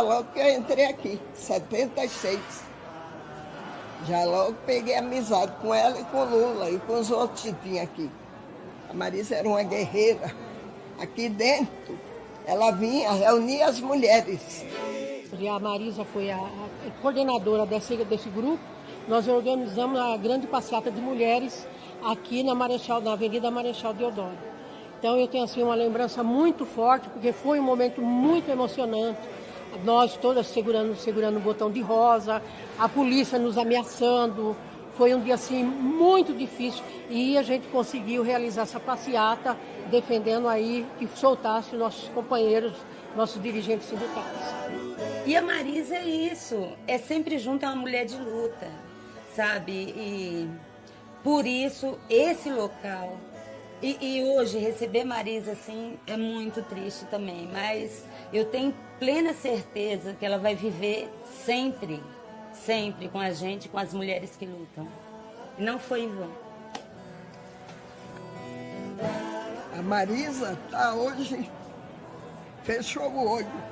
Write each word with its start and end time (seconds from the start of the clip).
logo 0.00 0.24
que 0.32 0.38
eu 0.38 0.58
entrei 0.58 0.86
aqui, 0.86 1.20
76. 1.34 2.40
Já 4.06 4.24
logo 4.24 4.54
peguei 4.64 4.96
amizade 4.96 5.52
com 5.60 5.74
ela 5.74 6.00
e 6.00 6.04
com 6.04 6.24
Lula 6.24 6.70
e 6.70 6.78
com 6.80 6.98
os 6.98 7.10
outros 7.10 7.42
que 7.42 7.52
tinham 7.52 7.84
aqui. 7.84 8.10
A 8.88 8.94
Marisa 8.94 9.36
era 9.36 9.48
uma 9.48 9.62
guerreira. 9.62 10.34
Aqui 10.98 11.28
dentro, 11.28 11.98
ela 12.46 12.70
vinha 12.70 13.10
reunir 13.12 13.62
as 13.62 13.80
mulheres. 13.80 14.64
E 15.38 15.48
a 15.48 15.58
Marisa 15.58 16.04
foi 16.04 16.30
a 16.30 16.40
coordenadora 17.00 17.64
desse, 17.66 17.96
desse 17.96 18.28
grupo. 18.28 18.62
Nós 19.06 19.28
organizamos 19.28 19.98
a 19.98 20.16
grande 20.16 20.46
passeata 20.46 20.90
de 20.90 21.00
mulheres 21.00 21.66
aqui 22.04 22.42
na 22.42 22.54
Marechal, 22.54 23.00
na 23.00 23.12
Avenida 23.12 23.50
Marechal 23.50 23.94
Deodoro. 23.94 24.50
Então 24.98 25.16
eu 25.16 25.26
tenho 25.28 25.44
assim 25.44 25.62
uma 25.62 25.74
lembrança 25.74 26.22
muito 26.22 26.66
forte, 26.66 27.08
porque 27.08 27.32
foi 27.32 27.58
um 27.58 27.62
momento 27.62 28.02
muito 28.02 28.50
emocionante. 28.50 29.18
Nós 29.84 30.16
todas 30.16 30.46
segurando, 30.46 30.96
segurando 30.96 31.36
o 31.38 31.40
botão 31.40 31.70
de 31.70 31.80
rosa, 31.80 32.42
a 32.78 32.88
polícia 32.88 33.38
nos 33.38 33.56
ameaçando. 33.56 34.56
Foi 34.96 35.14
um 35.14 35.20
dia 35.20 35.34
assim 35.34 35.64
muito 35.64 36.34
difícil 36.34 36.84
e 37.08 37.38
a 37.38 37.42
gente 37.42 37.66
conseguiu 37.68 38.22
realizar 38.22 38.62
essa 38.62 38.78
passeata 38.78 39.56
defendendo 39.90 40.48
aí 40.48 40.86
que 40.98 41.06
soltasse 41.16 41.74
nossos 41.74 42.08
companheiros, 42.10 42.74
nossos 43.16 43.42
dirigentes 43.42 43.88
sindicais. 43.88 44.26
E 45.26 45.36
a 45.36 45.42
Marisa 45.42 45.96
é 45.96 46.04
isso, 46.04 46.68
é 46.86 46.98
sempre 46.98 47.38
junto 47.38 47.64
a 47.64 47.68
uma 47.68 47.76
mulher 47.76 48.04
de 48.04 48.16
luta, 48.16 48.68
sabe? 49.34 49.72
E 49.72 50.48
por 51.22 51.46
isso 51.46 51.98
esse 52.08 52.50
local 52.50 53.16
e, 53.82 53.96
e, 54.00 54.24
hoje 54.24 54.58
receber 54.58 55.04
Marisa 55.04 55.52
assim 55.52 55.98
é 56.06 56.14
muito 56.14 56.62
triste 56.62 57.06
também, 57.06 57.48
mas 57.50 58.04
eu 58.30 58.44
tenho 58.44 58.74
plena 59.00 59.32
certeza 59.32 60.12
que 60.12 60.24
ela 60.24 60.38
vai 60.38 60.54
viver 60.54 61.10
sempre, 61.44 62.00
sempre 62.52 63.08
com 63.08 63.18
a 63.18 63.32
gente, 63.32 63.68
com 63.68 63.78
as 63.78 63.94
mulheres 63.94 64.36
que 64.38 64.44
lutam. 64.44 64.86
Não 65.58 65.78
foi 65.78 66.02
em 66.02 66.14
vão. 66.14 66.30
A 69.76 69.82
Marisa 69.82 70.58
está 70.66 70.94
hoje, 70.94 71.50
fechou 72.62 73.10
o 73.10 73.30
olho 73.30 73.62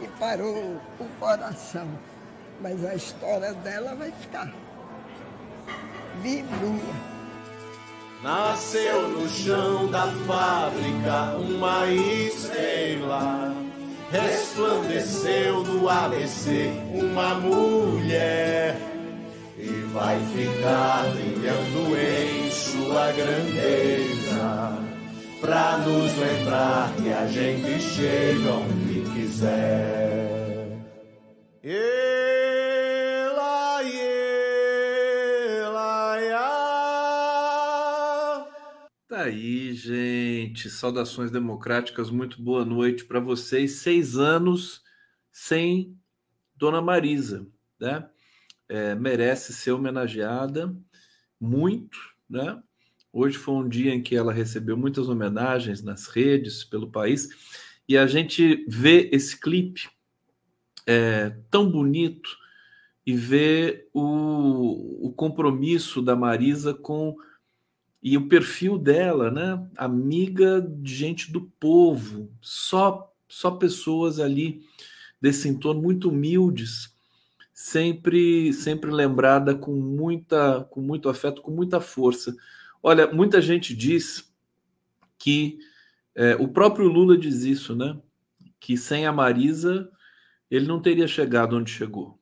e 0.00 0.08
parou 0.18 0.80
o 0.98 1.04
coração. 1.20 1.86
Mas 2.60 2.82
a 2.84 2.94
história 2.94 3.52
dela 3.52 3.94
vai 3.94 4.10
ficar 4.10 4.50
vivinha. 6.22 7.12
Nasceu 8.22 9.08
no 9.08 9.28
chão 9.28 9.90
da 9.90 10.06
fábrica 10.26 11.36
uma 11.36 11.86
estrela. 11.88 13.61
Resplandeceu 14.12 15.62
do 15.64 15.88
ABC 15.88 16.70
uma 16.92 17.34
mulher. 17.36 18.76
E 19.56 19.68
vai 19.90 20.20
ficar 20.34 21.04
brilhando 21.14 21.96
em 21.96 22.50
sua 22.50 23.10
grandeza. 23.12 24.78
Pra 25.40 25.78
nos 25.78 26.14
lembrar 26.18 26.92
que 26.96 27.10
a 27.10 27.26
gente 27.26 27.80
chega 27.80 28.50
onde 28.50 29.00
quiser. 29.14 30.32
aí, 31.64 32.51
gente. 39.82 40.70
Saudações 40.70 41.32
democráticas, 41.32 42.08
muito 42.08 42.40
boa 42.40 42.64
noite 42.64 43.04
para 43.04 43.18
vocês. 43.18 43.72
Seis 43.80 44.16
anos 44.16 44.80
sem 45.32 45.98
Dona 46.54 46.80
Marisa, 46.80 47.46
né? 47.80 48.08
É, 48.68 48.94
merece 48.94 49.52
ser 49.52 49.72
homenageada 49.72 50.74
muito, 51.40 51.98
né? 52.30 52.62
Hoje 53.12 53.36
foi 53.36 53.54
um 53.54 53.68
dia 53.68 53.92
em 53.92 54.00
que 54.00 54.14
ela 54.14 54.32
recebeu 54.32 54.76
muitas 54.76 55.08
homenagens 55.08 55.82
nas 55.82 56.06
redes 56.06 56.62
pelo 56.62 56.90
país 56.90 57.28
e 57.88 57.98
a 57.98 58.06
gente 58.06 58.64
vê 58.68 59.10
esse 59.12 59.38
clipe 59.38 59.90
é, 60.86 61.30
tão 61.50 61.68
bonito 61.68 62.30
e 63.04 63.14
vê 63.14 63.88
o, 63.92 65.08
o 65.08 65.12
compromisso 65.12 66.00
da 66.00 66.14
Marisa 66.14 66.72
com 66.72 67.16
e 68.02 68.16
o 68.16 68.28
perfil 68.28 68.76
dela, 68.76 69.30
né? 69.30 69.64
Amiga 69.76 70.60
de 70.60 70.94
gente 70.94 71.30
do 71.30 71.42
povo, 71.60 72.30
só 72.40 73.08
só 73.28 73.52
pessoas 73.52 74.20
ali 74.20 74.62
desse 75.20 75.48
entorno 75.48 75.80
muito 75.80 76.10
humildes, 76.10 76.94
sempre 77.54 78.52
sempre 78.52 78.90
lembrada 78.90 79.54
com 79.54 79.72
muita 79.72 80.64
com 80.70 80.80
muito 80.80 81.08
afeto, 81.08 81.40
com 81.40 81.52
muita 81.52 81.80
força. 81.80 82.34
Olha, 82.82 83.10
muita 83.12 83.40
gente 83.40 83.74
diz 83.74 84.34
que 85.16 85.58
é, 86.14 86.34
o 86.36 86.48
próprio 86.48 86.88
Lula 86.88 87.16
diz 87.16 87.44
isso, 87.44 87.76
né? 87.76 87.96
Que 88.58 88.76
sem 88.76 89.06
a 89.06 89.12
Marisa 89.12 89.88
ele 90.50 90.66
não 90.66 90.82
teria 90.82 91.06
chegado 91.06 91.56
onde 91.56 91.70
chegou. 91.70 92.18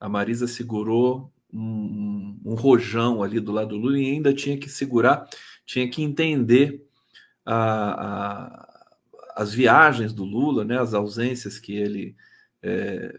A 0.00 0.08
Marisa 0.08 0.46
segurou 0.46 1.32
um, 1.52 2.38
um, 2.44 2.54
rojão 2.54 3.22
ali 3.22 3.40
do 3.40 3.52
lado 3.52 3.70
do 3.70 3.76
Lula 3.76 3.98
e 3.98 4.10
ainda 4.10 4.34
tinha 4.34 4.58
que 4.58 4.68
segurar, 4.68 5.28
tinha 5.64 5.88
que 5.88 6.02
entender 6.02 6.84
a, 7.44 8.06
a, 8.06 8.88
as 9.36 9.52
viagens 9.52 10.12
do 10.12 10.24
Lula, 10.24 10.64
né, 10.64 10.78
as 10.78 10.94
ausências 10.94 11.58
que 11.58 11.74
ele, 11.74 12.16
é, 12.62 13.18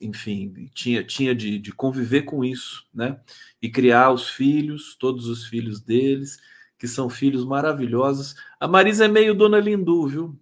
enfim, 0.00 0.70
tinha, 0.74 1.02
tinha 1.02 1.34
de, 1.34 1.58
de 1.58 1.72
conviver 1.72 2.22
com 2.22 2.44
isso, 2.44 2.86
né, 2.94 3.20
e 3.60 3.70
criar 3.70 4.12
os 4.12 4.28
filhos, 4.28 4.94
todos 4.94 5.26
os 5.26 5.46
filhos 5.46 5.80
deles, 5.80 6.38
que 6.78 6.88
são 6.88 7.08
filhos 7.08 7.44
maravilhosos. 7.44 8.34
A 8.58 8.66
Marisa 8.66 9.04
é 9.04 9.08
meio 9.08 9.34
Dona 9.34 9.60
Lindu, 9.60 10.06
viu? 10.08 10.38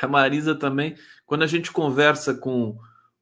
A 0.00 0.06
Marisa 0.06 0.54
também, 0.54 0.96
quando 1.26 1.42
a 1.42 1.46
gente 1.46 1.72
conversa 1.72 2.32
com 2.34 2.78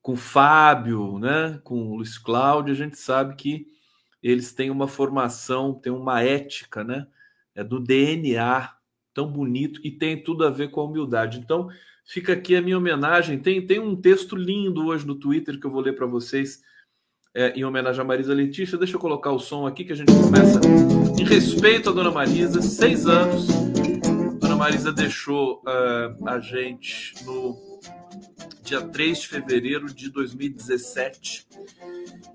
com 0.07 0.15
Fábio, 0.15 1.19
né, 1.19 1.59
com 1.65 1.89
o 1.89 1.97
Luiz 1.97 2.17
Cláudio, 2.17 2.73
a 2.73 2.77
gente 2.77 2.97
sabe 2.97 3.35
que 3.35 3.67
eles 4.23 4.53
têm 4.53 4.71
uma 4.71 4.87
formação, 4.87 5.75
têm 5.75 5.93
uma 5.93 6.23
ética, 6.23 6.85
né, 6.85 7.09
é 7.57 7.65
do 7.65 7.81
DNA 7.81 8.73
tão 9.13 9.27
bonito 9.27 9.81
e 9.83 9.91
tem 9.91 10.23
tudo 10.23 10.47
a 10.47 10.51
ver 10.51 10.71
com 10.71 10.81
a 10.81 10.85
humildade. 10.85 11.41
Então, 11.41 11.69
fica 12.05 12.35
aqui 12.35 12.55
a 12.55 12.63
minha 12.63 12.79
homenagem. 12.79 13.41
Tem, 13.41 13.67
tem 13.67 13.81
um 13.81 13.97
texto 13.97 14.37
lindo 14.37 14.87
hoje 14.87 15.05
no 15.05 15.17
Twitter 15.17 15.59
que 15.59 15.67
eu 15.67 15.73
vou 15.73 15.81
ler 15.81 15.97
para 15.97 16.07
vocês 16.07 16.63
é, 17.35 17.51
em 17.59 17.65
homenagem 17.65 18.01
a 18.01 18.05
Marisa 18.05 18.33
Letícia. 18.33 18.79
Deixa 18.79 18.95
eu 18.95 19.01
colocar 19.01 19.33
o 19.33 19.41
som 19.41 19.67
aqui 19.67 19.85
que 19.85 19.93
a 19.93 19.97
gente 19.97 20.13
começa. 20.13 20.61
Em 21.21 21.25
respeito 21.25 21.91
à 21.91 21.93
Dona 21.93 22.13
Marisa, 22.13 22.63
seis 22.63 23.09
anos. 23.09 23.49
Dona 24.39 24.55
Marisa 24.55 24.93
deixou 24.93 25.65
uh, 25.67 26.29
a 26.29 26.39
gente 26.39 27.13
no 27.25 27.66
dia 28.63 28.87
3 28.87 29.21
de 29.21 29.29
fevereiro 29.29 29.93
de 29.93 30.11
2017. 30.11 31.47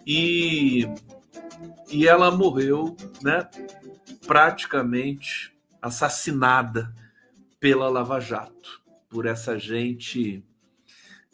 E, 0.05 0.85
e 1.89 2.07
ela 2.07 2.31
morreu, 2.31 2.95
né, 3.21 3.49
praticamente 4.25 5.53
assassinada 5.81 6.93
pela 7.59 7.89
Lava 7.89 8.19
Jato, 8.19 8.81
por 9.09 9.25
essa 9.25 9.57
gente 9.57 10.43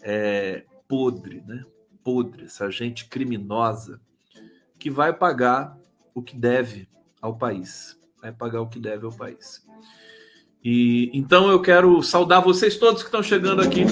é, 0.01 0.65
podre, 0.87 1.41
né? 1.45 1.65
Podre, 2.03 2.45
essa 2.45 2.71
gente 2.71 3.05
criminosa 3.05 3.99
que 4.79 4.89
vai 4.89 5.13
pagar 5.13 5.77
o 6.13 6.21
que 6.21 6.35
deve 6.35 6.87
ao 7.21 7.37
país. 7.37 7.99
Vai 8.21 8.31
pagar 8.31 8.61
o 8.61 8.69
que 8.69 8.79
deve 8.79 9.05
ao 9.05 9.11
país. 9.11 9.65
E 10.63 11.09
então 11.13 11.49
eu 11.49 11.61
quero 11.61 12.01
saudar 12.01 12.41
vocês 12.41 12.77
todos 12.77 13.01
que 13.01 13.07
estão 13.07 13.21
chegando 13.23 13.61
aqui 13.61 13.85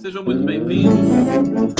Sejam 0.00 0.24
muito 0.24 0.42
bem-vindos. 0.44 1.74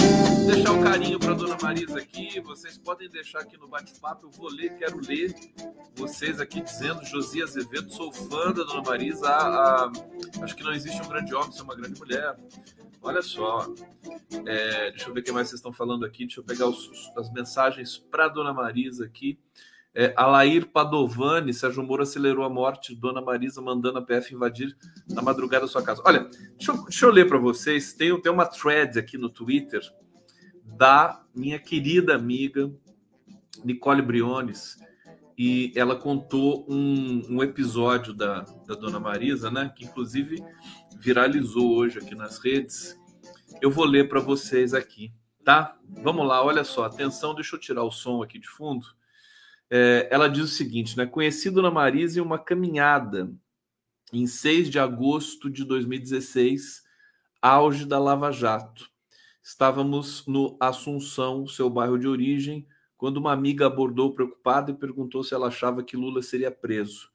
Deixar 0.47 0.73
um 0.73 0.82
carinho 0.82 1.19
para 1.19 1.32
Dona 1.32 1.56
Marisa 1.62 1.99
aqui. 1.99 2.41
Vocês 2.41 2.76
podem 2.76 3.09
deixar 3.09 3.41
aqui 3.41 3.56
no 3.56 3.69
bate-papo. 3.69 4.26
Eu 4.26 4.31
vou 4.31 4.50
ler, 4.50 4.76
quero 4.76 5.00
ler 5.00 5.35
vocês 5.94 6.38
aqui 6.41 6.61
dizendo. 6.61 7.05
Josias 7.06 7.56
Azevedo, 7.56 7.91
sou 7.91 8.12
fã 8.12 8.53
da 8.53 8.65
Dona 8.65 8.82
Marisa. 8.82 9.91
Acho 10.43 10.55
que 10.55 10.62
não 10.62 10.73
existe 10.73 11.00
um 11.00 11.09
grande 11.09 11.35
homem, 11.35 11.53
ser 11.53 11.62
uma 11.62 11.75
grande 11.75 11.99
mulher. 11.99 12.37
Olha 13.00 13.23
só. 13.23 13.67
É, 14.47 14.91
deixa 14.91 15.09
eu 15.09 15.15
ver 15.15 15.20
o 15.20 15.23
que 15.23 15.32
mais 15.32 15.49
vocês 15.49 15.61
estão 15.61 15.73
falando 15.73 16.05
aqui. 16.05 16.26
Deixa 16.26 16.41
eu 16.41 16.44
pegar 16.44 16.67
os, 16.67 16.91
as 17.17 17.32
mensagens 17.32 17.97
para 17.97 18.29
Dona 18.29 18.53
Marisa 18.53 19.05
aqui. 19.06 19.38
É, 19.94 20.12
Alair 20.17 20.67
Padovani, 20.67 21.52
Sérgio 21.52 21.82
Moro 21.82 22.02
acelerou 22.02 22.44
a 22.44 22.49
morte 22.49 22.94
de 22.94 23.00
Dona 23.00 23.20
Marisa, 23.20 23.61
mandando 23.61 23.99
a 23.99 24.02
PF 24.02 24.35
invadir 24.35 24.76
na 25.08 25.23
madrugada 25.23 25.67
sua 25.67 25.82
casa. 25.82 26.02
Olha, 26.05 26.29
deixa 26.56 26.73
eu, 26.73 26.82
deixa 26.85 27.06
eu 27.06 27.11
ler 27.11 27.26
para 27.26 27.38
vocês. 27.38 27.94
Tem, 27.94 28.20
tem 28.20 28.31
uma 28.31 28.46
thread 28.46 28.99
aqui 28.99 29.19
no 29.19 29.29
Twitter 29.29 29.82
da 30.64 31.25
minha 31.35 31.58
querida 31.58 32.14
amiga 32.14 32.70
Nicole 33.64 34.02
Briones. 34.02 34.76
e 35.37 35.73
ela 35.76 35.96
contou 35.96 36.67
um, 36.69 37.23
um 37.29 37.43
episódio 37.43 38.12
da, 38.12 38.41
da 38.67 38.75
Dona 38.75 39.00
Marisa, 39.00 39.50
né? 39.50 39.73
Que 39.75 39.84
inclusive 39.84 40.43
viralizou 40.99 41.76
hoje 41.76 41.99
aqui 41.99 42.14
nas 42.14 42.38
redes. 42.38 42.96
Eu 43.61 43.70
vou 43.70 43.84
ler 43.84 44.08
para 44.08 44.20
vocês 44.20 44.75
aqui, 44.75 45.12
tá? 45.44 45.76
Vamos 46.02 46.26
lá, 46.26 46.44
olha 46.44 46.64
só, 46.64 46.84
atenção, 46.84 47.34
deixa 47.34 47.56
eu 47.56 47.61
tirar 47.61 47.84
o 47.84 47.91
som 47.91 48.23
aqui 48.23 48.38
de 48.38 48.49
fundo. 48.49 48.87
É, 49.70 50.09
ela 50.11 50.29
diz 50.29 50.44
o 50.44 50.49
seguinte, 50.49 50.97
né? 50.97 51.06
Conheci 51.06 51.50
Dona 51.50 51.70
Marisa 51.70 52.19
em 52.19 52.23
uma 52.23 52.38
caminhada 52.38 53.31
em 54.12 54.26
6 54.26 54.70
de 54.70 54.79
agosto 54.79 55.50
de 55.50 55.65
2016, 55.65 56.82
auge 57.43 57.85
da 57.85 57.99
Lava 57.99 58.32
Jato. 58.32 58.88
Estávamos 59.43 60.26
no 60.26 60.56
Assunção, 60.61 61.47
seu 61.47 61.69
bairro 61.69 61.99
de 61.99 62.09
origem, 62.09 62.67
quando 62.97 63.19
uma 63.19 63.32
amiga 63.32 63.67
abordou 63.67 64.12
preocupada 64.12 64.70
e 64.70 64.75
perguntou 64.75 65.23
se 65.23 65.35
ela 65.35 65.49
achava 65.49 65.82
que 65.82 65.97
Lula 65.97 66.23
seria 66.23 66.50
preso. 66.50 67.11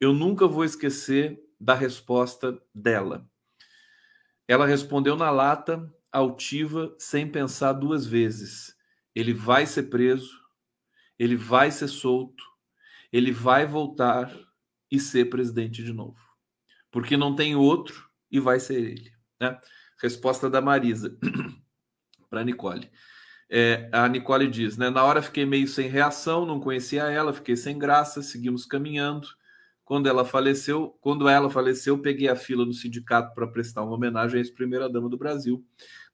Eu 0.00 0.12
nunca 0.14 0.46
vou 0.46 0.64
esquecer 0.64 1.38
da 1.60 1.74
resposta 1.74 2.60
dela. 2.74 3.28
Ela 4.48 4.66
respondeu 4.66 5.16
na 5.16 5.30
lata, 5.30 5.92
altiva, 6.10 6.94
sem 6.98 7.30
pensar 7.30 7.72
duas 7.74 8.06
vezes: 8.06 8.74
ele 9.14 9.34
vai 9.34 9.66
ser 9.66 9.84
preso, 9.84 10.39
ele 11.20 11.36
vai 11.36 11.70
ser 11.70 11.86
solto, 11.86 12.42
ele 13.12 13.30
vai 13.30 13.66
voltar 13.66 14.34
e 14.90 14.98
ser 14.98 15.26
presidente 15.26 15.84
de 15.84 15.92
novo. 15.92 16.16
Porque 16.90 17.14
não 17.14 17.36
tem 17.36 17.54
outro 17.54 18.08
e 18.30 18.40
vai 18.40 18.58
ser 18.58 18.80
ele. 18.82 19.12
Né? 19.38 19.60
Resposta 20.00 20.48
da 20.48 20.62
Marisa 20.62 21.14
para 22.30 22.42
Nicole. 22.42 22.90
É, 23.50 23.90
a 23.92 24.08
Nicole 24.08 24.48
diz, 24.48 24.78
né? 24.78 24.88
Na 24.88 25.04
hora 25.04 25.20
fiquei 25.20 25.44
meio 25.44 25.68
sem 25.68 25.88
reação, 25.88 26.46
não 26.46 26.58
conhecia 26.58 27.02
ela, 27.02 27.34
fiquei 27.34 27.54
sem 27.54 27.78
graça, 27.78 28.22
seguimos 28.22 28.64
caminhando. 28.64 29.28
Quando 29.84 30.08
ela 30.08 30.24
faleceu, 30.24 30.96
quando 31.02 31.28
ela 31.28 31.50
faleceu, 31.50 31.98
peguei 31.98 32.28
a 32.28 32.36
fila 32.36 32.64
no 32.64 32.72
sindicato 32.72 33.34
para 33.34 33.46
prestar 33.46 33.82
uma 33.82 33.94
homenagem 33.94 34.38
à 34.38 34.40
ex-primeira 34.40 34.88
dama 34.88 35.10
do 35.10 35.18
Brasil. 35.18 35.62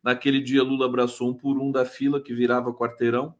Naquele 0.03 0.41
dia, 0.41 0.65
Lula 0.65 0.87
abraçou 0.87 1.31
um 1.31 1.35
por 1.35 1.61
um 1.61 1.71
da 1.71 1.85
fila 1.85 2.21
que 2.21 2.35
virava 2.35 2.75
quarteirão 2.75 3.37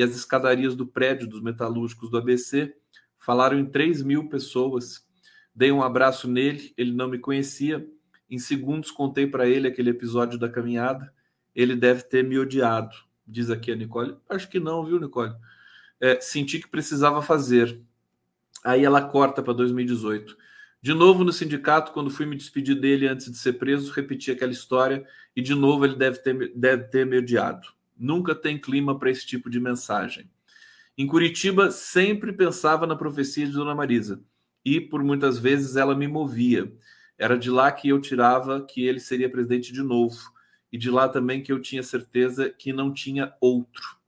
e 0.00 0.02
as 0.02 0.16
escadarias 0.16 0.74
do 0.74 0.86
prédio 0.86 1.28
dos 1.28 1.42
metalúrgicos 1.42 2.10
do 2.10 2.16
ABC. 2.16 2.74
Falaram 3.18 3.58
em 3.58 3.66
3 3.66 4.02
mil 4.02 4.28
pessoas. 4.28 5.06
Dei 5.54 5.70
um 5.70 5.82
abraço 5.82 6.26
nele, 6.26 6.72
ele 6.76 6.92
não 6.92 7.08
me 7.08 7.18
conhecia. 7.18 7.86
Em 8.28 8.38
segundos 8.38 8.90
contei 8.90 9.26
para 9.26 9.46
ele 9.46 9.68
aquele 9.68 9.90
episódio 9.90 10.38
da 10.38 10.48
caminhada. 10.48 11.12
Ele 11.54 11.76
deve 11.76 12.02
ter 12.04 12.24
me 12.24 12.38
odiado 12.38 12.94
diz 13.30 13.50
aqui 13.50 13.70
a 13.70 13.76
Nicole. 13.76 14.16
Acho 14.28 14.48
que 14.48 14.58
não, 14.58 14.84
viu, 14.84 14.98
Nicole? 14.98 15.34
É, 16.00 16.20
senti 16.20 16.58
que 16.58 16.68
precisava 16.68 17.22
fazer. 17.22 17.80
Aí 18.64 18.84
ela 18.84 19.02
corta 19.02 19.42
para 19.42 19.52
2018. 19.52 20.36
De 20.82 20.94
novo 20.94 21.22
no 21.24 21.32
sindicato, 21.32 21.92
quando 21.92 22.10
fui 22.10 22.26
me 22.26 22.36
despedir 22.36 22.78
dele 22.78 23.06
antes 23.06 23.30
de 23.30 23.36
ser 23.36 23.54
preso, 23.54 23.92
repeti 23.92 24.30
aquela 24.30 24.52
história 24.52 25.06
e 25.36 25.42
de 25.42 25.54
novo 25.54 25.84
ele 25.84 25.94
deve 25.94 26.18
ter, 26.18 26.52
deve 26.54 26.84
ter 26.84 27.06
me 27.06 27.18
odiado. 27.18 27.68
Nunca 28.00 28.34
tem 28.34 28.58
clima 28.58 28.98
para 28.98 29.10
esse 29.10 29.26
tipo 29.26 29.50
de 29.50 29.60
mensagem. 29.60 30.30
Em 30.96 31.06
Curitiba, 31.06 31.70
sempre 31.70 32.32
pensava 32.32 32.86
na 32.86 32.96
profecia 32.96 33.46
de 33.46 33.52
Dona 33.52 33.74
Marisa 33.74 34.24
e 34.64 34.80
por 34.80 35.04
muitas 35.04 35.38
vezes 35.38 35.76
ela 35.76 35.94
me 35.94 36.08
movia. 36.08 36.72
Era 37.18 37.36
de 37.36 37.50
lá 37.50 37.70
que 37.70 37.90
eu 37.90 38.00
tirava 38.00 38.64
que 38.64 38.86
ele 38.86 38.98
seria 38.98 39.30
presidente 39.30 39.70
de 39.70 39.82
novo 39.82 40.18
e 40.72 40.78
de 40.78 40.90
lá 40.90 41.10
também 41.10 41.42
que 41.42 41.52
eu 41.52 41.60
tinha 41.60 41.82
certeza 41.82 42.48
que 42.48 42.72
não 42.72 42.90
tinha 42.90 43.34
outro. 43.38 43.98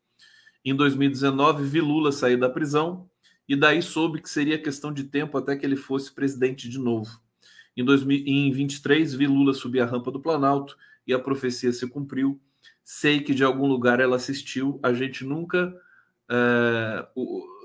Em 0.64 0.74
2019, 0.74 1.62
vi 1.64 1.82
Lula 1.82 2.12
sair 2.12 2.38
da 2.38 2.48
prisão 2.48 3.10
e 3.46 3.54
daí 3.54 3.82
soube 3.82 4.22
que 4.22 4.30
seria 4.30 4.56
questão 4.56 4.90
de 4.90 5.04
tempo 5.04 5.36
até 5.36 5.54
que 5.54 5.66
ele 5.66 5.76
fosse 5.76 6.10
presidente 6.10 6.66
de 6.66 6.78
novo. 6.78 7.20
Em 7.76 7.84
2023, 7.84 9.12
vi 9.14 9.26
Lula 9.26 9.52
subir 9.52 9.80
a 9.80 9.86
rampa 9.86 10.10
do 10.10 10.20
Planalto 10.20 10.78
e 11.06 11.12
a 11.12 11.18
profecia 11.18 11.72
se 11.72 11.86
cumpriu. 11.86 12.40
Sei 12.84 13.20
que 13.20 13.34
de 13.34 13.44
algum 13.44 13.67
lugar 13.67 14.00
ela 14.00 14.17
assistiu. 14.17 14.79
A 14.82 14.93
gente 14.93 15.25
nunca, 15.25 15.75
é, 16.31 17.06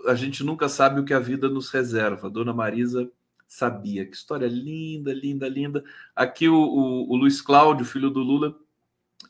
a 0.08 0.16
gente 0.16 0.44
nunca 0.44 0.70
sabe 0.70 1.00
o 1.00 1.06
que 1.06 1.14
a 1.14 1.20
vida 1.20 1.50
nos 1.50 1.70
reserva. 1.70 2.30
Dona 2.30 2.54
Marisa 2.54 3.10
sabia. 3.48 4.06
Que 4.06 4.16
história 4.16 4.48
linda, 4.48 5.14
linda, 5.14 5.48
linda. 5.48 5.84
Aqui 6.16 6.48
o, 6.48 6.56
o, 6.56 7.12
o 7.12 7.16
Luiz 7.16 7.42
Cláudio, 7.42 7.86
filho 7.86 8.10
do 8.10 8.20
Lula, 8.20 8.56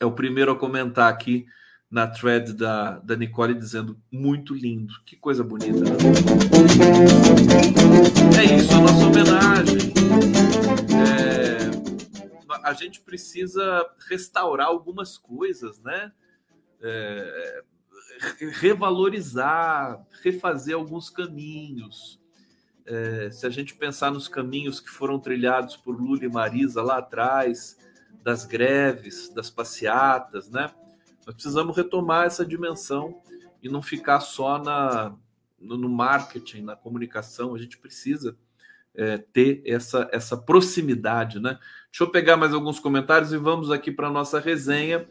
é 0.00 0.04
o 0.06 0.12
primeiro 0.12 0.52
a 0.52 0.56
comentar 0.56 1.10
aqui 1.10 1.46
na 1.90 2.06
thread 2.06 2.52
da, 2.52 2.98
da 2.98 3.16
Nicole 3.16 3.54
dizendo 3.54 3.96
muito 4.12 4.54
lindo. 4.54 4.92
Que 5.06 5.16
coisa 5.16 5.42
bonita. 5.42 5.78
Né? 5.80 5.90
É 8.38 8.56
isso, 8.56 8.74
a 8.74 8.80
nossa 8.80 9.06
homenagem. 9.06 10.47
A 12.68 12.72
gente 12.74 13.00
precisa 13.00 13.88
restaurar 14.08 14.68
algumas 14.68 15.16
coisas, 15.16 15.80
né? 15.80 16.12
É, 16.80 17.62
revalorizar, 18.60 20.04
refazer 20.22 20.74
alguns 20.74 21.10
caminhos. 21.10 22.20
É, 22.84 23.30
se 23.30 23.46
a 23.46 23.50
gente 23.50 23.74
pensar 23.74 24.10
nos 24.10 24.28
caminhos 24.28 24.80
que 24.80 24.88
foram 24.88 25.18
trilhados 25.18 25.76
por 25.76 26.00
Lula 26.00 26.24
e 26.24 26.28
Marisa 26.28 26.82
lá 26.82 26.98
atrás, 26.98 27.76
das 28.22 28.44
greves, 28.44 29.28
das 29.28 29.50
passeatas, 29.50 30.50
né? 30.50 30.70
Nós 31.26 31.34
precisamos 31.34 31.76
retomar 31.76 32.26
essa 32.26 32.44
dimensão 32.44 33.20
e 33.62 33.68
não 33.68 33.82
ficar 33.82 34.20
só 34.20 34.58
na, 34.58 35.14
no, 35.60 35.76
no 35.76 35.88
marketing, 35.88 36.62
na 36.62 36.76
comunicação. 36.76 37.54
A 37.54 37.58
gente 37.58 37.78
precisa 37.78 38.36
é, 38.94 39.18
ter 39.18 39.62
essa, 39.64 40.08
essa 40.12 40.36
proximidade, 40.36 41.38
né? 41.38 41.58
Deixa 41.90 42.04
eu 42.04 42.10
pegar 42.10 42.36
mais 42.36 42.52
alguns 42.52 42.78
comentários 42.78 43.32
e 43.32 43.36
vamos 43.36 43.70
aqui 43.70 43.90
para 43.90 44.08
a 44.08 44.12
nossa 44.12 44.38
resenha. 44.38 45.06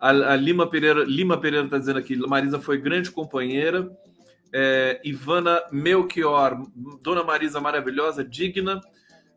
A, 0.00 0.10
a, 0.10 0.36
Lima 0.36 0.66
Pereira 0.66 1.04
Lima 1.04 1.38
Pereira 1.38 1.66
está 1.66 1.78
dizendo 1.78 1.98
aqui: 1.98 2.16
Marisa 2.16 2.58
foi 2.58 2.78
grande 2.78 3.10
companheira. 3.10 3.90
É, 4.52 5.00
Ivana 5.04 5.62
Melchior, 5.70 6.62
Dona 7.02 7.22
Marisa 7.22 7.60
maravilhosa, 7.60 8.24
digna. 8.24 8.80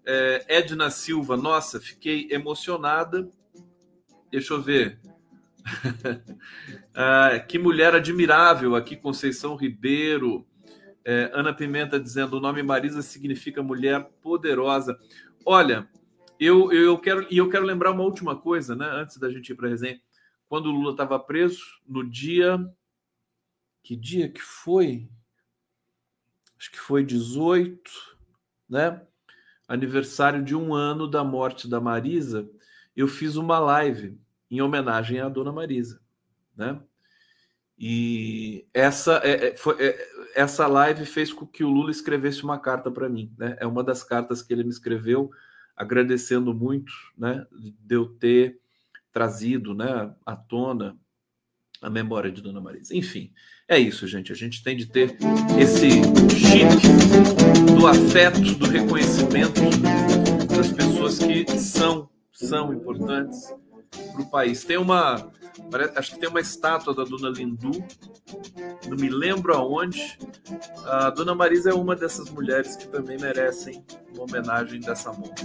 É, 0.06 0.46
Edna 0.48 0.90
Silva, 0.90 1.36
nossa, 1.38 1.80
fiquei 1.80 2.28
emocionada. 2.32 3.30
Deixa 4.32 4.54
eu 4.54 4.62
ver. 4.62 5.00
ah, 6.94 7.40
que 7.40 7.58
mulher 7.58 7.96
admirável 7.96 8.76
aqui, 8.76 8.96
Conceição 8.96 9.56
Ribeiro. 9.56 10.46
É, 11.04 11.30
Ana 11.34 11.54
Pimenta 11.54 12.00
dizendo: 12.00 12.38
o 12.38 12.42
nome 12.42 12.64
Marisa 12.64 13.02
significa 13.02 13.62
mulher 13.62 14.10
poderosa. 14.22 14.98
Olha, 15.46 15.88
eu, 16.40 16.72
eu 16.72 16.98
quero 16.98 17.28
e 17.30 17.38
eu 17.38 17.50
quero 17.50 17.66
lembrar 17.66 17.92
uma 17.92 18.04
última 18.04 18.36
coisa, 18.36 18.76
né? 18.76 18.86
Antes 18.86 19.18
da 19.18 19.30
gente 19.30 19.52
ir 19.52 19.56
para 19.56 19.68
a 19.68 19.70
resenha. 19.70 20.02
Quando 20.48 20.68
o 20.68 20.72
Lula 20.72 20.92
estava 20.92 21.20
preso, 21.20 21.64
no 21.88 22.08
dia. 22.08 22.58
Que 23.84 23.96
dia 23.96 24.30
que 24.30 24.42
foi? 24.42 25.08
Acho 26.58 26.72
que 26.72 26.80
foi 26.80 27.04
18, 27.04 27.92
né? 28.68 29.02
aniversário 29.68 30.44
de 30.44 30.56
um 30.56 30.74
ano 30.74 31.08
da 31.08 31.24
morte 31.24 31.68
da 31.68 31.80
Marisa, 31.80 32.48
eu 32.96 33.08
fiz 33.08 33.36
uma 33.36 33.60
live 33.60 34.18
em 34.50 34.62
homenagem 34.62 35.20
à 35.20 35.28
dona 35.28 35.52
Marisa, 35.52 36.00
né? 36.56 36.80
E 37.78 38.66
essa, 38.74 39.20
é, 39.24 39.48
é 39.48 39.58
foi, 39.58 39.76
é, 39.80 40.08
essa 40.34 40.66
live 40.66 41.06
fez 41.06 41.34
com 41.34 41.46
que 41.46 41.64
o 41.64 41.70
Lula 41.70 41.92
escrevesse 41.92 42.44
uma 42.44 42.58
carta 42.58 42.90
para 42.90 43.10
mim, 43.10 43.34
né? 43.38 43.58
É 43.60 43.66
uma 43.66 43.84
das 43.84 44.04
cartas 44.04 44.42
que 44.42 44.54
ele 44.54 44.64
me 44.64 44.70
escreveu, 44.70 45.32
agradecendo 45.76 46.54
muito, 46.54 46.94
né? 47.18 47.46
De 47.52 47.96
eu 47.96 48.06
ter 48.06 48.60
trazido, 49.12 49.74
né? 49.74 50.14
À 50.26 50.36
tona 50.36 50.98
a 51.82 51.90
memória 51.90 52.32
de 52.32 52.42
Dona 52.42 52.60
Marisa. 52.60 52.96
Enfim, 52.96 53.32
é 53.68 53.78
isso, 53.78 54.08
gente. 54.08 54.32
A 54.32 54.36
gente 54.36 54.64
tem 54.64 54.76
de 54.76 54.88
ter 54.88 55.16
esse 55.60 55.90
chip 56.36 57.76
do 57.78 57.86
afeto, 57.86 58.56
do 58.56 58.66
reconhecimento 58.66 59.62
das 60.56 60.72
pessoas 60.72 61.20
que 61.20 61.46
são, 61.60 62.10
são 62.32 62.74
importantes 62.74 63.54
para 64.14 64.22
o 64.22 64.30
país. 64.30 64.64
Tem 64.64 64.78
uma, 64.78 65.32
acho 65.96 66.14
que 66.14 66.20
tem 66.20 66.30
uma 66.30 66.40
estátua 66.40 66.94
da 66.94 67.04
Dona 67.04 67.30
Lindu, 67.30 67.72
não 68.88 68.98
me 68.98 69.10
lembro 69.10 69.54
aonde. 69.56 70.18
A 70.86 71.10
Dona 71.10 71.36
Marisa 71.36 71.72
é 71.72 71.74
uma 71.74 71.96
dessas 71.96 72.30
mulheres 72.30 72.76
que 72.76 72.88
também 72.88 73.18
merecem 73.18 73.84
uma 74.14 74.24
homenagem 74.24 74.80
dessa 74.80 75.12
monta. 75.12 75.44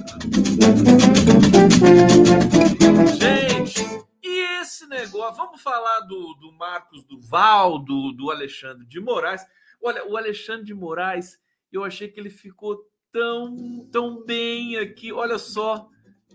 Gente, 3.19 3.83
e 4.23 4.61
esse 4.61 4.87
negócio, 4.87 5.37
vamos 5.37 5.61
falar 5.63 6.01
do, 6.01 6.35
do 6.35 6.53
Marcos 6.53 7.05
Duval, 7.05 7.79
do, 7.79 8.13
do 8.13 8.31
Alexandre 8.31 8.87
de 8.87 9.01
Moraes. 9.01 9.43
Olha, 9.83 10.07
o 10.07 10.17
Alexandre 10.17 10.65
de 10.65 10.75
Moraes, 10.75 11.39
eu 11.73 11.85
achei 11.85 12.09
que 12.09 12.21
ele 12.21 12.31
ficou 12.31 12.85
tão, 13.11 13.89
tão 13.91 14.25
bem 14.25 14.77
aqui. 14.77 15.13
Olha 15.13 15.39
só, 15.39 15.89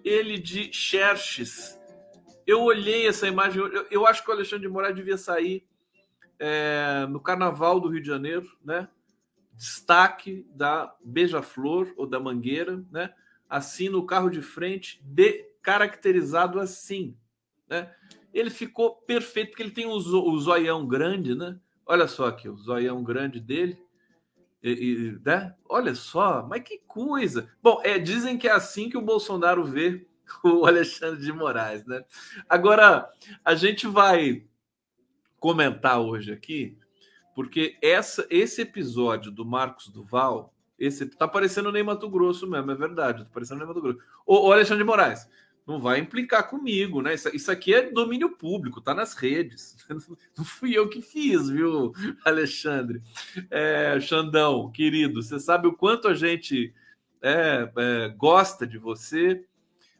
ele 0.03 0.37
de 0.37 0.71
Xerxes. 0.73 1.79
Eu 2.45 2.61
olhei 2.61 3.07
essa 3.07 3.27
imagem, 3.27 3.61
eu, 3.61 3.87
eu 3.89 4.05
acho 4.05 4.23
que 4.23 4.29
o 4.29 4.33
Alexandre 4.33 4.67
de 4.67 4.73
Moraes 4.73 4.95
devia 4.95 5.17
sair 5.17 5.65
é, 6.39 7.05
no 7.09 7.19
Carnaval 7.19 7.79
do 7.79 7.89
Rio 7.89 8.01
de 8.01 8.07
Janeiro, 8.07 8.47
né? 8.63 8.87
destaque 9.55 10.45
da 10.53 10.93
Beija-Flor 11.03 11.93
ou 11.97 12.05
da 12.05 12.19
Mangueira, 12.19 12.83
né? 12.91 13.13
Assim 13.49 13.89
no 13.89 14.05
carro 14.05 14.29
de 14.29 14.41
frente, 14.41 15.01
de, 15.03 15.45
caracterizado 15.61 16.59
assim, 16.59 17.15
né? 17.67 17.93
Ele 18.33 18.49
ficou 18.49 18.95
perfeito 18.95 19.49
porque 19.49 19.63
ele 19.63 19.71
tem 19.71 19.85
o, 19.85 19.95
o 19.95 20.39
zoião 20.39 20.85
grande, 20.85 21.33
né? 21.33 21.57
Olha 21.85 22.07
só 22.07 22.27
aqui, 22.27 22.49
o 22.49 22.57
zoião 22.57 23.03
grande 23.03 23.39
dele. 23.39 23.77
E, 24.61 24.71
e, 24.71 25.19
né? 25.23 25.55
Olha 25.69 25.95
só, 25.95 26.45
mas 26.45 26.63
que 26.63 26.79
coisa! 26.85 27.49
Bom, 27.61 27.79
é, 27.83 27.97
dizem 27.97 28.37
que 28.37 28.47
é 28.47 28.51
assim 28.51 28.89
que 28.89 28.97
o 28.97 29.01
Bolsonaro 29.01 29.63
vê 29.63 30.05
o 30.43 30.65
Alexandre 30.65 31.23
de 31.23 31.31
Moraes, 31.31 31.85
né? 31.85 32.03
Agora, 32.49 33.09
a 33.43 33.55
gente 33.55 33.87
vai 33.87 34.45
comentar 35.45 36.01
hoje 36.01 36.33
aqui, 36.33 36.75
porque 37.35 37.77
essa, 37.79 38.25
esse 38.31 38.63
episódio 38.63 39.31
do 39.31 39.45
Marcos 39.45 39.89
Duval, 39.89 40.51
esse 40.79 41.05
tá 41.05 41.27
parecendo 41.27 41.71
nem 41.71 41.83
Mato 41.83 42.09
Grosso 42.09 42.49
mesmo, 42.49 42.71
é 42.71 42.75
verdade, 42.75 43.25
tá 43.25 43.29
parecendo 43.31 43.59
nem 43.59 43.67
Mato 43.67 43.79
Grosso. 43.79 43.99
O, 44.25 44.47
o 44.47 44.51
Alexandre 44.51 44.83
de 44.83 44.87
Moraes, 44.87 45.29
não 45.67 45.79
vai 45.79 45.99
implicar 45.99 46.49
comigo, 46.49 46.99
né? 46.99 47.13
Isso, 47.13 47.29
isso 47.35 47.51
aqui 47.51 47.75
é 47.75 47.91
domínio 47.91 48.35
público, 48.35 48.81
tá 48.81 48.95
nas 48.95 49.13
redes. 49.13 49.77
Não 50.35 50.43
fui 50.43 50.75
eu 50.75 50.89
que 50.89 51.01
fiz, 51.01 51.47
viu, 51.47 51.91
Alexandre? 52.23 53.03
É, 53.51 53.99
Xandão, 53.99 54.71
querido, 54.71 55.21
você 55.21 55.39
sabe 55.39 55.67
o 55.67 55.73
quanto 55.73 56.07
a 56.07 56.15
gente 56.15 56.73
é, 57.21 57.71
é, 57.77 58.09
gosta 58.09 58.65
de 58.65 58.79
você 58.79 59.45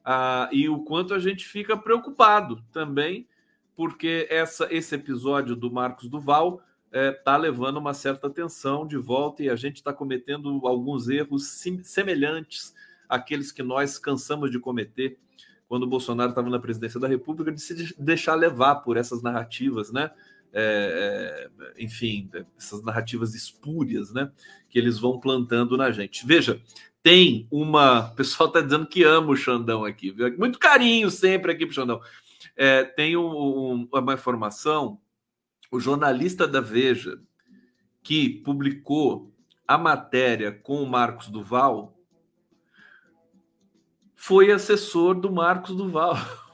ah, 0.03 0.49
e 0.51 0.67
o 0.69 0.83
quanto 0.83 1.13
a 1.13 1.19
gente 1.19 1.45
fica 1.45 1.77
preocupado 1.77 2.63
também, 2.71 3.27
porque 3.75 4.27
essa, 4.29 4.67
esse 4.72 4.96
episódio 4.96 5.55
do 5.55 5.72
Marcos 5.72 6.08
Duval 6.08 6.62
está 6.91 7.36
é, 7.36 7.38
levando 7.38 7.77
uma 7.77 7.94
certa 7.94 8.27
atenção 8.27 8.88
de 8.88 8.98
volta 8.98 9.44
e 9.44 9.50
a 9.50 9.55
gente 9.55 9.77
está 9.77 9.91
cometendo 9.91 10.62
alguns 10.65 11.10
erros 11.10 11.48
sim, 11.48 11.84
semelhantes 11.84 12.74
àqueles 13.10 13.51
que 13.51 13.62
nós 13.62 13.98
cansamos 13.98 14.50
de 14.50 14.60
cometer 14.60 15.17
quando 15.67 15.84
o 15.84 15.88
Bolsonaro 15.88 16.29
estava 16.29 16.50
na 16.50 16.60
presidência 16.60 17.00
da 17.00 17.08
República, 17.08 17.51
de 17.51 17.60
se 17.60 17.96
deixar 17.98 18.36
levar 18.36 18.75
por 18.75 18.98
essas 18.98 19.22
narrativas, 19.22 19.91
né? 19.91 20.12
É, 20.53 21.50
é, 21.77 21.84
enfim, 21.84 22.29
essas 22.58 22.82
narrativas 22.82 23.34
espúrias, 23.34 24.13
né? 24.13 24.32
Que 24.70 24.79
eles 24.79 24.98
vão 24.98 25.20
plantando 25.20 25.75
na 25.75 25.91
gente. 25.91 26.25
Veja, 26.25 26.62
tem 27.03 27.48
uma. 27.51 28.12
O 28.12 28.15
pessoal 28.15 28.48
está 28.48 28.62
dizendo 28.62 28.86
que 28.86 29.03
ama 29.03 29.32
o 29.32 29.36
Xandão 29.36 29.84
aqui, 29.84 30.12
viu? 30.12 30.38
Muito 30.38 30.60
carinho 30.60 31.10
sempre 31.12 31.51
aqui 31.51 31.65
para 31.65 31.72
o 31.72 31.75
Xandão. 31.75 32.01
É, 32.55 32.83
tem 32.83 33.15
um, 33.15 33.27
um, 33.27 33.89
uma 33.91 34.13
informação, 34.13 34.99
o 35.71 35.79
jornalista 35.79 36.47
da 36.47 36.61
Veja, 36.61 37.19
que 38.03 38.29
publicou 38.29 39.33
a 39.67 39.77
matéria 39.77 40.51
com 40.51 40.81
o 40.81 40.87
Marcos 40.87 41.27
Duval, 41.27 41.97
foi 44.15 44.51
assessor 44.51 45.15
do 45.15 45.31
Marcos 45.31 45.75
Duval. 45.75 46.15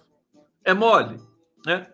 É 0.63 0.75
mole, 0.75 1.19
né? 1.65 1.91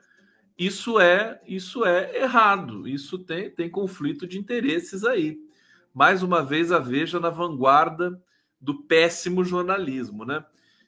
Isso 0.57 0.99
é, 0.99 1.39
isso 1.47 1.85
é 1.85 2.17
errado. 2.23 2.85
Isso 2.85 3.17
tem, 3.17 3.49
tem 3.49 3.69
conflito 3.69 4.27
de 4.27 4.37
interesses 4.37 5.05
aí. 5.05 5.39
Mais 5.93 6.21
uma 6.21 6.43
vez 6.43 6.69
a 6.71 6.77
Veja 6.77 7.17
na 7.17 7.29
vanguarda 7.29 8.21
do 8.59 8.83
péssimo 8.83 9.41
jornalismo, 9.43 10.25
né? 10.25 10.43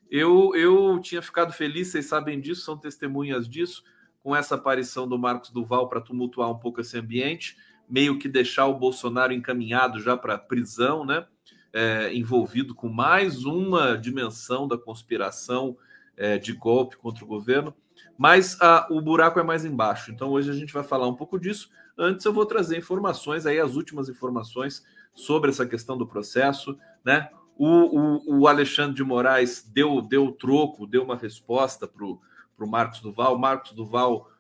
Eu, 0.10 0.56
eu 0.56 1.00
tinha 1.00 1.22
ficado 1.22 1.54
feliz, 1.54 1.90
vocês 1.90 2.06
sabem 2.06 2.40
disso, 2.40 2.62
são 2.62 2.78
testemunhas 2.78 3.48
disso, 3.48 3.84
com 4.24 4.36
essa 4.36 4.56
aparição 4.56 5.08
do 5.08 5.18
Marcos 5.18 5.50
Duval 5.52 5.88
para 5.88 6.02
tumultuar 6.02 6.50
um 6.50 6.58
pouco 6.58 6.82
esse 6.82 6.98
ambiente, 6.98 7.58
meio 7.88 8.20
que 8.20 8.28
deixar 8.28 8.68
o 8.68 8.78
Bolsonaro 8.78 9.34
encaminhado 9.34 10.00
já 10.00 10.18
para 10.18 10.38
prisão, 10.38 11.06
né? 11.06 11.26
é, 11.74 12.14
envolvido 12.14 12.74
com 12.74 12.90
mais 12.90 13.46
uma 13.46 13.98
dimensão 13.98 14.68
da 14.68 14.78
conspiração 14.78 15.78
é, 16.18 16.38
de 16.38 16.54
golpe 16.54 16.98
contra 16.98 17.24
o 17.24 17.28
governo, 17.28 17.74
mas 18.18 18.60
a, 18.60 18.88
o 18.90 19.02
buraco 19.02 19.40
é 19.40 19.44
mais 19.44 19.64
embaixo. 19.64 20.12
Então 20.12 20.30
hoje 20.30 20.50
a 20.50 20.54
gente 20.54 20.74
vai 20.74 20.84
falar 20.84 21.08
um 21.08 21.16
pouco 21.16 21.40
disso. 21.40 21.70
Antes 21.98 22.26
eu 22.26 22.34
vou 22.34 22.46
trazer 22.46 22.78
informações 22.78 23.46
aí, 23.46 23.60
as 23.60 23.76
últimas 23.76 24.10
informações 24.10 24.84
sobre 25.14 25.50
essa 25.50 25.66
questão 25.66 25.98
do 25.98 26.08
processo, 26.08 26.78
né? 27.04 27.30
O, 27.60 27.68
o, 27.68 28.40
o 28.40 28.48
Alexandre 28.48 28.96
de 28.96 29.04
Moraes 29.04 29.70
deu, 29.72 30.02
deu 30.02 30.32
troco, 30.32 30.88
deu 30.88 31.04
uma 31.04 31.16
resposta 31.16 31.86
para 31.86 32.06
o 32.06 32.20
Marcos 32.68 33.02
Duval. 33.02 33.38
Marcos 33.38 33.74
Duval 33.74 34.32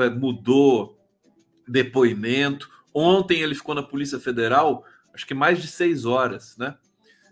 é, 0.00 0.08
mudou 0.08 0.98
depoimento. 1.66 2.70
Ontem 2.94 3.40
ele 3.40 3.54
ficou 3.54 3.74
na 3.74 3.82
Polícia 3.82 4.18
Federal 4.18 4.84
acho 5.18 5.26
que 5.26 5.34
mais 5.34 5.60
de 5.60 5.66
seis 5.66 6.04
horas, 6.04 6.56
né? 6.56 6.76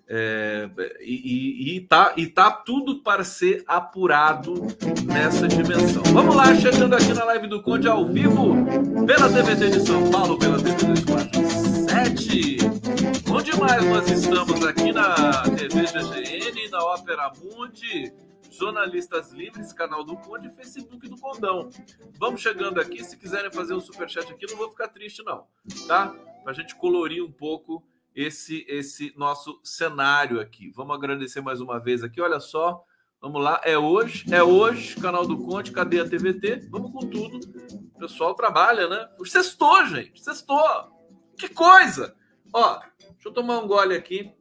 É, 0.08 0.68
e, 1.00 1.76
e, 1.76 1.80
tá, 1.80 2.14
e 2.16 2.26
tá 2.26 2.50
tudo 2.50 3.02
para 3.02 3.24
ser 3.24 3.64
apurado 3.66 4.54
nessa 5.04 5.48
dimensão. 5.48 6.02
Vamos 6.12 6.34
lá, 6.34 6.54
chegando 6.56 6.94
aqui 6.94 7.12
na 7.12 7.24
live 7.24 7.48
do 7.48 7.62
Conde 7.62 7.88
ao 7.88 8.06
vivo, 8.06 8.54
pela 9.04 9.28
TVT 9.28 9.70
de 9.70 9.86
São 9.86 10.10
Paulo, 10.10 10.38
pela 10.38 10.58
TV 10.58 11.55
247. 12.16 13.23
Bom 13.28 13.42
demais, 13.42 13.85
nós 13.85 14.11
estamos 14.11 14.64
aqui 14.64 14.90
na 14.90 15.42
TV 15.42 15.82
GGN, 15.82 16.70
na 16.70 16.82
Ópera 16.82 17.30
Mundi, 17.42 18.11
Jornalistas 18.50 19.32
Livres, 19.32 19.73
canal 19.75 20.02
do 20.02 20.16
Conde 20.16 20.49
Facebook 20.50 21.06
do 21.08 21.18
Condão. 21.18 21.68
Vamos 22.18 22.40
chegando 22.40 22.80
aqui, 22.80 23.04
se 23.04 23.18
quiserem 23.18 23.52
fazer 23.52 23.75
um 23.75 23.80
superchat 23.80 24.32
aqui, 24.32 24.46
não 24.49 24.56
vou 24.56 24.70
ficar 24.70 24.88
triste 24.88 25.23
não, 25.25 25.46
tá? 25.87 26.14
para 26.42 26.52
a 26.52 26.54
gente 26.54 26.75
colorir 26.75 27.23
um 27.23 27.30
pouco 27.30 27.85
esse 28.14 28.64
esse 28.66 29.12
nosso 29.14 29.61
cenário 29.62 30.40
aqui. 30.40 30.70
Vamos 30.70 30.96
agradecer 30.96 31.42
mais 31.42 31.61
uma 31.61 31.78
vez 31.78 32.02
aqui. 32.02 32.18
Olha 32.18 32.40
só, 32.40 32.82
vamos 33.20 33.42
lá. 33.42 33.61
É 33.62 33.76
hoje, 33.76 34.25
é 34.32 34.42
hoje, 34.42 34.96
canal 34.96 35.26
do 35.26 35.37
Conte, 35.37 35.70
cadê 35.70 36.00
a 36.00 36.08
TVT? 36.08 36.68
Vamos 36.70 36.92
com 36.92 37.06
tudo. 37.11 37.40
O 37.94 37.99
pessoal 37.99 38.35
trabalha, 38.35 38.88
né? 38.88 39.06
Sextou, 39.26 39.85
gente, 39.87 40.23
sextou. 40.25 40.95
Que 41.38 41.48
coisa! 41.48 42.16
Ó, 42.52 42.80
deixa 42.98 43.28
eu 43.28 43.32
tomar 43.32 43.58
um 43.58 43.66
gole 43.66 43.94
aqui. 43.94 44.32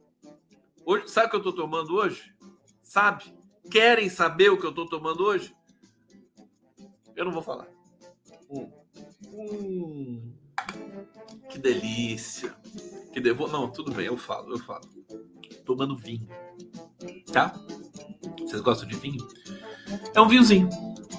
Hoje, 0.85 1.07
sabe 1.09 1.27
o 1.27 1.29
que 1.31 1.35
eu 1.35 1.43
tô 1.43 1.53
tomando 1.53 1.95
hoje? 1.95 2.33
Sabe? 2.81 3.23
Querem 3.69 4.09
saber 4.09 4.49
o 4.49 4.57
que 4.59 4.65
eu 4.65 4.73
tô 4.73 4.85
tomando 4.85 5.23
hoje? 5.23 5.55
Eu 7.15 7.25
não 7.25 7.31
vou 7.31 7.41
falar. 7.41 7.67
Hum. 8.49 8.71
Hum. 9.33 10.33
Que 11.49 11.57
delícia. 11.57 12.55
Que 13.11 13.19
devo... 13.19 13.47
Não, 13.47 13.69
tudo 13.71 13.91
bem, 13.91 14.05
eu 14.05 14.17
falo, 14.17 14.53
eu 14.53 14.59
falo. 14.59 14.87
Tomando 15.65 15.97
vinho. 15.97 16.27
Tá? 17.31 17.53
Vocês 18.39 18.61
gostam 18.61 18.87
de 18.87 18.95
vinho? 18.95 19.27
É 20.13 20.21
um 20.21 20.27
vinhozinho. 20.27 20.69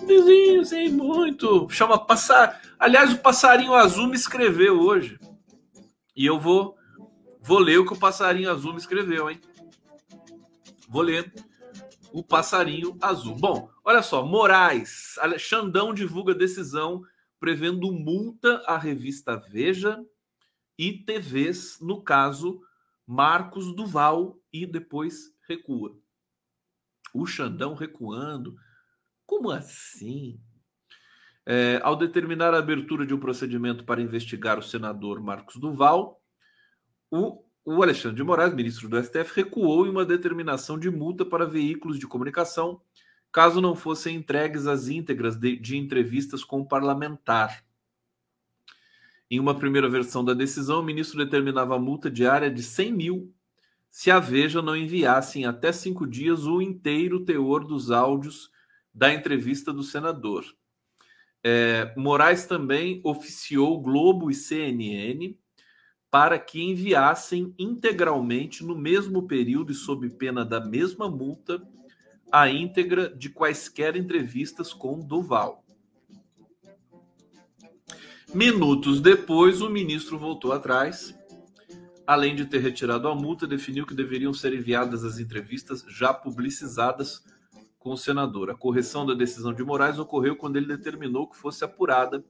Vinhozinho, 0.07 0.65
sim, 0.65 0.89
muito. 0.91 1.69
Chama 1.71 1.99
passar. 1.99 2.63
Aliás, 2.79 3.13
o 3.13 3.19
passarinho 3.19 3.75
azul 3.75 4.07
me 4.07 4.17
escreveu 4.17 4.79
hoje. 4.81 5.19
E 6.17 6.25
eu 6.25 6.41
vou 6.41 6.77
vou 7.41 7.59
ler 7.59 7.79
o 7.79 7.87
que 7.87 7.93
o 7.93 7.99
passarinho 7.99 8.51
azul 8.51 8.73
me 8.73 8.79
escreveu, 8.79 9.31
hein? 9.31 9.41
Vou 10.89 11.03
ler 11.03 11.33
o 12.13 12.23
passarinho 12.23 12.97
azul. 13.01 13.37
Bom, 13.37 13.71
olha 13.85 14.03
só, 14.03 14.25
Moraes, 14.25 15.17
Xandão 15.39 15.93
divulga 15.93 16.35
decisão 16.35 17.03
prevendo 17.39 17.93
multa 17.93 18.63
à 18.67 18.79
revista 18.79 19.37
Veja 19.37 20.03
e 20.79 20.93
TVs, 20.93 21.79
no 21.81 22.03
caso 22.03 22.61
Marcos 23.07 23.75
Duval, 23.75 24.41
e 24.53 24.67
depois 24.67 25.35
recua. 25.47 25.97
O 27.15 27.27
Xandão 27.27 27.75
recuando. 27.75 28.57
Como 29.25 29.51
assim? 29.51 30.41
É, 31.47 31.81
ao 31.83 31.95
determinar 31.95 32.53
a 32.53 32.59
abertura 32.59 33.07
de 33.07 33.15
um 33.15 33.21
procedimento 33.21 33.85
para 33.85 34.03
investigar 34.03 34.59
o 34.59 34.63
senador 34.63 35.21
Marcos 35.21 35.57
Duval, 35.57 36.21
o, 37.09 37.45
o 37.65 37.83
Alexandre 37.83 38.17
de 38.17 38.25
Moraes, 38.25 38.53
ministro 38.53 38.89
do 38.89 39.01
STF, 39.01 39.33
recuou 39.37 39.87
em 39.87 39.91
uma 39.91 40.05
determinação 40.05 40.77
de 40.77 40.91
multa 40.91 41.25
para 41.25 41.47
veículos 41.47 41.99
de 41.99 42.07
comunicação 42.07 42.81
caso 43.37 43.61
não 43.61 43.77
fossem 43.77 44.17
entregues 44.17 44.67
as 44.67 44.89
íntegras 44.89 45.37
de, 45.37 45.57
de 45.57 45.77
entrevistas 45.77 46.43
com 46.43 46.63
o 46.63 46.67
parlamentar. 46.67 47.63
Em 49.31 49.39
uma 49.39 49.55
primeira 49.55 49.91
versão 49.91 50.25
da 50.25 50.33
decisão, 50.33 50.81
o 50.81 50.85
ministro 50.85 51.23
determinava 51.23 51.77
a 51.77 51.79
multa 51.79 52.11
diária 52.11 52.51
de 52.51 52.63
100 52.63 52.93
mil 52.93 53.35
se 53.91 54.11
a 54.11 54.19
Veja 54.19 54.63
não 54.63 54.77
enviasse 54.77 55.41
em 55.41 55.45
até 55.45 55.71
cinco 55.71 56.07
dias 56.07 56.47
o 56.47 56.63
inteiro 56.63 57.25
teor 57.25 57.65
dos 57.65 57.91
áudios 57.91 58.51
da 58.95 59.13
entrevista 59.13 59.73
do 59.73 59.83
senador. 59.83 60.45
É, 61.49 61.95
Moraes 61.97 62.45
também 62.45 63.01
oficiou 63.05 63.81
Globo 63.81 64.29
e 64.29 64.35
CNN 64.35 65.39
para 66.11 66.41
que 66.41 66.61
enviassem 66.61 67.55
integralmente, 67.57 68.65
no 68.65 68.77
mesmo 68.77 69.29
período 69.29 69.71
e 69.71 69.75
sob 69.77 70.11
pena 70.11 70.45
da 70.45 70.59
mesma 70.59 71.09
multa, 71.09 71.63
a 72.33 72.51
íntegra 72.51 73.09
de 73.09 73.31
quaisquer 73.31 73.95
entrevistas 73.95 74.73
com 74.73 74.99
Duval. 74.99 75.65
Minutos 78.35 79.01
depois, 79.01 79.63
o 79.63 79.71
ministro 79.71 80.19
voltou 80.19 80.51
atrás, 80.51 81.17
além 82.05 82.35
de 82.35 82.45
ter 82.47 82.59
retirado 82.59 83.07
a 83.07 83.15
multa, 83.15 83.47
definiu 83.47 83.87
que 83.87 83.95
deveriam 83.95 84.35
ser 84.35 84.53
enviadas 84.53 85.05
as 85.05 85.21
entrevistas 85.21 85.85
já 85.89 86.13
publicizadas 86.13 87.23
com 87.87 87.93
o 87.93 87.97
senador. 87.97 88.51
A 88.51 88.55
correção 88.57 89.07
da 89.07 89.15
decisão 89.15 89.55
de 89.55 89.63
Moraes 89.63 89.97
ocorreu 89.97 90.35
quando 90.35 90.57
ele 90.57 90.67
determinou 90.67 91.29
que 91.29 91.37
fosse 91.37 91.65
apurada 91.65 92.25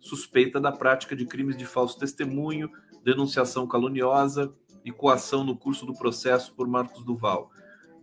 suspeita 0.00 0.58
da 0.58 0.72
prática 0.72 1.14
de 1.14 1.26
crimes 1.26 1.58
de 1.58 1.66
falso 1.66 1.98
testemunho, 1.98 2.70
denunciação 3.04 3.66
caluniosa 3.66 4.50
e 4.82 4.90
coação 4.90 5.44
no 5.44 5.58
curso 5.58 5.84
do 5.84 5.92
processo 5.92 6.54
por 6.54 6.66
Marcos 6.66 7.04
Duval. 7.04 7.50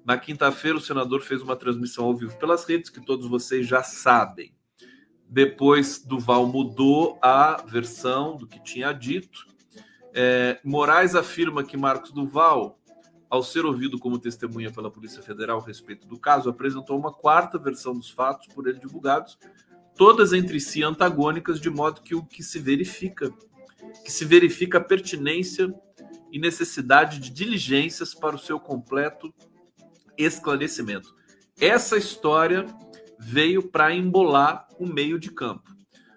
Na 0.06 0.16
quinta-feira, 0.16 0.78
o 0.78 0.82
senador 0.82 1.22
fez 1.22 1.42
uma 1.42 1.56
transmissão 1.56 2.06
ao 2.06 2.16
vivo 2.16 2.38
pelas 2.38 2.66
redes, 2.66 2.92
que 2.92 3.04
todos 3.04 3.28
vocês 3.28 3.66
já 3.66 3.82
sabem. 3.82 4.54
Depois, 5.28 6.04
Duval 6.06 6.46
mudou 6.46 7.18
a 7.20 7.64
versão 7.66 8.38
do 8.38 8.46
que 8.46 8.62
tinha 8.62 8.92
dito. 8.92 9.48
É, 10.14 10.60
Moraes 10.64 11.16
afirma 11.16 11.64
que 11.64 11.76
Marcos 11.76 12.12
Duval, 12.12 12.80
ao 13.32 13.42
ser 13.42 13.66
ouvido 13.66 13.98
como 13.98 14.20
testemunha 14.20 14.74
pela 14.74 14.92
Polícia 14.92 15.24
Federal 15.24 15.62
a 15.62 15.66
respeito 15.66 16.06
do 16.06 16.20
caso, 16.20 16.50
apresentou 16.50 17.00
uma 17.00 17.14
quarta 17.14 17.58
versão 17.58 17.94
dos 17.94 18.10
fatos 18.10 18.54
por 18.54 18.68
ele 18.68 18.78
divulgados, 18.78 19.40
todas 19.96 20.34
entre 20.34 20.60
si 20.60 20.84
antagônicas, 20.84 21.58
de 21.62 21.70
modo 21.70 22.02
que 22.02 22.14
o 22.14 22.26
que 22.26 22.44
se 22.44 22.60
verifica, 22.60 23.34
que 24.04 24.12
se 24.12 24.26
verifica 24.26 24.80
a 24.80 24.84
pertinência 24.84 25.74
e 26.30 26.38
necessidade 26.38 27.20
de 27.20 27.30
diligências 27.30 28.14
para 28.14 28.36
o 28.36 28.40
seu 28.40 28.60
completo 28.60 29.34
esclarecimento. 30.18 31.16
Essa 31.58 31.98
história 31.98 32.66
veio 33.18 33.64
para 33.64 33.96
embolar 33.96 34.68
o 34.78 34.86
meio 34.86 35.18
de 35.18 35.32
campo. 35.32 35.74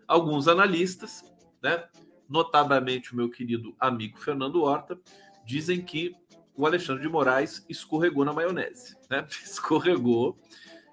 Alguns 0.09 0.49
analistas, 0.49 1.23
né, 1.63 1.85
notadamente 2.29 3.13
o 3.13 3.17
meu 3.17 3.31
querido 3.31 3.73
amigo 3.79 4.19
Fernando 4.19 4.63
Horta, 4.63 4.99
dizem 5.45 5.83
que 5.83 6.17
o 6.57 6.67
Alexandre 6.67 7.03
de 7.03 7.09
Moraes 7.09 7.65
escorregou 7.69 8.25
na 8.25 8.33
maionese. 8.33 8.97
Né? 9.11 9.27
Escorregou, 9.43 10.39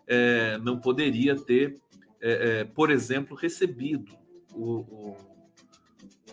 é, 0.07 0.57
não 0.57 0.79
poderia 0.79 1.35
ter, 1.35 1.75
é, 2.19 2.59
é, 2.59 2.63
por 2.63 2.89
exemplo, 2.89 3.35
recebido 3.35 4.13
o, 4.53 5.15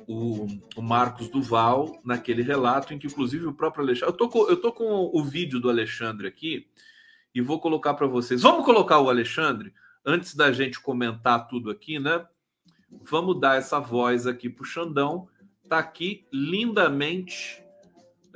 o, 0.06 0.46
o, 0.76 0.82
Marcos 0.82 1.28
Duval 1.28 2.00
naquele 2.04 2.42
relato, 2.42 2.92
em 2.92 2.98
que, 2.98 3.06
inclusive, 3.06 3.46
o 3.46 3.54
próprio 3.54 3.84
Alexandre. 3.84 4.12
Eu 4.12 4.16
tô 4.16 4.28
com, 4.28 4.48
eu 4.48 4.60
tô 4.60 4.72
com 4.72 5.10
o 5.12 5.22
vídeo 5.22 5.60
do 5.60 5.68
Alexandre 5.68 6.26
aqui 6.26 6.66
e 7.34 7.40
vou 7.40 7.60
colocar 7.60 7.94
para 7.94 8.06
vocês. 8.06 8.42
Vamos 8.42 8.64
colocar 8.64 8.98
o 9.00 9.10
Alexandre 9.10 9.72
antes 10.04 10.34
da 10.34 10.50
gente 10.50 10.80
comentar 10.80 11.46
tudo 11.46 11.70
aqui, 11.70 11.98
né? 11.98 12.26
Vamos 13.02 13.38
dar 13.38 13.58
essa 13.58 13.78
voz 13.78 14.26
aqui 14.26 14.48
para 14.48 14.62
o 14.62 14.66
Xandão. 14.66 15.28
Tá 15.68 15.78
aqui 15.78 16.26
lindamente. 16.32 17.62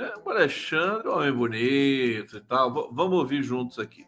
Né? 0.03 0.13
O 0.25 0.31
Alexandre, 0.31 1.09
homem 1.09 1.33
bonito 1.33 2.37
e 2.37 2.41
tal. 2.41 2.75
V 2.75 2.89
vamos 2.93 3.19
ouvir 3.19 3.43
juntos 3.43 3.79
aqui. 3.79 4.07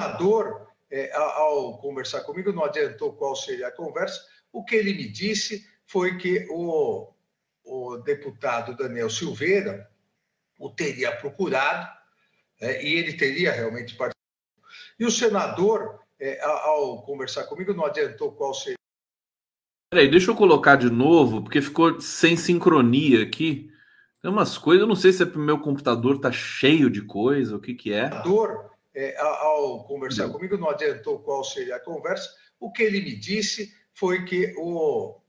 O 0.00 0.68
é, 0.90 1.14
ao 1.14 1.78
conversar 1.78 2.22
comigo, 2.22 2.52
não 2.52 2.64
adiantou 2.64 3.12
qual 3.12 3.36
seria 3.36 3.68
a 3.68 3.72
conversa. 3.72 4.20
O 4.50 4.64
que 4.64 4.74
ele 4.74 4.94
me 4.94 5.08
disse 5.08 5.68
foi 5.86 6.16
que 6.18 6.46
o, 6.50 7.12
o 7.64 7.98
deputado 7.98 8.76
Daniel 8.76 9.10
Silveira 9.10 9.88
o 10.58 10.70
teria 10.70 11.14
procurado 11.16 11.88
é, 12.60 12.82
e 12.82 12.94
ele 12.94 13.16
teria 13.16 13.52
realmente 13.52 13.94
participado. 13.94 14.16
E 14.98 15.04
o 15.04 15.10
senador, 15.10 16.00
é, 16.18 16.40
ao 16.42 17.02
conversar 17.02 17.44
comigo, 17.44 17.72
não 17.74 17.84
adiantou 17.84 18.32
qual 18.32 18.52
seria. 18.54 18.78
Peraí, 19.90 20.10
deixa 20.10 20.30
eu 20.30 20.36
colocar 20.36 20.76
de 20.76 20.90
novo, 20.90 21.42
porque 21.42 21.62
ficou 21.62 22.00
sem 22.00 22.36
sincronia 22.36 23.22
aqui. 23.22 23.70
Tem 24.20 24.30
umas 24.30 24.58
coisas, 24.58 24.82
eu 24.82 24.86
não 24.88 24.96
sei 24.96 25.12
se 25.12 25.22
é 25.22 25.26
o 25.26 25.38
meu 25.38 25.58
computador 25.58 26.16
está 26.16 26.30
cheio 26.30 26.90
de 26.90 27.00
coisa, 27.02 27.56
o 27.56 27.60
que, 27.60 27.74
que 27.74 27.92
é. 27.92 28.10
O 28.26 28.68
é, 28.94 29.16
ao 29.20 29.84
conversar 29.84 30.26
não. 30.26 30.32
comigo, 30.32 30.58
não 30.58 30.70
adiantou 30.70 31.20
qual 31.20 31.44
seria 31.44 31.76
a 31.76 31.80
conversa. 31.80 32.28
O 32.58 32.72
que 32.72 32.82
ele 32.82 33.00
me 33.00 33.14
disse 33.14 33.72
foi 33.94 34.24
que 34.24 34.52
o, 34.58 35.20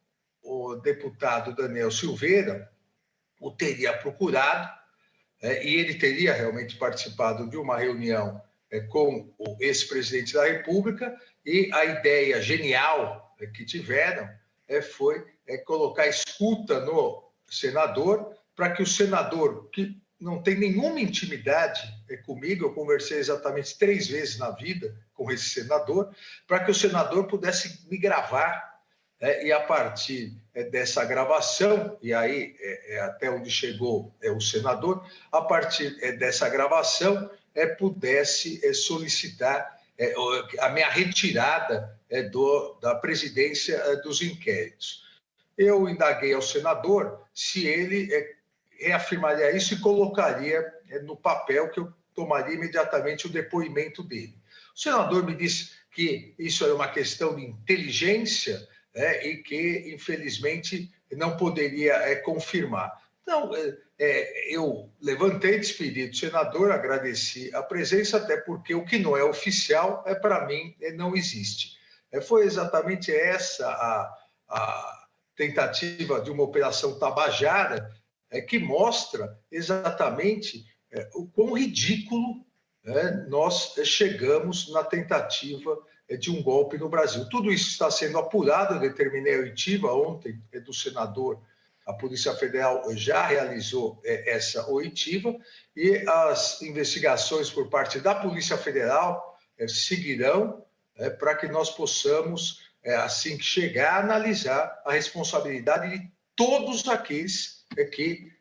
o 0.41 0.75
deputado 0.77 1.55
Daniel 1.55 1.91
Silveira 1.91 2.67
o 3.39 3.51
teria 3.51 3.93
procurado 3.93 4.69
é, 5.41 5.65
e 5.65 5.75
ele 5.75 5.93
teria 5.93 6.33
realmente 6.33 6.77
participado 6.77 7.47
de 7.47 7.57
uma 7.57 7.77
reunião 7.77 8.41
é, 8.71 8.79
com 8.79 9.31
o 9.37 9.55
ex-presidente 9.61 10.33
da 10.33 10.45
República 10.45 11.15
e 11.45 11.69
a 11.71 11.85
ideia 11.85 12.41
genial 12.41 13.35
é, 13.39 13.45
que 13.45 13.63
tiveram 13.63 14.27
é, 14.69 14.81
foi 14.81 15.25
é, 15.47 15.57
colocar 15.57 16.07
escuta 16.07 16.79
no 16.81 17.23
senador 17.49 18.33
para 18.55 18.71
que 18.71 18.83
o 18.83 18.87
senador, 18.87 19.69
que 19.71 19.97
não 20.19 20.41
tem 20.41 20.57
nenhuma 20.57 20.99
intimidade 20.99 21.81
é, 22.09 22.17
comigo, 22.17 22.65
eu 22.65 22.73
conversei 22.73 23.17
exatamente 23.17 23.77
três 23.77 24.07
vezes 24.07 24.37
na 24.37 24.51
vida 24.51 24.95
com 25.13 25.31
esse 25.31 25.49
senador, 25.49 26.13
para 26.47 26.63
que 26.63 26.71
o 26.71 26.75
senador 26.75 27.27
pudesse 27.27 27.89
me 27.89 27.97
gravar 27.97 28.69
é, 29.19 29.47
e 29.47 29.51
a 29.51 29.59
partir 29.59 30.33
é, 30.53 30.63
dessa 30.63 31.03
gravação, 31.03 31.97
e 32.01 32.13
aí 32.13 32.55
é, 32.59 32.95
é 32.95 32.99
até 33.01 33.29
onde 33.29 33.49
chegou 33.49 34.15
é, 34.21 34.31
o 34.31 34.39
senador, 34.39 35.05
a 35.31 35.41
partir 35.41 35.97
é, 36.01 36.13
dessa 36.13 36.47
gravação, 36.47 37.29
é, 37.53 37.65
pudesse 37.65 38.73
solicitar 38.73 39.78
a 40.59 40.69
minha 40.69 40.89
retirada 40.89 41.99
do, 42.31 42.77
da 42.81 42.95
presidência 42.95 43.97
dos 43.97 44.21
inquéritos. 44.21 45.03
Eu 45.57 45.89
indaguei 45.89 46.33
ao 46.33 46.41
senador 46.41 47.25
se 47.33 47.67
ele 47.67 48.09
reafirmaria 48.79 49.55
isso 49.55 49.73
e 49.73 49.79
colocaria 49.79 50.65
no 51.03 51.17
papel 51.17 51.69
que 51.69 51.79
eu 51.79 51.93
tomaria 52.15 52.55
imediatamente 52.55 53.27
o 53.27 53.29
depoimento 53.29 54.01
dele. 54.01 54.35
O 54.75 54.79
senador 54.79 55.25
me 55.25 55.35
disse 55.35 55.71
que 55.91 56.33
isso 56.39 56.63
era 56.63 56.73
uma 56.73 56.87
questão 56.87 57.35
de 57.35 57.43
inteligência 57.43 58.67
e 59.23 59.37
que, 59.37 59.93
infelizmente, 59.93 60.91
não 61.11 61.35
poderia 61.37 61.93
é, 61.93 62.15
confirmar. 62.15 62.98
Então, 63.29 63.55
é, 63.55 63.77
é, 63.99 64.55
eu 64.55 64.89
levantei, 64.99 65.59
despedi 65.59 66.07
do 66.07 66.15
senador, 66.15 66.71
agradeci 66.71 67.53
a 67.53 67.61
presença, 67.61 68.17
até 68.17 68.37
porque 68.37 68.73
o 68.73 68.83
que 68.83 68.97
não 68.97 69.15
é 69.15 69.23
oficial, 69.23 70.03
é 70.07 70.15
para 70.15 70.47
mim, 70.47 70.75
é, 70.81 70.91
não 70.93 71.15
existe. 71.15 71.77
É, 72.11 72.19
foi 72.19 72.43
exatamente 72.43 73.15
essa 73.15 73.69
a, 73.69 74.17
a 74.49 75.07
tentativa 75.35 76.19
de 76.21 76.31
uma 76.31 76.41
operação 76.41 76.97
tabajara 76.97 77.91
é, 78.31 78.41
que 78.41 78.57
mostra 78.57 79.37
exatamente 79.51 80.65
é, 80.91 81.07
o 81.13 81.27
quão 81.27 81.53
ridículo 81.53 82.43
nós 83.27 83.75
chegamos 83.83 84.71
na 84.71 84.83
tentativa 84.83 85.77
de 86.17 86.31
um 86.31 86.41
golpe 86.41 86.77
no 86.77 86.89
Brasil. 86.89 87.29
Tudo 87.29 87.51
isso 87.51 87.69
está 87.69 87.91
sendo 87.91 88.17
apurado, 88.17 88.73
eu 88.73 88.79
determinei 88.79 89.35
a 89.35 89.39
oitiva 89.39 89.93
ontem 89.93 90.41
do 90.65 90.73
senador, 90.73 91.39
a 91.89 91.93
Polícia 91.93 92.35
Federal 92.35 92.83
já 92.95 93.25
realizou 93.25 93.99
é, 94.05 94.35
essa 94.35 94.69
oitiva 94.69 95.35
e 95.75 95.97
as 96.07 96.61
investigações 96.61 97.49
por 97.49 97.67
parte 97.67 97.99
da 97.99 98.13
Polícia 98.13 98.57
Federal 98.57 99.35
seguirão 99.67 100.63
para 101.17 101.35
que 101.35 101.47
nós 101.47 101.69
possamos, 101.69 102.61
assim 103.03 103.37
que 103.37 103.43
chegar, 103.43 104.03
analisar 104.03 104.81
a 104.85 104.93
responsabilidade 104.93 105.97
de 105.97 106.11
todos 106.35 106.87
aqueles 106.87 107.65
que 107.93 108.31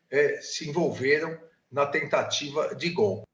se 0.41 0.69
envolveram 0.69 1.37
na 1.71 1.85
tentativa 1.85 2.73
de 2.75 2.89
golpe. 2.89 3.27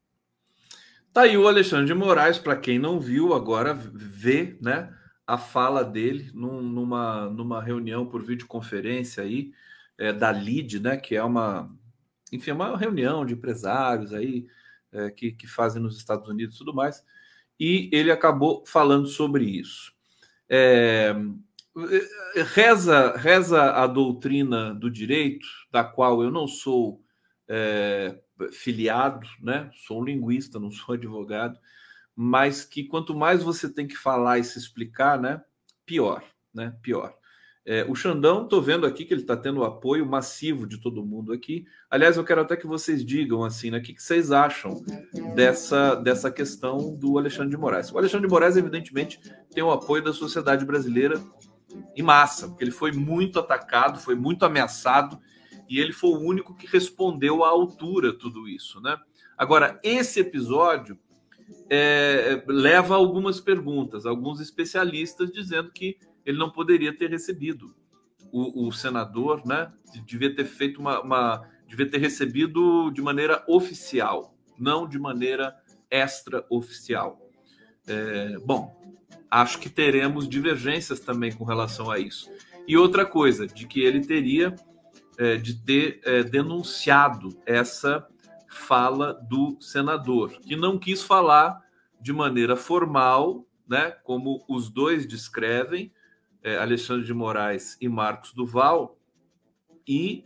Tá 1.13 1.21
aí 1.21 1.37
o 1.37 1.47
Alexandre 1.47 1.85
de 1.85 1.93
Moraes, 1.93 2.37
para 2.37 2.55
quem 2.55 2.77
não 2.77 2.99
viu, 2.99 3.33
agora 3.33 3.73
vê 3.73 4.57
né, 4.61 4.93
a 5.25 5.37
fala 5.37 5.83
dele 5.83 6.29
num, 6.33 6.61
numa, 6.61 7.29
numa 7.29 7.61
reunião 7.63 8.05
por 8.05 8.21
videoconferência 8.21 9.23
aí, 9.23 9.53
é, 9.97 10.13
da 10.13 10.31
LID, 10.31 10.79
né, 10.79 10.97
que 10.97 11.15
é 11.15 11.23
uma, 11.23 11.69
enfim, 12.31 12.51
é 12.51 12.53
uma 12.53 12.77
reunião 12.77 13.25
de 13.25 13.33
empresários 13.33 14.13
aí 14.13 14.47
é, 14.91 15.09
que, 15.09 15.31
que 15.31 15.47
fazem 15.47 15.81
nos 15.81 15.97
Estados 15.97 16.27
Unidos 16.29 16.55
e 16.55 16.57
tudo 16.57 16.73
mais, 16.73 17.03
e 17.59 17.89
ele 17.91 18.11
acabou 18.11 18.65
falando 18.65 19.07
sobre 19.07 19.45
isso. 19.45 19.93
É, 20.49 21.15
reza, 22.53 23.15
reza 23.17 23.71
a 23.73 23.87
doutrina 23.87 24.73
do 24.73 24.89
direito, 24.89 25.47
da 25.71 25.83
qual 25.83 26.23
eu 26.23 26.31
não 26.31 26.47
sou 26.47 27.01
é, 27.47 28.19
filiado, 28.51 29.27
né? 29.41 29.69
Sou 29.73 30.01
um 30.01 30.05
linguista, 30.05 30.59
não 30.59 30.71
sou 30.71 30.95
advogado, 30.95 31.59
mas 32.15 32.63
que 32.63 32.85
quanto 32.85 33.15
mais 33.15 33.43
você 33.43 33.71
tem 33.71 33.87
que 33.87 33.95
falar 33.97 34.39
e 34.39 34.43
se 34.43 34.57
explicar, 34.57 35.19
né? 35.19 35.43
Pior, 35.85 36.23
né? 36.53 36.77
Pior. 36.81 37.15
É, 37.67 37.83
o 37.89 37.95
Xandão, 37.95 38.43
estou 38.43 38.61
vendo 38.61 38.85
aqui 38.85 39.05
que 39.05 39.13
ele 39.13 39.21
está 39.21 39.35
tendo 39.35 39.61
o 39.61 39.63
apoio 39.63 40.05
massivo 40.05 40.67
de 40.67 40.79
todo 40.79 41.03
mundo 41.03 41.33
aqui. 41.33 41.65
Aliás, 41.89 42.15
eu 42.15 42.23
quero 42.23 42.41
até 42.41 42.55
que 42.55 42.67
vocês 42.67 43.03
digam 43.03 43.43
assim, 43.43 43.71
né? 43.71 43.79
O 43.79 43.81
que, 43.81 43.93
que 43.93 44.03
vocês 44.03 44.31
acham 44.31 44.83
dessa, 45.33 45.95
dessa 45.95 46.29
questão 46.29 46.95
do 46.95 47.17
Alexandre 47.17 47.49
de 47.49 47.57
Moraes? 47.57 47.91
O 47.91 47.97
Alexandre 47.97 48.27
de 48.27 48.31
Moraes, 48.31 48.55
evidentemente, 48.55 49.19
tem 49.51 49.63
o 49.63 49.71
apoio 49.71 50.03
da 50.03 50.13
sociedade 50.13 50.63
brasileira 50.63 51.19
em 51.95 52.03
massa, 52.03 52.47
porque 52.47 52.63
ele 52.63 52.71
foi 52.71 52.91
muito 52.91 53.39
atacado, 53.39 53.99
foi 53.99 54.13
muito 54.13 54.45
ameaçado 54.45 55.19
e 55.67 55.79
ele 55.79 55.91
foi 55.91 56.11
o 56.11 56.21
único 56.21 56.55
que 56.55 56.67
respondeu 56.67 57.43
à 57.43 57.49
altura 57.49 58.13
tudo 58.13 58.47
isso, 58.47 58.79
né? 58.79 58.95
Agora, 59.35 59.79
esse 59.83 60.19
episódio 60.19 60.99
é, 61.67 62.43
leva 62.47 62.93
a 62.93 62.97
algumas 62.97 63.39
perguntas, 63.41 64.05
alguns 64.05 64.39
especialistas 64.39 65.31
dizendo 65.31 65.71
que 65.71 65.97
ele 66.25 66.37
não 66.37 66.49
poderia 66.49 66.95
ter 66.95 67.09
recebido 67.09 67.75
o, 68.31 68.67
o 68.67 68.71
senador, 68.71 69.45
né? 69.45 69.71
Devia 70.05 70.33
ter 70.33 70.45
feito 70.45 70.79
uma, 70.79 71.01
uma, 71.01 71.47
devia 71.67 71.89
ter 71.89 71.99
recebido 71.99 72.89
de 72.91 73.01
maneira 73.01 73.43
oficial, 73.47 74.35
não 74.57 74.87
de 74.87 74.99
maneira 74.99 75.55
extraoficial. 75.89 77.21
É, 77.87 78.37
bom, 78.39 78.75
acho 79.29 79.59
que 79.59 79.69
teremos 79.69 80.27
divergências 80.27 80.99
também 80.99 81.31
com 81.31 81.43
relação 81.43 81.91
a 81.91 81.99
isso. 81.99 82.29
E 82.67 82.75
outra 82.75 83.05
coisa, 83.05 83.45
de 83.45 83.67
que 83.67 83.81
ele 83.81 84.01
teria 84.01 84.55
é, 85.17 85.37
de 85.37 85.53
ter 85.63 86.01
é, 86.03 86.23
denunciado 86.23 87.29
essa 87.45 88.05
fala 88.49 89.13
do 89.13 89.57
senador, 89.61 90.39
que 90.41 90.55
não 90.55 90.79
quis 90.79 91.03
falar 91.03 91.61
de 92.01 92.11
maneira 92.11 92.55
formal, 92.55 93.45
né, 93.67 93.91
como 94.03 94.43
os 94.47 94.69
dois 94.69 95.07
descrevem, 95.07 95.91
é, 96.45 96.59
Alexandre 96.59 97.03
de 97.03 97.13
Moraes 97.13 97.75
e 97.81 97.89
Marcos 97.89 98.31
Duval, 98.31 98.99
e, 99.87 100.23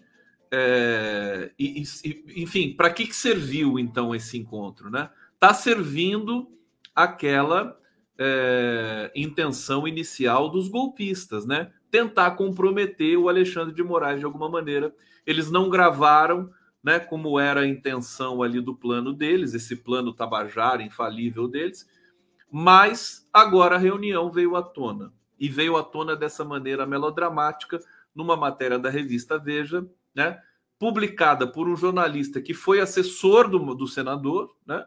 é, 0.52 1.50
e, 1.58 1.82
e 1.82 2.44
enfim, 2.44 2.74
para 2.74 2.90
que, 2.90 3.08
que 3.08 3.16
serviu 3.16 3.80
então 3.80 4.14
esse 4.14 4.38
encontro, 4.38 4.90
né? 4.90 5.10
Está 5.34 5.54
servindo 5.54 6.52
aquela 6.94 7.80
é, 8.18 9.10
intenção 9.16 9.88
inicial 9.88 10.50
dos 10.50 10.68
golpistas, 10.68 11.46
né? 11.46 11.72
Tentar 11.90 12.32
comprometer 12.32 13.18
o 13.18 13.30
Alexandre 13.30 13.74
de 13.74 13.82
Moraes 13.82 14.20
de 14.20 14.26
alguma 14.26 14.50
maneira. 14.50 14.94
Eles 15.26 15.50
não 15.50 15.70
gravaram, 15.70 16.52
né? 16.84 17.00
Como 17.00 17.40
era 17.40 17.62
a 17.62 17.68
intenção 17.68 18.44
ali 18.44 18.60
do 18.60 18.76
plano 18.76 19.14
deles, 19.14 19.54
esse 19.54 19.78
plano 19.78 20.14
tabajara 20.14 20.84
infalível 20.84 21.48
deles. 21.48 21.88
Mas 22.52 23.26
agora 23.32 23.76
a 23.76 23.80
reunião 23.80 24.30
veio 24.30 24.58
à 24.58 24.62
tona 24.62 25.14
e 25.40 25.48
veio 25.48 25.78
à 25.78 25.84
tona 25.84 26.16
dessa 26.16 26.44
maneira 26.44 26.86
melodramática 26.86 27.80
numa 28.14 28.36
matéria 28.36 28.78
da 28.78 28.90
revista 28.90 29.38
Veja, 29.38 29.86
né? 30.14 30.42
Publicada 30.78 31.46
por 31.46 31.68
um 31.68 31.76
jornalista 31.76 32.42
que 32.42 32.54
foi 32.54 32.80
assessor 32.80 33.50
do, 33.50 33.74
do 33.76 33.88
senador, 33.88 34.56
né? 34.66 34.86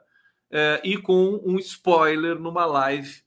é, 0.52 0.80
e 0.84 0.98
com 0.98 1.40
um 1.44 1.58
spoiler 1.58 2.38
numa 2.38 2.66
live 2.66 3.22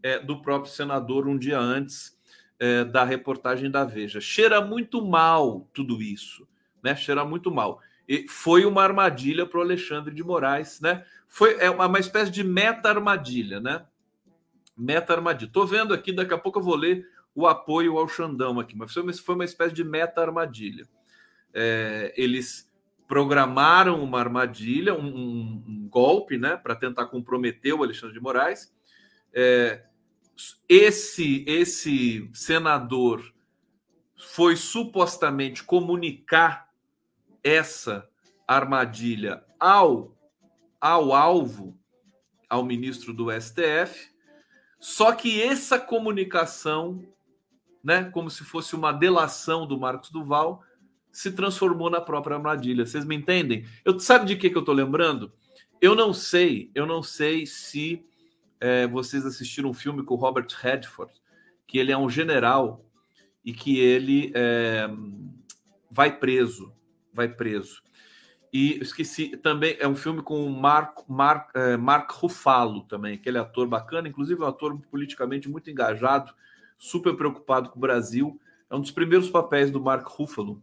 é, 0.00 0.20
do 0.20 0.40
próprio 0.40 0.72
senador 0.72 1.26
um 1.26 1.36
dia 1.36 1.58
antes 1.58 2.16
é, 2.60 2.84
da 2.84 3.02
reportagem 3.02 3.68
da 3.68 3.84
Veja. 3.84 4.20
Cheira 4.20 4.60
muito 4.60 5.04
mal 5.04 5.68
tudo 5.74 6.00
isso, 6.00 6.46
né? 6.82 6.94
Cheira 6.94 7.24
muito 7.24 7.50
mal. 7.50 7.80
E 8.08 8.26
foi 8.28 8.64
uma 8.64 8.82
armadilha 8.82 9.44
para 9.44 9.58
o 9.58 9.62
Alexandre 9.62 10.14
de 10.14 10.22
Moraes, 10.22 10.80
né? 10.80 11.04
Foi 11.26 11.56
é 11.58 11.68
uma, 11.68 11.98
espécie 11.98 12.30
de 12.30 12.44
meta-armadilha, 12.44 13.60
né? 13.60 13.84
Meta-armadilha. 14.78 15.48
Estou 15.48 15.66
vendo 15.66 15.92
aqui, 15.92 16.12
daqui 16.12 16.32
a 16.32 16.38
pouco 16.38 16.58
eu 16.58 16.62
vou 16.62 16.76
ler 16.76 17.06
o 17.34 17.46
apoio 17.46 17.98
ao 17.98 18.08
Xandão 18.08 18.58
aqui, 18.58 18.76
mas 18.76 18.92
foi 19.20 19.34
uma 19.34 19.44
espécie 19.44 19.74
de 19.74 19.84
meta-armadilha. 19.84 20.88
É, 21.52 22.12
eles 22.16 22.68
programaram 23.06 24.02
uma 24.02 24.18
armadilha, 24.18 24.94
um, 24.94 25.06
um, 25.06 25.64
um 25.66 25.88
golpe, 25.88 26.36
né, 26.36 26.56
para 26.56 26.76
tentar 26.76 27.06
comprometer 27.06 27.72
o 27.72 27.82
Alexandre 27.82 28.14
de 28.14 28.20
Moraes. 28.20 28.74
É, 29.32 29.84
esse 30.68 31.44
esse 31.46 32.30
senador 32.32 33.32
foi 34.16 34.56
supostamente 34.56 35.64
comunicar 35.64 36.68
essa 37.42 38.08
armadilha 38.46 39.44
ao 39.58 40.16
ao 40.80 41.12
alvo, 41.12 41.76
ao 42.48 42.64
ministro 42.64 43.12
do 43.12 43.28
STF. 43.32 44.10
Só 44.78 45.12
que 45.12 45.42
essa 45.42 45.78
comunicação, 45.78 47.02
né, 47.82 48.04
como 48.10 48.30
se 48.30 48.44
fosse 48.44 48.76
uma 48.76 48.92
delação 48.92 49.66
do 49.66 49.78
Marcos 49.78 50.10
Duval, 50.10 50.62
se 51.10 51.32
transformou 51.32 51.90
na 51.90 52.00
própria 52.00 52.36
armadilha. 52.36 52.86
Vocês 52.86 53.04
me 53.04 53.16
entendem? 53.16 53.66
Eu 53.84 53.98
sabe 53.98 54.26
de 54.26 54.36
que, 54.36 54.50
que 54.50 54.56
eu 54.56 54.60
estou 54.60 54.74
lembrando? 54.74 55.32
Eu 55.80 55.94
não 55.94 56.12
sei, 56.12 56.70
eu 56.74 56.86
não 56.86 57.02
sei 57.02 57.46
se 57.46 58.04
é, 58.60 58.86
vocês 58.86 59.24
assistiram 59.24 59.70
um 59.70 59.74
filme 59.74 60.04
com 60.04 60.14
o 60.14 60.18
Robert 60.18 60.48
Redford, 60.60 61.12
que 61.66 61.78
ele 61.78 61.92
é 61.92 61.98
um 61.98 62.10
general 62.10 62.84
e 63.44 63.52
que 63.52 63.78
ele 63.78 64.32
é, 64.34 64.88
vai 65.90 66.18
preso, 66.18 66.72
vai 67.12 67.28
preso. 67.28 67.82
E 68.52 68.78
esqueci 68.80 69.36
também 69.36 69.76
é 69.78 69.86
um 69.86 69.96
filme 69.96 70.22
com 70.22 70.46
o 70.46 70.50
Mark, 70.50 71.00
Mark, 71.08 71.50
é, 71.54 71.76
Mark 71.76 72.10
Ruffalo 72.12 72.82
também, 72.82 73.14
aquele 73.14 73.38
ator 73.38 73.66
bacana, 73.66 74.08
inclusive 74.08 74.42
um 74.42 74.46
ator 74.46 74.78
politicamente 74.90 75.48
muito 75.48 75.70
engajado, 75.70 76.32
super 76.78 77.14
preocupado 77.14 77.68
com 77.70 77.76
o 77.76 77.80
Brasil. 77.80 78.40
É 78.70 78.76
um 78.76 78.80
dos 78.80 78.90
primeiros 78.90 79.28
papéis 79.28 79.70
do 79.70 79.80
Mark 79.80 80.06
Ruffalo 80.06 80.62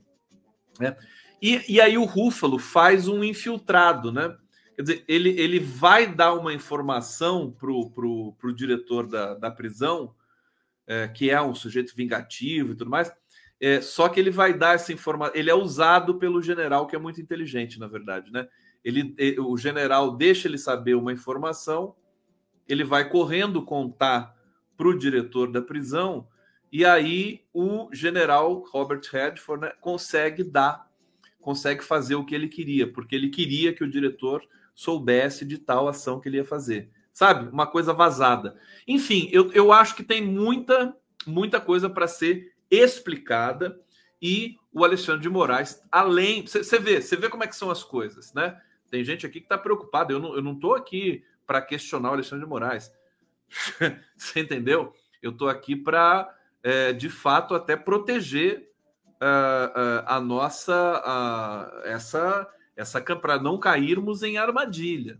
né? 0.79 0.95
E, 1.41 1.73
e 1.73 1.81
aí 1.81 1.97
o 1.97 2.05
Rúfalo 2.05 2.57
faz 2.57 3.07
um 3.07 3.23
infiltrado, 3.23 4.11
né? 4.11 4.35
Quer 4.75 4.81
dizer, 4.81 5.05
ele, 5.07 5.29
ele 5.39 5.59
vai 5.59 6.13
dar 6.13 6.33
uma 6.33 6.53
informação 6.53 7.51
para 7.51 7.71
o 7.71 7.89
pro, 7.89 8.33
pro 8.33 8.53
diretor 8.53 9.07
da, 9.07 9.33
da 9.33 9.51
prisão, 9.51 10.13
é, 10.87 11.07
que 11.07 11.29
é 11.29 11.41
um 11.41 11.55
sujeito 11.55 11.95
vingativo 11.95 12.73
e 12.73 12.75
tudo 12.75 12.89
mais, 12.89 13.11
é, 13.59 13.81
só 13.81 14.09
que 14.09 14.19
ele 14.19 14.31
vai 14.31 14.53
dar 14.53 14.75
essa 14.75 14.91
informação. 14.91 15.35
Ele 15.35 15.49
é 15.49 15.55
usado 15.55 16.15
pelo 16.15 16.41
general, 16.41 16.87
que 16.87 16.95
é 16.95 16.99
muito 16.99 17.21
inteligente, 17.21 17.79
na 17.79 17.87
verdade, 17.87 18.31
né? 18.31 18.47
Ele, 18.83 19.15
o 19.39 19.57
general 19.57 20.15
deixa 20.15 20.47
ele 20.47 20.57
saber 20.57 20.93
uma 20.93 21.11
informação, 21.11 21.95
ele 22.67 22.83
vai 22.83 23.09
correndo 23.09 23.63
contar 23.63 24.35
para 24.77 24.87
o 24.87 24.97
diretor 24.97 25.51
da 25.51 25.61
prisão, 25.61 26.27
e 26.71 26.85
aí 26.85 27.41
o 27.53 27.89
general 27.93 28.63
Robert 28.71 29.01
Redford 29.11 29.65
né, 29.65 29.73
consegue 29.79 30.43
dar, 30.43 30.87
consegue 31.39 31.83
fazer 31.83 32.15
o 32.15 32.25
que 32.25 32.35
ele 32.35 32.47
queria, 32.47 32.91
porque 32.91 33.15
ele 33.15 33.29
queria 33.29 33.73
que 33.73 33.83
o 33.83 33.89
diretor 33.89 34.43
soubesse 34.75 35.45
de 35.45 35.57
tal 35.57 35.87
ação 35.87 36.19
que 36.19 36.27
ele 36.27 36.37
ia 36.37 36.45
fazer. 36.45 36.91
Sabe? 37.13 37.49
Uma 37.49 37.65
coisa 37.65 37.93
vazada. 37.93 38.57
Enfim, 38.85 39.29
eu, 39.31 39.51
eu 39.53 39.71
acho 39.71 39.95
que 39.95 40.03
tem 40.03 40.21
muita, 40.21 40.95
muita 41.25 41.61
coisa 41.61 41.89
para 41.89 42.09
ser 42.09 42.51
explicada 42.69 43.79
e 44.21 44.57
o 44.71 44.83
Alexandre 44.83 45.21
de 45.21 45.29
Moraes, 45.29 45.81
além. 45.91 46.45
Você 46.45 46.79
vê, 46.79 47.01
você 47.01 47.15
vê 47.15 47.29
como 47.29 47.43
é 47.43 47.47
que 47.47 47.55
são 47.55 47.69
as 47.69 47.83
coisas, 47.83 48.33
né? 48.33 48.59
Tem 48.89 49.03
gente 49.03 49.25
aqui 49.25 49.39
que 49.39 49.45
está 49.45 49.57
preocupada. 49.57 50.13
Eu 50.13 50.19
não, 50.19 50.35
eu 50.35 50.41
não 50.41 50.57
tô 50.57 50.73
aqui 50.73 51.23
para 51.45 51.61
questionar 51.61 52.09
o 52.09 52.13
Alexandre 52.13 52.43
de 52.43 52.49
Moraes. 52.49 52.91
Você 54.17 54.39
entendeu? 54.39 54.93
Eu 55.21 55.31
estou 55.31 55.49
aqui 55.49 55.75
para 55.75 56.33
é, 56.63 56.93
de 56.93 57.09
fato 57.09 57.53
até 57.53 57.75
proteger 57.75 58.71
uh, 59.21 59.67
uh, 59.69 60.03
a 60.07 60.19
nossa 60.19 60.73
uh, 61.85 61.87
essa 61.87 62.49
essa 62.75 63.01
para 63.01 63.39
não 63.39 63.57
cairmos 63.57 64.21
em 64.23 64.37
armadilha. 64.37 65.17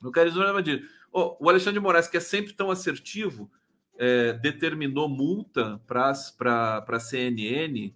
Não 0.00 0.10
cairmos 0.10 0.36
em 0.36 0.42
armadilha. 0.42 0.82
Oh, 1.12 1.36
o 1.38 1.50
Alexandre 1.50 1.74
de 1.74 1.80
Moraes, 1.80 2.08
que 2.08 2.16
é 2.16 2.20
sempre 2.20 2.54
tão 2.54 2.70
assertivo, 2.70 3.50
é, 4.02 4.32
determinou 4.32 5.08
multa 5.08 5.80
para 5.86 6.10
a 6.10 6.98
CNN 6.98 7.94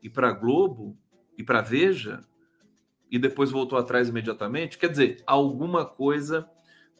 e 0.00 0.08
para 0.08 0.28
a 0.28 0.32
Globo 0.32 0.96
e 1.36 1.42
para 1.42 1.58
a 1.58 1.62
Veja 1.62 2.20
e 3.10 3.18
depois 3.18 3.50
voltou 3.50 3.76
atrás 3.76 4.08
imediatamente. 4.08 4.78
Quer 4.78 4.88
dizer, 4.88 5.20
alguma 5.26 5.84
coisa 5.84 6.48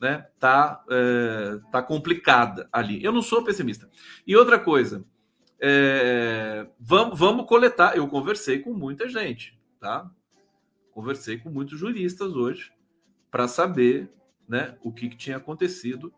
né, 0.01 0.27
tá, 0.41 0.85
é, 0.91 1.61
tá 1.71 1.81
complicada 1.81 2.69
ali. 2.73 3.03
Eu 3.05 3.13
não 3.13 3.23
sou 3.23 3.45
pessimista. 3.45 3.89
E 4.27 4.35
outra 4.35 4.59
coisa, 4.59 5.05
é, 5.61 6.67
vamos, 6.81 7.17
vamos 7.17 7.47
coletar. 7.47 7.97
Eu 7.97 8.09
conversei 8.09 8.59
com 8.59 8.75
muita 8.75 9.09
gente, 9.09 9.57
tá? 9.79 10.11
Conversei 10.91 11.39
com 11.39 11.49
muitos 11.49 11.79
juristas 11.79 12.35
hoje 12.35 12.73
para 13.31 13.47
saber 13.47 14.11
né, 14.49 14.77
o 14.83 14.91
que, 14.91 15.11
que, 15.11 15.17
tinha 15.17 15.37
acontecido 15.37 16.13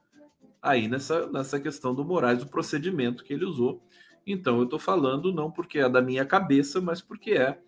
aí 0.62 0.88
nessa, 0.88 1.26
nessa 1.30 1.58
questão 1.58 1.94
do 1.94 2.04
Moraes, 2.04 2.42
o 2.42 2.48
procedimento 2.48 3.24
que 3.24 3.32
ele 3.32 3.44
usou. 3.44 3.82
Então, 4.26 4.58
eu 4.58 4.64
estou 4.64 4.78
falando 4.78 5.32
não 5.32 5.50
porque 5.50 5.78
é 5.78 5.88
da 5.88 6.02
minha 6.02 6.24
cabeça, 6.24 6.80
mas 6.80 7.00
porque 7.00 7.32
é, 7.32 7.58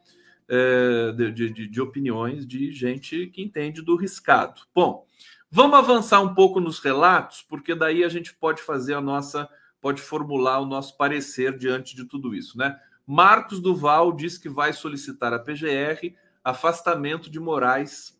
é 0.48 1.12
de, 1.12 1.50
de, 1.50 1.66
de 1.68 1.80
opiniões 1.80 2.46
de 2.46 2.70
gente 2.72 3.26
que 3.28 3.42
entende 3.42 3.82
do 3.82 3.96
riscado. 3.96 4.62
Bom, 4.74 5.06
Vamos 5.54 5.78
avançar 5.78 6.22
um 6.22 6.32
pouco 6.32 6.60
nos 6.60 6.78
relatos, 6.78 7.42
porque 7.42 7.74
daí 7.74 8.02
a 8.04 8.08
gente 8.08 8.34
pode 8.34 8.62
fazer 8.62 8.94
a 8.94 9.02
nossa, 9.02 9.46
pode 9.82 10.00
formular 10.00 10.60
o 10.60 10.64
nosso 10.64 10.96
parecer 10.96 11.58
diante 11.58 11.94
de 11.94 12.06
tudo 12.06 12.34
isso, 12.34 12.56
né? 12.56 12.80
Marcos 13.06 13.60
Duval 13.60 14.14
diz 14.14 14.38
que 14.38 14.48
vai 14.48 14.72
solicitar 14.72 15.30
à 15.34 15.38
PGR 15.38 16.16
afastamento 16.42 17.28
de 17.28 17.38
Moraes 17.38 18.18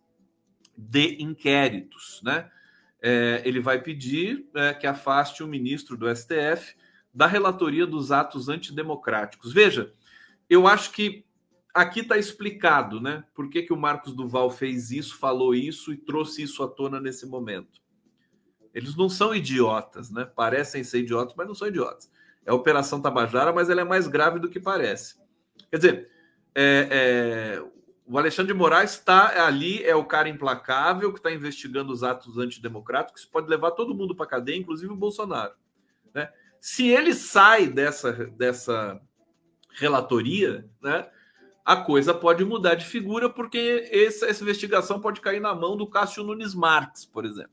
de 0.77 1.23
inquéritos, 1.23 2.21
né? 2.23 2.51
É, 3.03 3.43
ele 3.45 3.61
vai 3.61 3.83
pedir 3.83 4.49
é, 4.55 4.73
que 4.73 4.87
afaste 4.87 5.43
o 5.43 5.49
ministro 5.49 5.97
do 5.97 6.15
STF 6.15 6.77
da 7.13 7.27
relatoria 7.27 7.87
dos 7.87 8.13
atos 8.13 8.49
antidemocráticos. 8.49 9.53
Veja, 9.53 9.93
eu 10.49 10.67
acho 10.67 10.93
que 10.93 11.25
aqui 11.75 12.01
está 12.01 12.17
explicado, 12.17 13.01
né? 13.01 13.25
Por 13.35 13.51
que, 13.51 13.63
que 13.63 13.73
o 13.73 13.77
Marcos 13.77 14.15
Duval 14.15 14.51
fez 14.51 14.91
isso, 14.91 15.19
falou 15.19 15.55
isso 15.55 15.93
e 15.93 15.97
trouxe 15.97 16.43
isso 16.43 16.63
à 16.63 16.69
tona 16.69 17.01
nesse 17.01 17.27
momento. 17.27 17.81
Eles 18.75 18.97
não 18.97 19.09
são 19.09 19.35
idiotas, 19.35 20.11
né? 20.11 20.25
Parecem 20.25 20.83
ser 20.83 21.01
idiotas, 21.01 21.35
mas 21.37 21.47
não 21.47 21.55
são 21.55 21.69
idiotas. 21.69 22.11
É 22.45 22.51
a 22.51 22.55
Operação 22.55 23.01
Tabajara, 23.01 23.53
mas 23.53 23.69
ela 23.69 23.83
é 23.83 23.85
mais 23.85 24.07
grave 24.07 24.39
do 24.39 24.49
que 24.49 24.59
parece. 24.59 25.17
Quer 25.71 25.77
dizer, 25.77 26.11
é, 26.55 26.89
é, 26.91 27.65
o 28.13 28.19
Alexandre 28.19 28.53
de 28.53 28.59
Moraes 28.59 28.93
está 28.93 29.47
ali, 29.47 29.83
é 29.83 29.97
o 29.97 30.05
cara 30.05 30.29
implacável 30.29 31.11
que 31.15 31.19
está 31.19 31.33
investigando 31.33 31.91
os 31.91 32.05
atos 32.05 32.37
antidemocráticos, 32.37 33.25
pode 33.25 33.49
levar 33.49 33.71
todo 33.71 33.95
mundo 33.95 34.15
para 34.15 34.27
cadeia, 34.27 34.59
inclusive 34.59 34.93
o 34.93 34.97
Bolsonaro. 34.97 35.55
Né? 36.13 36.31
Se 36.61 36.87
ele 36.89 37.15
sai 37.15 37.69
dessa, 37.69 38.13
dessa 38.13 39.01
relatoria, 39.79 40.69
né, 40.83 41.09
a 41.65 41.75
coisa 41.75 42.13
pode 42.13 42.45
mudar 42.45 42.75
de 42.75 42.85
figura, 42.85 43.31
porque 43.31 43.89
essa, 43.91 44.27
essa 44.27 44.43
investigação 44.43 45.01
pode 45.01 45.23
cair 45.23 45.41
na 45.41 45.55
mão 45.55 45.75
do 45.75 45.87
Cássio 45.87 46.23
Nunes 46.23 46.55
Marques, 46.55 47.07
por 47.07 47.25
exemplo. 47.25 47.53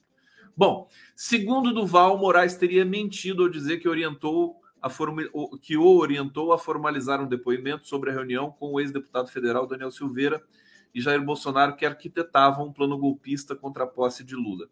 Bom, 0.57 0.89
segundo 1.15 1.73
Duval, 1.73 2.17
Moraes 2.17 2.57
teria 2.57 2.83
mentido 2.83 3.43
ao 3.43 3.49
dizer 3.49 3.77
que 3.77 3.87
orientou 3.87 4.58
a 4.81 4.89
que 5.61 5.77
o 5.77 5.97
orientou 5.97 6.53
a 6.53 6.57
formalizar 6.57 7.21
um 7.21 7.27
depoimento 7.27 7.87
sobre 7.87 8.09
a 8.09 8.13
reunião 8.13 8.51
com 8.51 8.73
o 8.73 8.79
ex-deputado 8.79 9.29
federal 9.29 9.67
Daniel 9.67 9.91
Silveira 9.91 10.41
e 10.93 11.01
Jair 11.01 11.23
Bolsonaro, 11.23 11.75
que 11.75 11.85
arquitetavam 11.85 12.67
um 12.67 12.73
plano 12.73 12.97
golpista 12.97 13.55
contra 13.55 13.83
a 13.83 13.87
posse 13.87 14.23
de 14.23 14.35
Lula. 14.35 14.67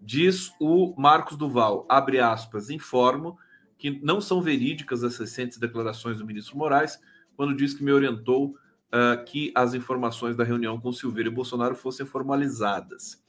Diz 0.00 0.52
o 0.60 0.94
Marcos 0.96 1.36
Duval, 1.36 1.86
abre 1.88 2.20
aspas, 2.20 2.70
informo 2.70 3.38
que 3.76 4.00
não 4.02 4.20
são 4.20 4.40
verídicas 4.40 5.02
as 5.02 5.16
recentes 5.18 5.58
declarações 5.58 6.18
do 6.18 6.26
ministro 6.26 6.56
Moraes, 6.56 6.98
quando 7.36 7.56
diz 7.56 7.74
que 7.74 7.82
me 7.82 7.92
orientou 7.92 8.50
uh, 8.94 9.24
que 9.24 9.52
as 9.54 9.74
informações 9.74 10.36
da 10.36 10.44
reunião 10.44 10.80
com 10.80 10.92
Silveira 10.92 11.28
e 11.28 11.32
Bolsonaro 11.32 11.74
fossem 11.74 12.06
formalizadas. 12.06 13.22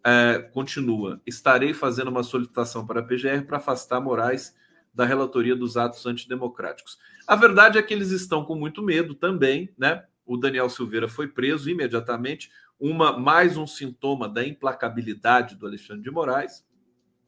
Uh, 0.00 0.50
continua, 0.52 1.20
estarei 1.26 1.72
fazendo 1.72 2.08
uma 2.08 2.22
solicitação 2.22 2.86
para 2.86 3.00
a 3.00 3.02
PGR 3.02 3.44
para 3.46 3.58
afastar 3.58 4.00
Moraes 4.00 4.54
da 4.92 5.04
relatoria 5.04 5.56
dos 5.56 5.76
atos 5.76 6.04
antidemocráticos. 6.06 6.98
A 7.26 7.36
verdade 7.36 7.78
é 7.78 7.82
que 7.82 7.94
eles 7.94 8.10
estão 8.10 8.44
com 8.44 8.54
muito 8.54 8.82
medo 8.82 9.14
também, 9.14 9.70
né? 9.76 10.04
O 10.24 10.36
Daniel 10.36 10.68
Silveira 10.68 11.08
foi 11.08 11.28
preso 11.28 11.70
imediatamente, 11.70 12.50
uma 12.78 13.16
mais 13.16 13.56
um 13.56 13.66
sintoma 13.66 14.28
da 14.28 14.46
implacabilidade 14.46 15.56
do 15.56 15.66
Alexandre 15.66 16.02
de 16.02 16.10
Moraes, 16.10 16.64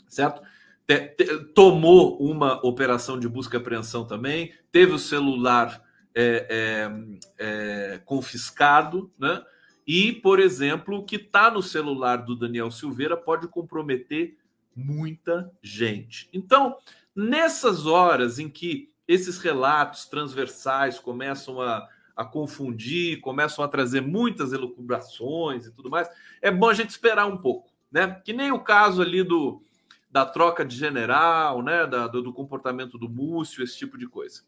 certo? 0.09 0.43
Te, 0.87 1.09
te, 1.09 1.39
tomou 1.55 2.19
uma 2.21 2.65
operação 2.67 3.19
de 3.19 3.29
busca 3.29 3.57
e 3.57 3.61
apreensão 3.61 4.07
também, 4.07 4.53
teve 4.71 4.93
o 4.93 4.99
celular 4.99 5.83
é, 6.15 6.47
é, 6.49 7.95
é, 7.95 7.99
confiscado, 8.05 9.13
né? 9.19 9.43
E, 9.87 10.13
por 10.13 10.41
exemplo, 10.41 10.99
o 10.99 11.05
que 11.05 11.17
está 11.17 11.51
no 11.51 11.63
celular 11.63 12.19
do 12.19 12.35
Daniel 12.35 12.71
Silveira 12.71 13.17
pode 13.17 13.49
comprometer 13.49 14.37
muita 14.75 15.53
gente. 15.63 16.29
Então, 16.33 16.77
Nessas 17.15 17.87
horas 17.87 18.39
em 18.39 18.49
que 18.49 18.93
esses 19.07 19.39
relatos 19.39 20.07
transversais 20.07 20.99
começam 20.99 21.61
a, 21.61 21.89
a 22.17 22.25
confundir, 22.25 23.21
começam 23.21 23.65
a 23.65 23.69
trazer 23.69 24.01
muitas 24.01 24.53
elucubrações 24.53 25.67
e 25.67 25.73
tudo 25.73 25.91
mais, 25.91 26.09
é 26.41 26.51
bom 26.51 26.69
a 26.69 26.75
gente 26.75 26.91
esperar 26.91 27.27
um 27.27 27.37
pouco, 27.37 27.71
né? 27.91 28.21
Que 28.25 28.33
nem 28.33 28.51
o 28.51 28.61
caso 28.61 29.03
ali 29.03 29.23
do 29.23 29.63
da 30.11 30.25
troca 30.25 30.65
de 30.65 30.77
general, 30.77 31.61
né? 31.61 31.87
Da, 31.87 32.07
do, 32.07 32.23
do 32.23 32.33
comportamento 32.33 32.97
do 32.97 33.09
Múcio, 33.09 33.65
esse 33.65 33.77
tipo 33.77 33.99
de 33.99 34.07
coisa. 34.07 34.43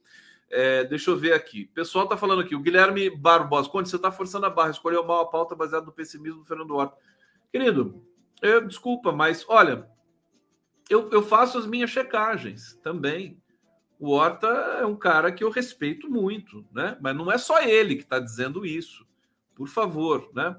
É, 0.48 0.84
deixa 0.84 1.10
eu 1.10 1.16
ver 1.16 1.32
aqui. 1.32 1.68
O 1.70 1.74
pessoal 1.74 2.04
está 2.04 2.16
falando 2.16 2.40
aqui. 2.40 2.54
O 2.54 2.60
Guilherme 2.60 3.10
Barbosa, 3.10 3.68
quando 3.68 3.86
você 3.86 3.96
está 3.96 4.12
forçando 4.12 4.46
a 4.46 4.50
barra, 4.50 4.70
escolheu 4.70 5.04
mal 5.04 5.22
a 5.22 5.26
pauta 5.26 5.56
baseada 5.56 5.84
no 5.84 5.90
pessimismo 5.90 6.38
do 6.38 6.44
Fernando 6.44 6.76
Horta. 6.76 6.96
Querido, 7.50 8.00
eu, 8.40 8.64
desculpa, 8.64 9.10
mas 9.10 9.44
olha, 9.48 9.88
eu, 10.88 11.10
eu 11.10 11.22
faço 11.22 11.58
as 11.58 11.66
minhas 11.66 11.90
checagens 11.90 12.78
também. 12.82 13.40
O 13.98 14.10
Horta 14.10 14.46
é 14.46 14.86
um 14.86 14.96
cara 14.96 15.32
que 15.32 15.42
eu 15.42 15.50
respeito 15.50 16.08
muito, 16.08 16.64
né? 16.72 16.96
Mas 17.00 17.16
não 17.16 17.30
é 17.32 17.38
só 17.38 17.60
ele 17.62 17.96
que 17.96 18.02
está 18.02 18.18
dizendo 18.18 18.64
isso. 18.64 19.06
Por 19.54 19.68
favor, 19.68 20.30
né? 20.34 20.56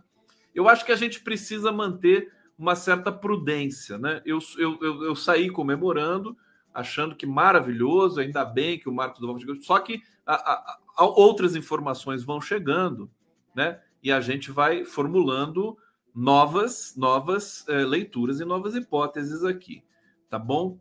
Eu 0.53 0.67
acho 0.67 0.83
que 0.83 0.91
a 0.91 0.95
gente 0.95 1.21
precisa 1.21 1.71
manter 1.71 2.31
uma 2.57 2.75
certa 2.75 3.11
prudência, 3.11 3.97
né? 3.97 4.21
Eu, 4.25 4.39
eu, 4.57 4.79
eu, 4.81 5.03
eu 5.03 5.15
saí 5.15 5.49
comemorando, 5.49 6.35
achando 6.73 7.15
que 7.15 7.25
maravilhoso, 7.25 8.19
ainda 8.19 8.43
bem 8.43 8.79
que 8.79 8.89
o 8.89 8.93
Marcos 8.93 9.19
do 9.19 9.39
chegou, 9.39 9.61
só 9.61 9.79
que 9.79 10.01
a, 10.25 10.33
a, 10.33 10.79
a, 10.97 11.05
outras 11.05 11.55
informações 11.55 12.23
vão 12.23 12.41
chegando, 12.41 13.09
né? 13.55 13.79
E 14.01 14.11
a 14.11 14.19
gente 14.19 14.51
vai 14.51 14.83
formulando 14.83 15.77
novas, 16.13 16.95
novas 16.97 17.63
é, 17.69 17.85
leituras 17.85 18.39
e 18.39 18.45
novas 18.45 18.75
hipóteses 18.75 19.43
aqui 19.43 19.83
tá 20.29 20.37
bom? 20.39 20.79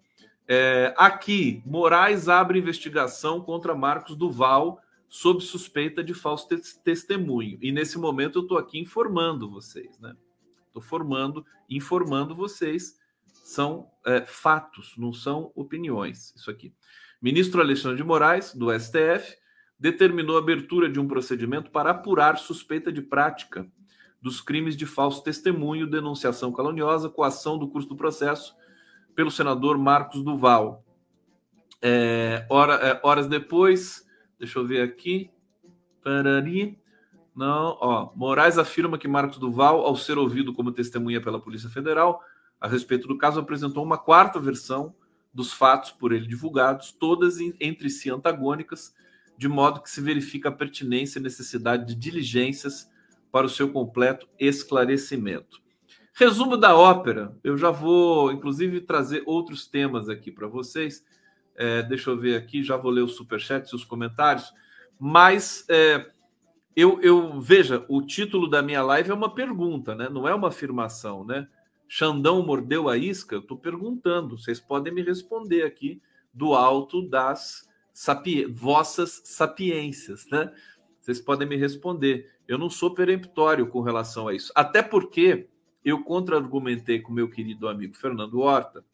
É, 0.48 0.94
aqui, 0.96 1.62
Moraes 1.66 2.28
abre 2.28 2.58
investigação 2.58 3.40
contra 3.40 3.74
Marcos 3.74 4.16
Duval 4.16 4.80
sob 5.08 5.42
suspeita 5.42 6.02
de 6.02 6.14
falso 6.14 6.48
te 6.48 6.78
testemunho. 6.82 7.58
E 7.60 7.72
nesse 7.72 7.98
momento 7.98 8.38
eu 8.38 8.42
estou 8.42 8.58
aqui 8.58 8.78
informando 8.78 9.50
vocês, 9.50 9.98
né? 9.98 10.16
Estou 10.66 10.82
formando, 10.82 11.44
informando 11.68 12.34
vocês. 12.34 12.98
São 13.26 13.88
é, 14.04 14.24
fatos, 14.26 14.94
não 14.96 15.12
são 15.12 15.52
opiniões. 15.54 16.34
Isso 16.36 16.50
aqui. 16.50 16.72
Ministro 17.20 17.60
Alexandre 17.60 17.96
de 17.96 18.04
Moraes, 18.04 18.54
do 18.54 18.68
STF, 18.78 19.36
determinou 19.78 20.36
a 20.36 20.40
abertura 20.40 20.88
de 20.88 21.00
um 21.00 21.08
procedimento 21.08 21.70
para 21.70 21.90
apurar 21.90 22.38
suspeita 22.38 22.92
de 22.92 23.02
prática 23.02 23.66
dos 24.20 24.40
crimes 24.40 24.76
de 24.76 24.86
falso 24.86 25.22
testemunho, 25.22 25.86
denunciação 25.86 26.52
caluniosa, 26.52 27.08
coação 27.08 27.58
do 27.58 27.68
curso 27.68 27.88
do 27.88 27.96
processo 27.96 28.54
pelo 29.16 29.30
senador 29.30 29.78
Marcos 29.78 30.22
Duval. 30.22 30.84
É, 31.82 32.46
hora, 32.50 32.74
é, 32.74 33.00
horas 33.02 33.26
depois, 33.26 34.06
deixa 34.38 34.58
eu 34.58 34.66
ver 34.66 34.82
aqui. 34.82 35.30
Parari. 36.04 36.78
Não, 37.34 37.76
ó. 37.80 38.12
Moraes 38.14 38.58
afirma 38.58 38.98
que 38.98 39.08
Marcos 39.08 39.38
Duval, 39.38 39.80
ao 39.80 39.96
ser 39.96 40.18
ouvido 40.18 40.54
como 40.54 40.70
testemunha 40.70 41.20
pela 41.20 41.40
Polícia 41.40 41.68
Federal 41.68 42.22
a 42.60 42.68
respeito 42.68 43.08
do 43.08 43.18
caso, 43.18 43.40
apresentou 43.40 43.82
uma 43.82 43.98
quarta 43.98 44.38
versão 44.38 44.94
dos 45.32 45.52
fatos 45.52 45.90
por 45.90 46.12
ele 46.12 46.26
divulgados, 46.26 46.92
todas 46.92 47.38
entre 47.60 47.90
si 47.90 48.08
antagônicas, 48.08 48.94
de 49.36 49.48
modo 49.48 49.82
que 49.82 49.90
se 49.90 50.00
verifica 50.00 50.48
a 50.48 50.52
pertinência 50.52 51.18
e 51.18 51.22
necessidade 51.22 51.86
de 51.86 51.94
diligências 51.94 52.90
para 53.30 53.46
o 53.46 53.50
seu 53.50 53.70
completo 53.70 54.26
esclarecimento. 54.38 55.60
Resumo 56.18 56.56
da 56.56 56.74
ópera. 56.74 57.36
Eu 57.44 57.58
já 57.58 57.70
vou, 57.70 58.32
inclusive, 58.32 58.80
trazer 58.80 59.22
outros 59.26 59.66
temas 59.66 60.08
aqui 60.08 60.30
para 60.30 60.46
vocês. 60.46 61.04
É, 61.54 61.82
deixa 61.82 62.08
eu 62.08 62.18
ver 62.18 62.36
aqui, 62.36 62.62
já 62.62 62.74
vou 62.74 62.90
ler 62.90 63.02
os 63.02 63.16
superchats 63.16 63.70
e 63.70 63.76
os 63.76 63.84
comentários. 63.84 64.50
Mas 64.98 65.66
é, 65.68 66.10
eu, 66.74 66.98
eu 67.02 67.38
veja, 67.38 67.84
o 67.86 68.00
título 68.00 68.48
da 68.48 68.62
minha 68.62 68.82
live 68.82 69.10
é 69.10 69.14
uma 69.14 69.34
pergunta, 69.34 69.94
né? 69.94 70.08
Não 70.08 70.26
é 70.26 70.34
uma 70.34 70.48
afirmação, 70.48 71.22
né? 71.22 71.46
Xandão 71.86 72.42
mordeu 72.42 72.88
a 72.88 72.96
isca? 72.96 73.34
Eu 73.34 73.40
estou 73.40 73.58
perguntando. 73.58 74.38
Vocês 74.38 74.58
podem 74.58 74.94
me 74.94 75.02
responder 75.02 75.64
aqui 75.64 76.00
do 76.32 76.54
alto 76.54 77.06
das 77.06 77.68
vossas 78.54 79.20
sapiências, 79.22 80.26
né? 80.30 80.50
Vocês 80.98 81.20
podem 81.20 81.46
me 81.46 81.56
responder. 81.56 82.32
Eu 82.48 82.56
não 82.56 82.70
sou 82.70 82.94
peremptório 82.94 83.66
com 83.66 83.82
relação 83.82 84.28
a 84.28 84.34
isso. 84.34 84.50
Até 84.54 84.80
porque 84.82 85.50
eu 85.86 86.02
contra-argumentei 86.02 87.00
com 87.00 87.12
meu 87.12 87.30
querido 87.30 87.68
amigo 87.68 87.94
Fernando 87.94 88.40
Horta 88.40 88.84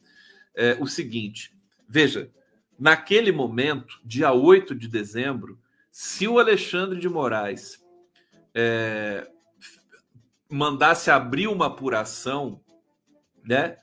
é, 0.55 0.77
o 0.79 0.87
seguinte: 0.87 1.57
veja, 1.89 2.31
naquele 2.79 3.33
momento, 3.33 3.99
dia 4.05 4.31
8 4.31 4.75
de 4.75 4.87
dezembro, 4.89 5.59
se 5.91 6.29
o 6.29 6.39
Alexandre 6.39 7.01
de 7.01 7.09
Moraes 7.09 7.83
é, 8.55 9.27
mandasse 10.51 11.11
abrir 11.11 11.49
uma 11.49 11.67
apuração, 11.67 12.61
né? 13.43 13.79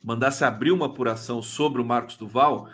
Mandasse 0.00 0.44
abrir 0.44 0.70
uma 0.70 0.86
apuração 0.86 1.42
sobre 1.42 1.82
o 1.82 1.84
Marcos 1.84 2.16
Duval, 2.16 2.68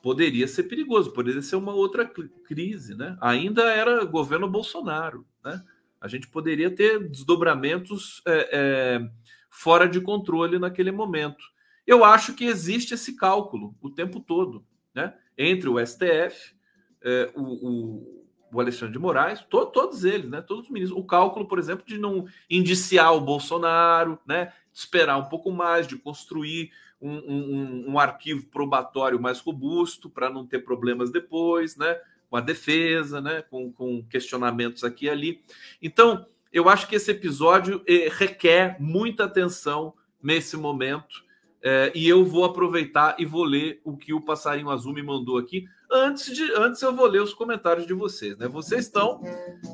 poderia 0.00 0.46
ser 0.46 0.62
perigoso, 0.64 1.12
poderia 1.12 1.42
ser 1.42 1.56
uma 1.56 1.74
outra 1.74 2.06
crise, 2.06 2.94
né? 2.94 3.18
Ainda 3.20 3.64
era 3.72 4.04
governo 4.04 4.48
Bolsonaro, 4.48 5.26
né? 5.44 5.64
A 6.00 6.08
gente 6.08 6.28
poderia 6.28 6.70
ter 6.70 7.08
desdobramentos 7.08 8.22
é, 8.26 8.48
é, 8.52 9.10
fora 9.50 9.88
de 9.88 10.00
controle 10.00 10.58
naquele 10.58 10.92
momento. 10.92 11.44
Eu 11.86 12.04
acho 12.04 12.34
que 12.34 12.44
existe 12.44 12.94
esse 12.94 13.16
cálculo 13.16 13.74
o 13.80 13.90
tempo 13.90 14.20
todo, 14.20 14.64
né? 14.94 15.14
Entre 15.36 15.68
o 15.68 15.84
STF, 15.84 16.54
é, 17.02 17.32
o, 17.34 18.20
o, 18.52 18.60
Alexandre 18.60 18.92
de 18.92 18.98
Moraes, 18.98 19.40
to, 19.42 19.66
todos 19.66 20.04
eles, 20.04 20.28
né? 20.30 20.40
Todos 20.40 20.64
os 20.64 20.70
ministros. 20.70 21.00
O 21.00 21.04
cálculo, 21.04 21.48
por 21.48 21.58
exemplo, 21.58 21.84
de 21.86 21.98
não 21.98 22.26
indiciar 22.48 23.14
o 23.14 23.20
Bolsonaro, 23.20 24.18
né? 24.26 24.52
Esperar 24.72 25.16
um 25.16 25.24
pouco 25.24 25.50
mais, 25.50 25.86
de 25.86 25.96
construir 25.96 26.70
um, 27.00 27.10
um, 27.10 27.84
um 27.92 27.98
arquivo 27.98 28.46
probatório 28.46 29.20
mais 29.20 29.40
robusto 29.40 30.10
para 30.10 30.30
não 30.30 30.46
ter 30.46 30.60
problemas 30.64 31.10
depois, 31.10 31.76
né? 31.76 31.96
Com 32.28 32.36
a 32.36 32.40
defesa, 32.40 33.20
né? 33.20 33.42
Com, 33.42 33.72
com 33.72 34.02
questionamentos 34.04 34.84
aqui 34.84 35.06
e 35.06 35.10
ali. 35.10 35.42
Então, 35.82 36.26
eu 36.52 36.68
acho 36.68 36.86
que 36.88 36.96
esse 36.96 37.10
episódio 37.10 37.82
eh, 37.86 38.08
requer 38.10 38.76
muita 38.80 39.24
atenção 39.24 39.94
nesse 40.22 40.56
momento. 40.56 41.24
Eh, 41.62 41.92
e 41.94 42.08
eu 42.08 42.24
vou 42.24 42.44
aproveitar 42.44 43.16
e 43.18 43.24
vou 43.24 43.44
ler 43.44 43.80
o 43.84 43.96
que 43.96 44.12
o 44.12 44.20
passarinho 44.20 44.70
azul 44.70 44.92
me 44.92 45.02
mandou 45.02 45.38
aqui 45.38 45.66
Antes 45.90 46.34
de 46.34 46.52
antes 46.52 46.82
eu 46.82 46.94
vou 46.94 47.06
ler 47.06 47.22
os 47.22 47.32
comentários 47.32 47.86
de 47.86 47.94
vocês, 47.94 48.36
né? 48.36 48.46
Vocês 48.46 48.84
estão 48.84 49.22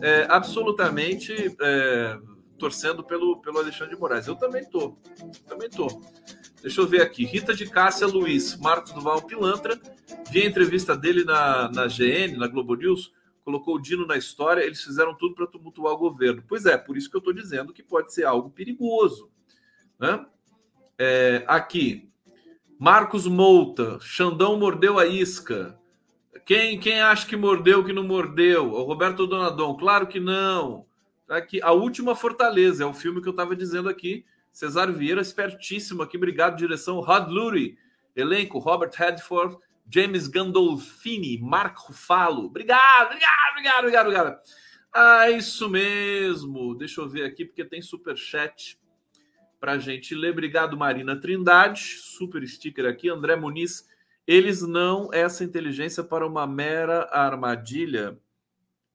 é, 0.00 0.26
absolutamente 0.28 1.34
torcendo 2.56 3.02
pelo, 3.02 3.40
pelo 3.40 3.58
Alexandre 3.58 3.94
de 3.94 4.00
Moraes. 4.00 4.28
Eu 4.28 4.36
também 4.36 4.64
tô, 4.64 4.96
também 5.48 5.68
tô. 5.68 5.88
Deixa 6.64 6.80
eu 6.80 6.86
ver 6.86 7.02
aqui. 7.02 7.26
Rita 7.26 7.52
de 7.52 7.68
Cássia 7.68 8.06
Luiz, 8.06 8.56
Marcos 8.56 8.90
Duval 8.90 9.20
Pilantra. 9.20 9.78
Vi 10.30 10.40
a 10.40 10.46
entrevista 10.46 10.96
dele 10.96 11.22
na, 11.22 11.70
na 11.70 11.86
GN, 11.86 12.38
na 12.38 12.48
Globo 12.48 12.74
News. 12.74 13.12
Colocou 13.44 13.74
o 13.74 13.78
Dino 13.78 14.06
na 14.06 14.16
história. 14.16 14.62
Eles 14.62 14.82
fizeram 14.82 15.14
tudo 15.14 15.34
para 15.34 15.46
tumultuar 15.46 15.92
o 15.92 15.98
governo. 15.98 16.42
Pois 16.48 16.64
é, 16.64 16.78
por 16.78 16.96
isso 16.96 17.10
que 17.10 17.16
eu 17.16 17.18
estou 17.18 17.34
dizendo 17.34 17.70
que 17.70 17.82
pode 17.82 18.14
ser 18.14 18.24
algo 18.24 18.48
perigoso. 18.48 19.30
Né? 20.00 20.24
É, 20.98 21.44
aqui, 21.46 22.08
Marcos 22.78 23.26
Mouta, 23.26 23.98
Xandão 24.00 24.58
mordeu 24.58 24.98
a 24.98 25.04
isca. 25.04 25.78
Quem, 26.46 26.80
quem 26.80 26.98
acha 26.98 27.26
que 27.26 27.36
mordeu, 27.36 27.84
que 27.84 27.92
não 27.92 28.04
mordeu? 28.04 28.72
O 28.72 28.84
Roberto 28.84 29.26
Donadon, 29.26 29.76
claro 29.76 30.06
que 30.06 30.18
não. 30.18 30.86
Tá 31.26 31.36
aqui, 31.36 31.60
a 31.60 31.72
última 31.72 32.14
Fortaleza 32.14 32.84
é 32.84 32.86
o 32.86 32.94
filme 32.94 33.20
que 33.20 33.28
eu 33.28 33.32
estava 33.32 33.54
dizendo 33.54 33.90
aqui. 33.90 34.24
Cesar 34.54 34.90
Vieira, 34.92 35.20
espertíssimo 35.20 36.02
aqui. 36.02 36.16
Obrigado, 36.16 36.56
direção. 36.56 37.00
Rod 37.00 37.28
Lurie, 37.28 37.76
elenco. 38.14 38.58
Robert 38.58 38.92
Redford, 38.94 39.58
James 39.90 40.28
Gandolfini, 40.28 41.36
Mark 41.38 41.76
Ruffalo. 41.76 42.46
Obrigado, 42.46 43.06
obrigado, 43.06 43.50
obrigado, 43.50 43.78
obrigado, 43.80 44.06
obrigado. 44.06 44.40
Ah, 44.94 45.28
isso 45.28 45.68
mesmo. 45.68 46.74
Deixa 46.76 47.00
eu 47.00 47.08
ver 47.08 47.24
aqui, 47.24 47.44
porque 47.44 47.64
tem 47.64 47.82
super 47.82 48.16
chat 48.16 48.78
para 49.58 49.76
gente 49.76 50.14
ler. 50.14 50.30
Obrigado, 50.30 50.76
Marina 50.76 51.20
Trindade. 51.20 51.80
Super 51.98 52.46
sticker 52.46 52.86
aqui. 52.86 53.08
André 53.10 53.34
Muniz 53.34 53.92
eles 54.26 54.62
não 54.62 55.12
essa 55.12 55.44
inteligência 55.44 56.02
para 56.02 56.26
uma 56.26 56.46
mera 56.46 57.08
armadilha. 57.12 58.18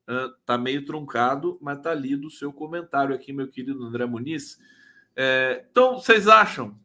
Uh, 0.08 0.34
tá 0.44 0.58
meio 0.58 0.84
truncado, 0.86 1.60
mas 1.62 1.80
tá 1.80 1.94
lido 1.94 2.28
o 2.28 2.32
seu 2.32 2.52
comentário 2.52 3.14
aqui, 3.14 3.32
meu 3.32 3.48
querido 3.48 3.84
André 3.86 4.08
Muniz. 4.08 4.58
É, 5.22 5.66
então, 5.70 5.96
vocês 5.96 6.30
acham? 6.30 6.80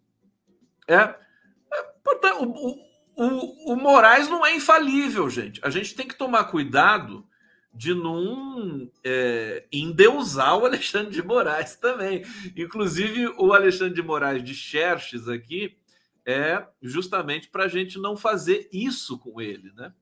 É, 0.88 0.96
é 0.96 1.82
portanto, 2.02 2.42
o, 2.42 2.84
o, 3.16 3.72
o 3.72 3.76
Moraes 3.76 4.28
não 4.28 4.44
é 4.44 4.56
infalível, 4.56 5.30
gente. 5.30 5.60
A 5.62 5.70
gente 5.70 5.94
tem 5.94 6.08
que 6.08 6.18
tomar 6.18 6.42
cuidado 6.46 7.24
de 7.72 7.94
não 7.94 8.90
é, 9.04 9.64
endeusar 9.72 10.58
o 10.58 10.66
Alexandre 10.66 11.12
de 11.12 11.22
Moraes 11.22 11.76
também. 11.76 12.24
Inclusive, 12.56 13.28
o 13.38 13.52
Alexandre 13.52 13.94
de 13.94 14.02
Moraes 14.02 14.42
de 14.42 14.52
Xerxes 14.52 15.28
aqui, 15.28 15.78
é 16.26 16.66
justamente 16.82 17.48
para 17.48 17.64
a 17.64 17.68
gente 17.68 18.00
não 18.00 18.16
fazer 18.16 18.68
isso 18.72 19.16
com 19.16 19.40
ele, 19.40 19.72
né? 19.76 19.92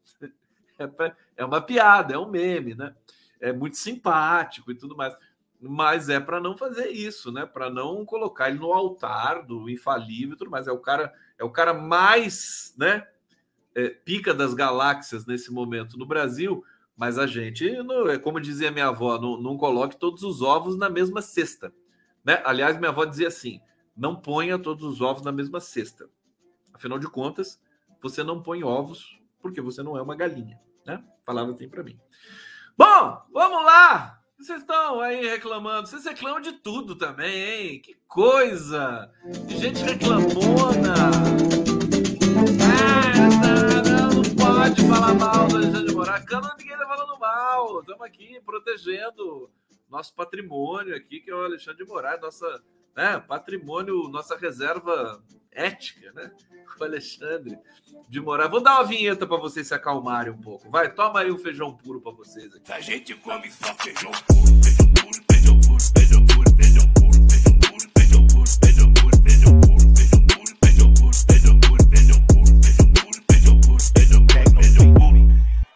É, 0.79 1.15
é 1.37 1.45
uma 1.45 1.61
piada, 1.61 2.15
é 2.15 2.19
um 2.19 2.31
meme, 2.31 2.75
né? 2.75 2.95
É 3.39 3.53
muito 3.53 3.77
simpático 3.77 4.73
e 4.73 4.75
tudo 4.75 4.97
mais, 4.97 5.15
mas 5.63 6.09
é 6.09 6.19
para 6.19 6.41
não 6.41 6.57
fazer 6.57 6.89
isso, 6.89 7.31
né? 7.31 7.47
Para 7.47 7.71
não 7.71 8.05
colocar 8.05 8.49
ele 8.49 8.59
no 8.59 8.73
altar 8.73 9.47
do 9.47 9.71
infalível 9.71 10.37
mais. 10.51 10.67
É 10.67 10.73
o 10.73 10.79
cara, 10.79 11.13
é 11.39 11.45
o 11.45 11.51
cara 11.51 11.73
mais, 11.73 12.75
né? 12.77 13.07
É, 13.75 13.89
pica 13.89 14.35
das 14.35 14.55
galáxias 14.55 15.25
nesse 15.25 15.51
momento 15.53 15.97
no 15.97 16.05
Brasil, 16.05 16.63
mas 16.97 17.19
a 17.19 17.27
gente, 17.27 17.67
é 18.11 18.19
como 18.19 18.41
dizia 18.41 18.71
minha 18.71 18.89
avó, 18.89 19.19
não, 19.19 19.41
não 19.41 19.57
coloque 19.57 19.97
todos 19.97 20.23
os 20.23 20.43
ovos 20.43 20.77
na 20.77 20.91
mesma 20.91 21.23
cesta. 21.23 21.73
Né? 22.25 22.43
Aliás, 22.45 22.77
minha 22.77 22.91
avó 22.91 23.05
dizia 23.05 23.29
assim: 23.29 23.61
não 23.97 24.17
ponha 24.17 24.59
todos 24.59 24.85
os 24.85 25.01
ovos 25.01 25.23
na 25.23 25.33
mesma 25.33 25.61
cesta. 25.61 26.11
Afinal 26.75 26.99
de 26.99 27.07
contas, 27.07 27.61
você 28.03 28.23
não 28.25 28.43
põe 28.43 28.65
ovos 28.65 29.19
porque 29.41 29.61
você 29.61 29.83
não 29.83 29.97
é 29.97 30.03
uma 30.03 30.17
galinha, 30.17 30.61
né? 30.85 31.03
Palavra 31.25 31.55
tem 31.55 31.69
para 31.69 31.83
mim. 31.83 31.99
Bom, 32.77 33.23
vamos 33.33 33.65
lá. 33.65 34.22
Vocês 34.43 34.63
estão 34.63 35.01
aí 35.01 35.25
reclamando. 35.25 35.87
Vocês 35.87 36.05
reclamam 36.05 36.41
de 36.41 36.51
tudo 36.51 36.97
também, 36.97 37.33
hein? 37.33 37.81
Que 37.81 37.97
coisa! 38.09 39.09
Gente 39.47 39.85
reclamona. 39.85 40.95
Ah, 42.61 43.83
não, 43.89 44.23
pode 44.35 44.85
falar 44.89 45.15
mal 45.15 45.47
do 45.47 45.59
Alexandre 45.59 45.87
de 45.87 45.95
Moraes. 45.95 46.25
Não, 46.29 46.57
ninguém 46.59 46.77
tá 46.77 46.87
falando 46.89 47.21
mal. 47.21 47.81
Estamos 47.83 48.03
aqui 48.03 48.41
protegendo 48.45 49.49
nosso 49.93 50.15
patrimônio 50.15 50.97
aqui, 50.97 51.21
que 51.21 51.31
é 51.31 51.35
o 51.35 51.45
Alexandre 51.45 51.85
de 51.85 51.91
Moraes, 51.91 52.21
nossa 52.21 52.63
né, 52.97 53.21
patrimônio, 53.21 54.09
nossa 54.09 54.37
reserva 54.37 55.23
ética, 55.51 56.11
né? 56.13 56.33
O 56.81 56.85
Alexandre 56.85 57.59
de 58.09 58.21
Moraes. 58.21 58.51
Vou 58.51 58.63
dar 58.63 58.77
uma 58.77 58.85
vinheta 58.85 59.27
para 59.27 59.37
vocês 59.37 59.69
se 59.69 59.75
acalmarem 59.75 60.33
um 60.33 60.41
pouco. 60.41 60.71
Vai, 60.71 60.93
toma 60.93 61.21
aí 61.21 61.31
o 61.31 61.35
um 61.35 61.39
feijão 61.39 61.77
puro 61.77 62.01
para 62.01 62.13
vocês 62.13 62.55
aqui. 62.55 62.73
A 62.73 62.81
gente 62.81 63.15
come 63.17 63.51
só 63.51 63.75
feijão 63.75 64.11
puro, 64.27 64.65
feijão 64.65 64.93
puro, 64.93 65.25
feijão 65.29 65.61
puro, 65.61 66.57
feijão 66.57 66.89
puro, 66.95 67.29
feijão 67.29 67.59
puro, 67.61 67.89
feijão 67.99 68.27
puro, 68.27 68.61
feijão 68.65 68.93
puro, 68.97 69.13
feijão 69.15 69.61
puro, 69.61 69.83
feijão 74.57 74.95
puro. 74.95 75.23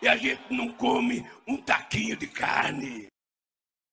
E 0.00 0.08
a 0.08 0.16
gente 0.16 0.40
não 0.50 0.72
come 0.72 1.26
um 1.46 1.58
taquinho 1.58 2.16
de 2.16 2.26
carne. 2.26 3.08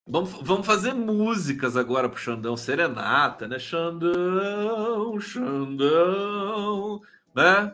Vamos, 0.06 0.32
vamos 0.42 0.66
fazer 0.66 0.94
músicas 0.94 1.78
agora 1.78 2.10
pro 2.10 2.20
Xandão, 2.20 2.58
serenata, 2.58 3.48
né? 3.48 3.58
Xandão, 3.58 5.18
Xandão, 5.18 7.02
né? 7.34 7.74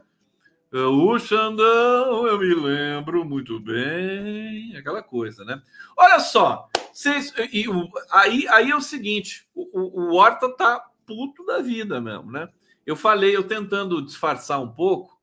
O 0.71 1.17
Xandão, 1.17 2.27
eu 2.27 2.37
me 2.37 2.53
lembro 2.53 3.25
muito 3.25 3.59
bem, 3.59 4.75
aquela 4.77 5.01
coisa, 5.01 5.43
né? 5.43 5.59
Olha 5.97 6.19
só, 6.19 6.69
vocês, 6.93 7.33
e, 7.51 7.65
aí, 8.11 8.47
aí 8.49 8.69
é 8.69 8.75
o 8.75 8.81
seguinte: 8.81 9.49
o, 9.55 10.11
o, 10.11 10.13
Horta 10.13 10.55
tá 10.55 10.85
puto 11.07 11.43
da 11.47 11.59
vida 11.61 11.99
mesmo, 11.99 12.31
né? 12.31 12.47
Eu 12.85 12.95
falei, 12.95 13.35
eu 13.35 13.47
tentando 13.47 14.05
disfarçar 14.05 14.61
um 14.61 14.71
pouco 14.71 15.19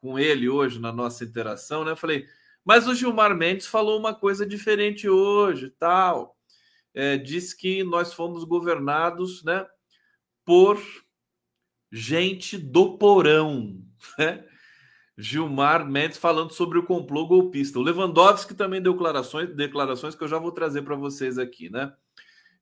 com 0.00 0.18
ele 0.18 0.48
hoje 0.48 0.80
na 0.80 0.90
nossa 0.90 1.22
interação, 1.22 1.84
né? 1.84 1.94
Falei, 1.94 2.26
mas 2.64 2.88
o 2.88 2.94
Gilmar 2.94 3.36
Mendes 3.36 3.66
falou 3.66 3.98
uma 3.98 4.14
coisa 4.14 4.46
diferente 4.46 5.06
hoje, 5.06 5.70
tal 5.78 6.35
é, 6.96 7.18
diz 7.18 7.52
que 7.52 7.84
nós 7.84 8.14
fomos 8.14 8.42
governados 8.42 9.44
né, 9.44 9.66
por 10.46 10.80
gente 11.92 12.56
do 12.56 12.96
porão. 12.96 13.78
Né? 14.18 14.42
Gilmar 15.18 15.86
Mendes 15.88 16.16
falando 16.16 16.52
sobre 16.52 16.78
o 16.78 16.84
complô 16.84 17.26
golpista. 17.26 17.78
O 17.78 17.82
Lewandowski 17.82 18.54
também 18.54 18.80
deu 18.80 18.92
declarações, 18.92 19.54
declarações 19.54 20.14
que 20.14 20.24
eu 20.24 20.28
já 20.28 20.38
vou 20.38 20.52
trazer 20.52 20.82
para 20.82 20.94
vocês 20.94 21.38
aqui, 21.38 21.70
né? 21.70 21.92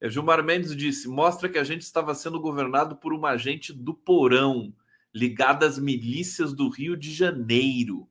É, 0.00 0.08
Gilmar 0.08 0.42
Mendes 0.42 0.76
disse: 0.76 1.08
mostra 1.08 1.48
que 1.48 1.58
a 1.58 1.64
gente 1.64 1.82
estava 1.82 2.14
sendo 2.14 2.40
governado 2.40 2.96
por 2.96 3.12
uma 3.12 3.36
gente 3.36 3.72
do 3.72 3.92
porão, 3.92 4.72
ligada 5.12 5.66
às 5.66 5.78
milícias 5.78 6.52
do 6.52 6.68
Rio 6.68 6.96
de 6.96 7.12
Janeiro. 7.12 8.08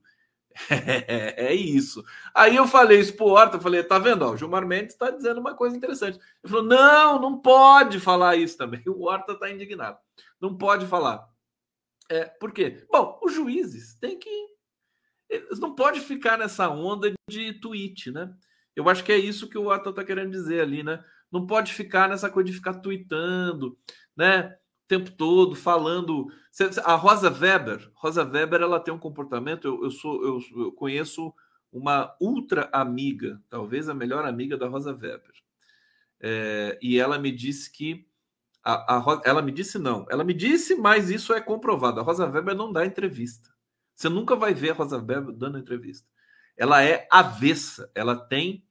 É, 0.70 1.48
é, 1.48 1.54
isso. 1.54 2.04
Aí 2.34 2.56
eu 2.56 2.68
falei 2.68 3.00
isso 3.00 3.16
pro 3.16 3.26
Horta, 3.26 3.60
falei, 3.60 3.84
tá 3.84 3.98
vendo? 4.00 4.24
Ó, 4.24 4.32
o 4.32 4.38
Gilmar 4.38 4.66
Mendes 4.66 4.94
está 4.94 5.10
dizendo 5.10 5.40
uma 5.40 5.56
coisa 5.56 5.76
interessante. 5.76 6.20
Ele 6.44 6.52
falou: 6.52 6.66
não, 6.66 7.20
não 7.20 7.40
pode 7.40 8.00
falar 8.00 8.36
isso 8.36 8.58
também. 8.58 8.82
O 8.88 9.06
Horta 9.06 9.34
está 9.34 9.50
indignado. 9.50 9.98
Não 10.40 10.56
pode 10.56 10.86
falar. 10.86 11.28
É, 12.10 12.26
por 12.26 12.52
quê? 12.52 12.86
Bom, 12.92 13.20
os 13.24 13.34
juízes 13.34 13.96
têm 13.96 14.18
que. 14.20 14.30
Eles 15.30 15.60
não 15.60 15.74
podem 15.74 16.00
ficar 16.00 16.38
nessa 16.38 16.70
onda 16.70 17.12
de 17.30 17.54
tweet, 17.54 18.12
né? 18.12 18.32
Eu 18.76 18.88
acho 18.90 19.04
que 19.04 19.12
é 19.12 19.18
isso 19.18 19.50
que 19.50 19.58
o 19.58 19.66
Horta 19.66 19.90
está 19.90 20.04
querendo 20.04 20.32
dizer 20.32 20.62
ali, 20.62 20.84
né? 20.84 21.04
Não 21.32 21.48
pode 21.48 21.74
ficar 21.74 22.08
nessa 22.08 22.30
coisa 22.30 22.52
de 22.52 22.56
ficar 22.56 22.76
tweetando, 22.76 23.78
né? 24.16 24.56
Tempo 24.98 25.12
todo 25.12 25.56
falando. 25.56 26.28
A 26.84 26.96
Rosa 26.96 27.30
Weber, 27.30 27.92
Rosa 27.94 28.24
Weber, 28.24 28.62
ela 28.62 28.80
tem 28.80 28.94
um 28.94 29.00
comportamento. 29.00 29.68
Eu, 29.68 29.84
eu 29.84 29.92
sou, 29.92 30.24
eu, 30.24 30.40
eu, 30.56 30.72
conheço 30.72 31.34
uma 31.72 32.16
ultra 32.22 32.70
amiga, 32.72 33.42
talvez 33.50 33.90
a 33.90 33.94
melhor 33.94 34.26
amiga 34.26 34.58
da 34.58 34.68
Rosa 34.68 34.92
Weber, 34.92 35.34
é, 36.20 36.78
e 36.82 37.00
ela 37.00 37.18
me 37.18 37.32
disse 37.32 37.72
que 37.72 38.08
a, 38.64 38.98
a, 38.98 39.22
ela 39.26 39.42
me 39.42 39.52
disse 39.52 39.80
não, 39.80 40.06
ela 40.10 40.24
me 40.24 40.34
disse, 40.34 40.76
mas 40.76 41.10
isso 41.10 41.34
é 41.34 41.42
comprovado. 41.42 42.00
A 42.00 42.04
Rosa 42.04 42.30
Weber 42.30 42.56
não 42.56 42.72
dá 42.72 42.86
entrevista. 42.86 43.50
Você 43.96 44.08
nunca 44.08 44.36
vai 44.36 44.54
ver 44.54 44.72
a 44.72 44.76
Rosa 44.76 44.98
Weber 44.98 45.34
dando 45.34 45.58
entrevista. 45.58 46.08
Ela 46.56 46.84
é 46.84 47.08
avessa, 47.12 47.92
ela 47.96 48.16
tem 48.16 48.64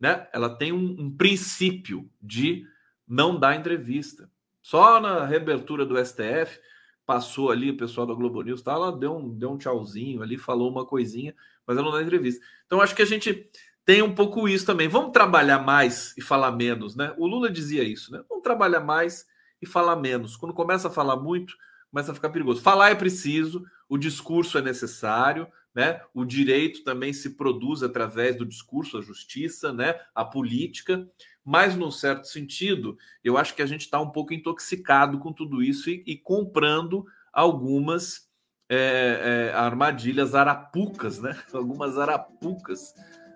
né? 0.00 0.26
Ela 0.32 0.56
tem 0.56 0.72
um, 0.72 0.96
um 0.98 1.14
princípio 1.14 2.10
de 2.20 2.66
não 3.06 3.38
dar 3.38 3.54
entrevista. 3.54 4.30
Só 4.70 5.00
na 5.00 5.26
reabertura 5.26 5.84
do 5.84 5.98
STF 5.98 6.60
passou 7.04 7.50
ali 7.50 7.70
o 7.70 7.76
pessoal 7.76 8.06
da 8.06 8.14
Globo 8.14 8.40
News, 8.40 8.62
tá? 8.62 8.70
ela 8.70 8.96
deu 8.96 9.16
um, 9.16 9.28
deu 9.28 9.50
um 9.50 9.58
tchauzinho 9.58 10.22
ali, 10.22 10.38
falou 10.38 10.70
uma 10.70 10.86
coisinha, 10.86 11.34
mas 11.66 11.76
ela 11.76 11.90
não 11.90 11.98
dá 11.98 12.00
entrevista. 12.00 12.40
Então 12.66 12.80
acho 12.80 12.94
que 12.94 13.02
a 13.02 13.06
gente 13.06 13.50
tem 13.84 14.00
um 14.00 14.14
pouco 14.14 14.48
isso 14.48 14.64
também. 14.64 14.86
Vamos 14.86 15.10
trabalhar 15.10 15.58
mais 15.58 16.16
e 16.16 16.22
falar 16.22 16.52
menos, 16.52 16.94
né? 16.94 17.12
O 17.18 17.26
Lula 17.26 17.50
dizia 17.50 17.82
isso, 17.82 18.12
né? 18.12 18.22
Vamos 18.28 18.44
trabalhar 18.44 18.78
mais 18.78 19.26
e 19.60 19.66
falar 19.66 19.96
menos. 19.96 20.36
Quando 20.36 20.54
começa 20.54 20.86
a 20.86 20.92
falar 20.92 21.16
muito, 21.16 21.56
começa 21.90 22.12
a 22.12 22.14
ficar 22.14 22.30
perigoso. 22.30 22.62
Falar 22.62 22.90
é 22.90 22.94
preciso, 22.94 23.64
o 23.88 23.98
discurso 23.98 24.56
é 24.56 24.62
necessário, 24.62 25.48
né? 25.74 26.00
O 26.14 26.24
direito 26.24 26.84
também 26.84 27.12
se 27.12 27.30
produz 27.30 27.82
através 27.82 28.36
do 28.36 28.46
discurso, 28.46 28.98
a 28.98 29.02
justiça, 29.02 29.72
né? 29.72 29.98
A 30.14 30.24
política, 30.24 31.08
mas 31.44 31.76
num 31.76 31.90
certo 31.90 32.26
sentido, 32.26 32.96
eu 33.24 33.36
acho 33.36 33.54
que 33.54 33.62
a 33.62 33.66
gente 33.66 33.82
está 33.82 34.00
um 34.00 34.10
pouco 34.10 34.32
intoxicado 34.32 35.18
com 35.18 35.32
tudo 35.32 35.62
isso 35.62 35.90
e, 35.90 36.02
e 36.06 36.16
comprando 36.16 37.06
algumas 37.32 38.28
é, 38.68 39.50
é, 39.50 39.56
armadilhas 39.56 40.34
arapucas, 40.34 41.18
né? 41.18 41.36
Algumas 41.52 41.98
arapucas 41.98 42.94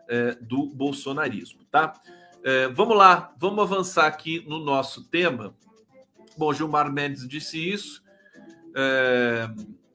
é, 0.09 0.37
do 0.37 0.67
bolsonarismo, 0.67 1.65
tá? 1.65 1.93
É, 2.45 2.69
vamos 2.69 2.97
lá, 2.97 3.35
vamos 3.37 3.65
avançar 3.65 4.07
aqui 4.07 4.45
no 4.47 4.61
nosso 4.61 5.09
tema. 5.09 5.57
Bom, 6.37 6.53
Gilmar 6.53 6.93
Mendes 6.93 7.27
disse 7.27 7.59
isso. 7.59 8.03
É, 8.77 9.49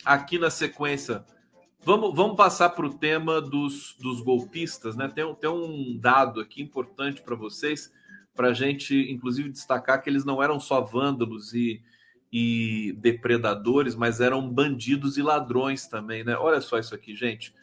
aqui 0.03 0.38
na 0.38 0.49
sequência, 0.49 1.24
vamos, 1.84 2.16
vamos 2.16 2.36
passar 2.36 2.70
para 2.70 2.86
o 2.86 2.93
tema 2.93 3.39
dos, 3.39 3.95
dos 3.99 4.22
golpistas, 4.22 4.95
né? 4.95 5.07
Tem, 5.07 5.34
tem 5.36 5.49
um 5.49 5.97
dado 5.97 6.41
aqui 6.41 6.62
importante 6.62 7.22
para 7.22 7.36
vocês, 7.36 7.91
para 8.39 8.51
a 8.51 8.53
gente, 8.53 8.95
inclusive, 9.11 9.49
destacar 9.49 10.01
que 10.01 10.09
eles 10.09 10.23
não 10.23 10.41
eram 10.41 10.61
só 10.61 10.79
vândalos 10.79 11.53
e, 11.53 11.81
e 12.31 12.95
depredadores, 12.97 13.95
mas 13.95 14.21
eram 14.21 14.49
bandidos 14.49 15.17
e 15.17 15.21
ladrões 15.21 15.87
também, 15.87 16.23
né? 16.23 16.37
Olha 16.37 16.61
só 16.61 16.79
isso 16.79 16.95
aqui, 16.95 17.13
gente. 17.13 17.53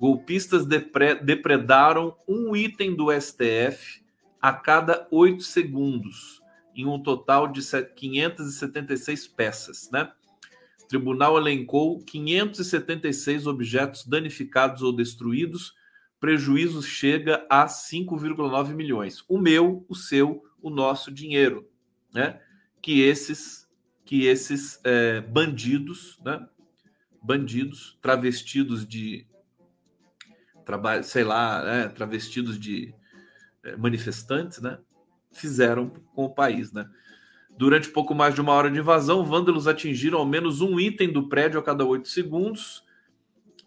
Golpistas 0.00 0.64
depre 0.64 1.16
depredaram 1.16 2.16
um 2.26 2.56
item 2.56 2.96
do 2.96 3.12
STF 3.12 4.02
a 4.40 4.50
cada 4.50 5.06
oito 5.10 5.42
segundos, 5.42 6.40
em 6.74 6.86
um 6.86 6.98
total 6.98 7.46
de 7.46 7.60
576 7.60 9.28
peças, 9.28 9.90
né? 9.92 10.10
O 10.84 10.86
tribunal 10.88 11.36
elencou 11.36 11.98
576 11.98 13.46
objetos 13.46 14.06
danificados 14.06 14.80
ou 14.80 14.90
destruídos, 14.90 15.74
prejuízo 16.24 16.82
chega 16.82 17.46
a 17.50 17.66
5,9 17.66 18.74
milhões. 18.74 19.22
O 19.28 19.38
meu, 19.38 19.84
o 19.90 19.94
seu, 19.94 20.42
o 20.62 20.70
nosso 20.70 21.12
dinheiro, 21.12 21.68
né? 22.14 22.40
Que 22.80 23.02
esses, 23.02 23.68
que 24.06 24.24
esses 24.24 24.80
é, 24.84 25.20
bandidos, 25.20 26.18
né? 26.24 26.48
Bandidos 27.22 27.98
travestidos 28.00 28.88
de 28.88 29.26
trabalho, 30.64 31.04
sei 31.04 31.24
lá, 31.24 31.62
né, 31.62 31.88
travestidos 31.88 32.58
de 32.58 32.94
é, 33.62 33.76
manifestantes, 33.76 34.62
né, 34.62 34.78
fizeram 35.30 35.90
com 36.14 36.24
o 36.24 36.34
país, 36.34 36.72
né. 36.72 36.88
Durante 37.50 37.90
pouco 37.90 38.14
mais 38.14 38.34
de 38.34 38.40
uma 38.40 38.52
hora 38.52 38.70
de 38.70 38.78
invasão, 38.78 39.26
vândalos 39.26 39.68
atingiram 39.68 40.20
ao 40.20 40.26
menos 40.26 40.62
um 40.62 40.80
item 40.80 41.12
do 41.12 41.28
prédio 41.28 41.60
a 41.60 41.62
cada 41.62 41.84
oito 41.84 42.08
segundos. 42.08 42.82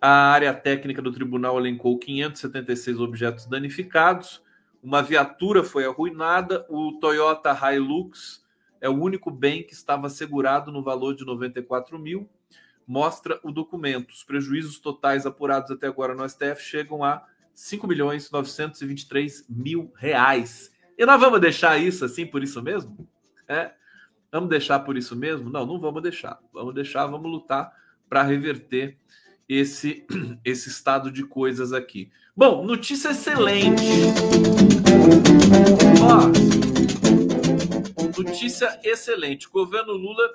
A 0.01 0.31
área 0.31 0.53
técnica 0.53 1.01
do 1.01 1.11
tribunal 1.11 1.59
elencou 1.59 1.97
576 1.97 2.99
objetos 2.99 3.45
danificados. 3.45 4.43
Uma 4.81 5.01
viatura 5.01 5.63
foi 5.63 5.85
arruinada. 5.85 6.65
O 6.69 6.93
Toyota 6.99 7.51
Hilux 7.51 8.45
é 8.79 8.87
o 8.87 8.93
único 8.93 9.31
bem 9.31 9.63
que 9.63 9.73
estava 9.73 10.07
assegurado 10.07 10.71
no 10.71 10.83
valor 10.83 11.15
de 11.15 11.25
94 11.25 11.97
mil 11.97 12.29
mostra 12.87 13.37
o 13.43 13.51
documento. 13.51 14.11
Os 14.11 14.23
prejuízos 14.23 14.79
totais 14.79 15.25
apurados 15.25 15.69
até 15.69 15.87
agora 15.87 16.15
no 16.15 16.27
STF 16.27 16.61
chegam 16.61 17.03
a 17.03 17.27
5 17.53 17.85
milhões 17.85 18.31
923 18.31 19.45
mil 19.49 19.91
reais. 19.97 20.71
E 20.97 21.05
nós 21.05 21.19
vamos 21.19 21.41
deixar 21.41 21.77
isso 21.77 22.05
assim 22.05 22.25
por 22.25 22.41
isso 22.41 22.63
mesmo? 22.63 23.07
É? 23.47 23.73
Vamos 24.31 24.49
deixar 24.49 24.79
por 24.79 24.97
isso 24.97 25.15
mesmo? 25.15 25.49
Não, 25.49 25.65
não 25.65 25.79
vamos 25.79 26.01
deixar. 26.01 26.39
Vamos 26.53 26.73
deixar, 26.73 27.05
vamos 27.07 27.29
lutar 27.29 27.73
para 28.07 28.23
reverter 28.23 28.97
esse, 29.47 30.05
esse 30.43 30.69
estado 30.69 31.11
de 31.11 31.23
coisas 31.23 31.73
aqui. 31.73 32.09
Bom, 32.35 32.65
notícia 32.65 33.09
excelente. 33.09 33.81
Ó, 36.01 36.27
notícia 38.21 38.79
excelente. 38.83 39.47
O 39.47 39.51
governo 39.51 39.93
Lula 39.93 40.29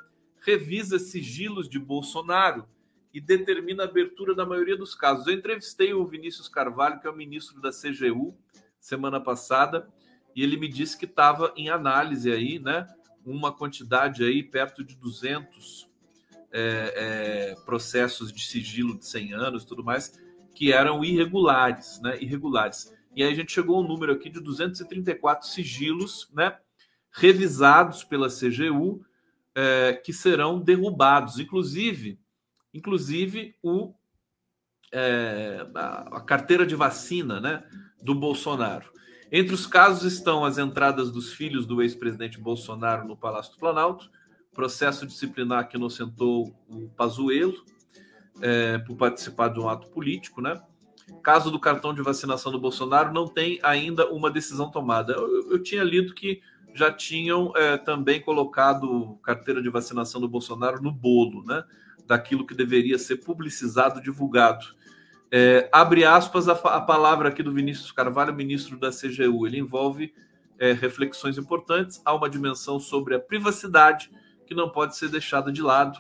revisa 0.45 0.99
sigilos 0.99 1.69
de 1.69 1.79
Bolsonaro 1.79 2.67
e 3.15 3.21
determina 3.21 3.85
a 3.85 3.87
abertura 3.87 4.35
da 4.35 4.47
maioria 4.47 4.77
dos 4.77 4.95
casos. 4.95 5.27
Eu 5.27 5.35
entrevistei 5.35 5.93
o 5.93 6.07
Vinícius 6.07 6.49
Carvalho, 6.49 6.99
que 6.99 7.07
é 7.07 7.11
o 7.11 7.17
ministro 7.17 7.61
da 7.61 7.71
CGU, 7.71 8.35
semana 8.81 9.21
passada, 9.21 9.87
e 10.35 10.43
ele 10.43 10.57
me 10.57 10.67
disse 10.67 10.99
que 10.99 11.05
estava 11.05 11.53
em 11.57 11.69
análise 11.69 12.33
aí, 12.33 12.59
né? 12.59 12.89
Uma 13.25 13.53
quantidade 13.53 14.25
aí 14.25 14.43
perto 14.43 14.83
de 14.83 14.97
200 14.97 15.92
é, 16.53 17.53
é, 17.53 17.65
processos 17.65 18.33
de 18.33 18.45
sigilo 18.47 18.99
de 18.99 19.07
100 19.07 19.33
anos, 19.35 19.65
tudo 19.65 19.83
mais, 19.83 20.13
que 20.55 20.73
eram 20.73 21.05
irregulares, 21.05 22.01
né? 22.03 22.19
Irregulares. 22.21 22.93
E 23.15 23.23
aí 23.23 23.33
a 23.33 23.35
gente 23.35 23.53
chegou 23.53 23.77
a 23.77 23.81
um 23.81 23.89
número 23.89 24.13
aqui 24.13 24.31
de 24.31 24.41
234 24.41 25.49
sigilos, 25.49 26.29
né? 26.33 26.57
Revisados 27.11 28.05
pela 28.05 28.29
CGU 28.29 29.05
é, 29.55 29.95
que 29.95 30.13
serão 30.13 30.59
derrubados, 30.59 31.39
inclusive, 31.39 32.19
inclusive 32.73 33.55
o, 33.63 33.93
é, 34.91 35.67
a, 35.75 36.17
a, 36.17 36.21
carteira 36.21 36.67
de 36.67 36.75
vacina 36.75 37.41
né, 37.41 37.65
do 38.03 38.15
Bolsonaro. 38.15 38.91
Entre 39.31 39.55
os 39.55 39.67
casos 39.67 40.11
estão 40.11 40.45
as 40.45 40.59
entradas 40.59 41.11
dos 41.11 41.33
filhos 41.33 41.67
do 41.67 41.83
ex-presidente 41.83 42.39
Bolsonaro 42.39 43.07
no 43.07 43.17
Palácio 43.17 43.53
do 43.53 43.59
Planalto, 43.59 44.11
processo 44.55 45.07
disciplinar 45.07 45.69
que 45.69 45.77
inocentou 45.77 46.55
o 46.69 46.89
Pazuello 46.97 47.65
é, 48.41 48.79
por 48.79 48.97
participar 48.97 49.49
de 49.49 49.61
um 49.61 49.69
ato 49.69 49.89
político, 49.89 50.41
né? 50.41 50.61
Caso 51.23 51.51
do 51.51 51.59
cartão 51.59 51.93
de 51.93 52.03
vacinação 52.03 52.51
do 52.53 52.61
Bolsonaro, 52.61 53.13
não 53.13 53.27
tem 53.27 53.59
ainda 53.63 54.11
uma 54.11 54.31
decisão 54.31 54.71
tomada. 54.71 55.13
Eu, 55.13 55.51
eu, 55.51 55.63
tinha 55.63 55.83
lido 55.83 56.15
que 56.15 56.41
já 56.75 56.91
tinham 56.91 57.53
é, 57.57 57.77
também 57.77 58.21
colocado 58.21 59.19
carteira 59.23 59.61
de 59.63 59.69
vacinação 59.69 60.21
do 60.21 60.29
Bolsonaro 60.29 60.83
no 60.83 60.93
bolo, 60.93 61.45
né? 61.45 61.65
Daquilo 62.07 62.47
que 62.47 62.55
deveria 62.55 62.99
ser 62.99 63.17
publicizado, 63.17 64.01
divulgado. 64.01 64.65
É, 65.31 65.69
abre 65.73 66.05
aspas 66.05 66.49
a, 66.49 66.53
a, 66.53 66.81
palavra 66.81 67.29
aqui 67.29 67.43
do 67.43 67.53
Vinícius 67.53 67.91
Carvalho, 67.91 68.35
ministro 68.35 68.79
da 68.79 68.91
CGU. 68.91 69.47
Ele 69.47 69.59
envolve 69.59 70.13
é, 70.59 70.73
reflexões 70.73 71.39
importantes. 71.39 72.01
Há 72.05 72.15
uma 72.15 72.29
dimensão 72.29 72.79
sobre 72.79 73.15
a 73.15 73.21
privacidade 73.21 74.11
que 74.53 74.55
não 74.55 74.69
pode 74.69 74.97
ser 74.97 75.09
deixada 75.09 75.51
de 75.51 75.63
lado, 75.63 75.99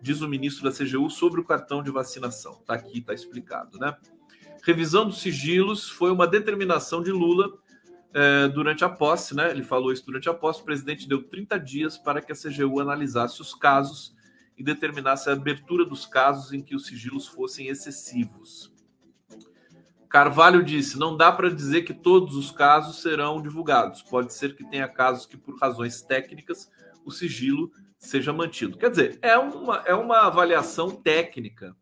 diz 0.00 0.20
o 0.20 0.28
ministro 0.28 0.70
da 0.70 0.76
CGU 0.76 1.08
sobre 1.08 1.40
o 1.40 1.44
cartão 1.44 1.82
de 1.82 1.90
vacinação. 1.90 2.58
Está 2.60 2.74
aqui, 2.74 2.98
está 2.98 3.14
explicado, 3.14 3.78
né? 3.78 3.96
Revisão 4.62 5.06
dos 5.06 5.22
sigilos 5.22 5.88
foi 5.88 6.12
uma 6.12 6.26
determinação 6.26 7.02
de 7.02 7.10
Lula 7.10 7.50
é, 8.12 8.48
durante 8.48 8.84
a 8.84 8.88
posse, 8.88 9.34
né? 9.34 9.50
Ele 9.50 9.62
falou 9.62 9.90
isso 9.90 10.04
durante 10.04 10.28
a 10.28 10.34
posse. 10.34 10.60
O 10.60 10.64
presidente 10.64 11.08
deu 11.08 11.22
30 11.22 11.58
dias 11.58 11.96
para 11.96 12.20
que 12.20 12.30
a 12.30 12.34
CGU 12.34 12.78
analisasse 12.78 13.40
os 13.40 13.54
casos 13.54 14.14
e 14.56 14.62
determinasse 14.62 15.30
a 15.30 15.32
abertura 15.32 15.86
dos 15.86 16.04
casos 16.04 16.52
em 16.52 16.60
que 16.60 16.74
os 16.74 16.86
sigilos 16.86 17.26
fossem 17.26 17.68
excessivos. 17.68 18.70
Carvalho 20.10 20.62
disse: 20.62 20.98
não 20.98 21.16
dá 21.16 21.32
para 21.32 21.50
dizer 21.50 21.82
que 21.82 21.94
todos 21.94 22.36
os 22.36 22.50
casos 22.50 23.00
serão 23.00 23.40
divulgados. 23.40 24.02
Pode 24.02 24.34
ser 24.34 24.54
que 24.54 24.68
tenha 24.68 24.88
casos 24.88 25.24
que, 25.24 25.36
por 25.36 25.58
razões 25.58 26.02
técnicas, 26.02 26.70
o 27.08 27.10
sigilo 27.10 27.70
seja 27.98 28.32
mantido. 28.32 28.78
Quer 28.78 28.90
dizer, 28.90 29.18
é 29.20 29.36
uma, 29.36 29.82
é 29.86 29.94
uma 29.94 30.26
avaliação 30.26 30.90
técnica 30.90 31.76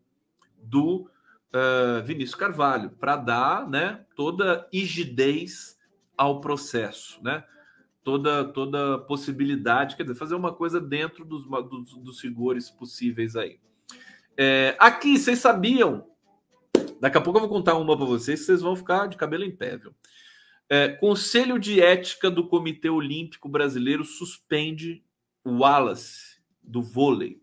do 0.63 1.11
uh, 1.53 2.03
Vinícius 2.05 2.35
Carvalho 2.35 2.91
para 2.91 3.17
dar 3.17 3.69
né, 3.69 4.05
toda 4.15 4.67
rigidez 4.73 5.79
ao 6.17 6.41
processo, 6.41 7.23
né? 7.23 7.45
Toda, 8.03 8.45
toda 8.45 9.01
possibilidade, 9.01 9.97
quer 9.97 10.05
dizer, 10.05 10.15
fazer 10.15 10.37
uma 10.37 10.53
coisa 10.53 10.81
dentro 10.81 11.25
dos, 11.25 11.45
dos, 11.45 11.93
dos 11.99 12.23
rigores 12.23 12.71
possíveis 12.71 13.35
aí. 13.35 13.59
É, 14.37 14.77
aqui, 14.79 15.19
vocês 15.19 15.41
sabiam? 15.41 16.07
Daqui 17.01 17.19
a 17.19 17.21
pouco 17.21 17.39
eu 17.39 17.43
vou 17.43 17.51
contar 17.51 17.75
uma 17.75 17.97
para 17.97 18.07
vocês, 18.07 18.47
vocês 18.47 18.63
vão 18.63 18.77
ficar 18.77 19.09
de 19.09 19.17
cabelo 19.17 19.43
em 19.43 19.51
pé, 19.51 19.77
viu? 19.77 19.93
É, 20.69 20.89
Conselho 20.89 21.59
de 21.59 21.81
Ética 21.81 22.31
do 22.31 22.47
Comitê 22.47 22.89
Olímpico 22.89 23.49
Brasileiro 23.49 24.05
suspende 24.05 25.05
Wallace 25.47 26.41
do 26.63 26.83
vôlei. 26.83 27.41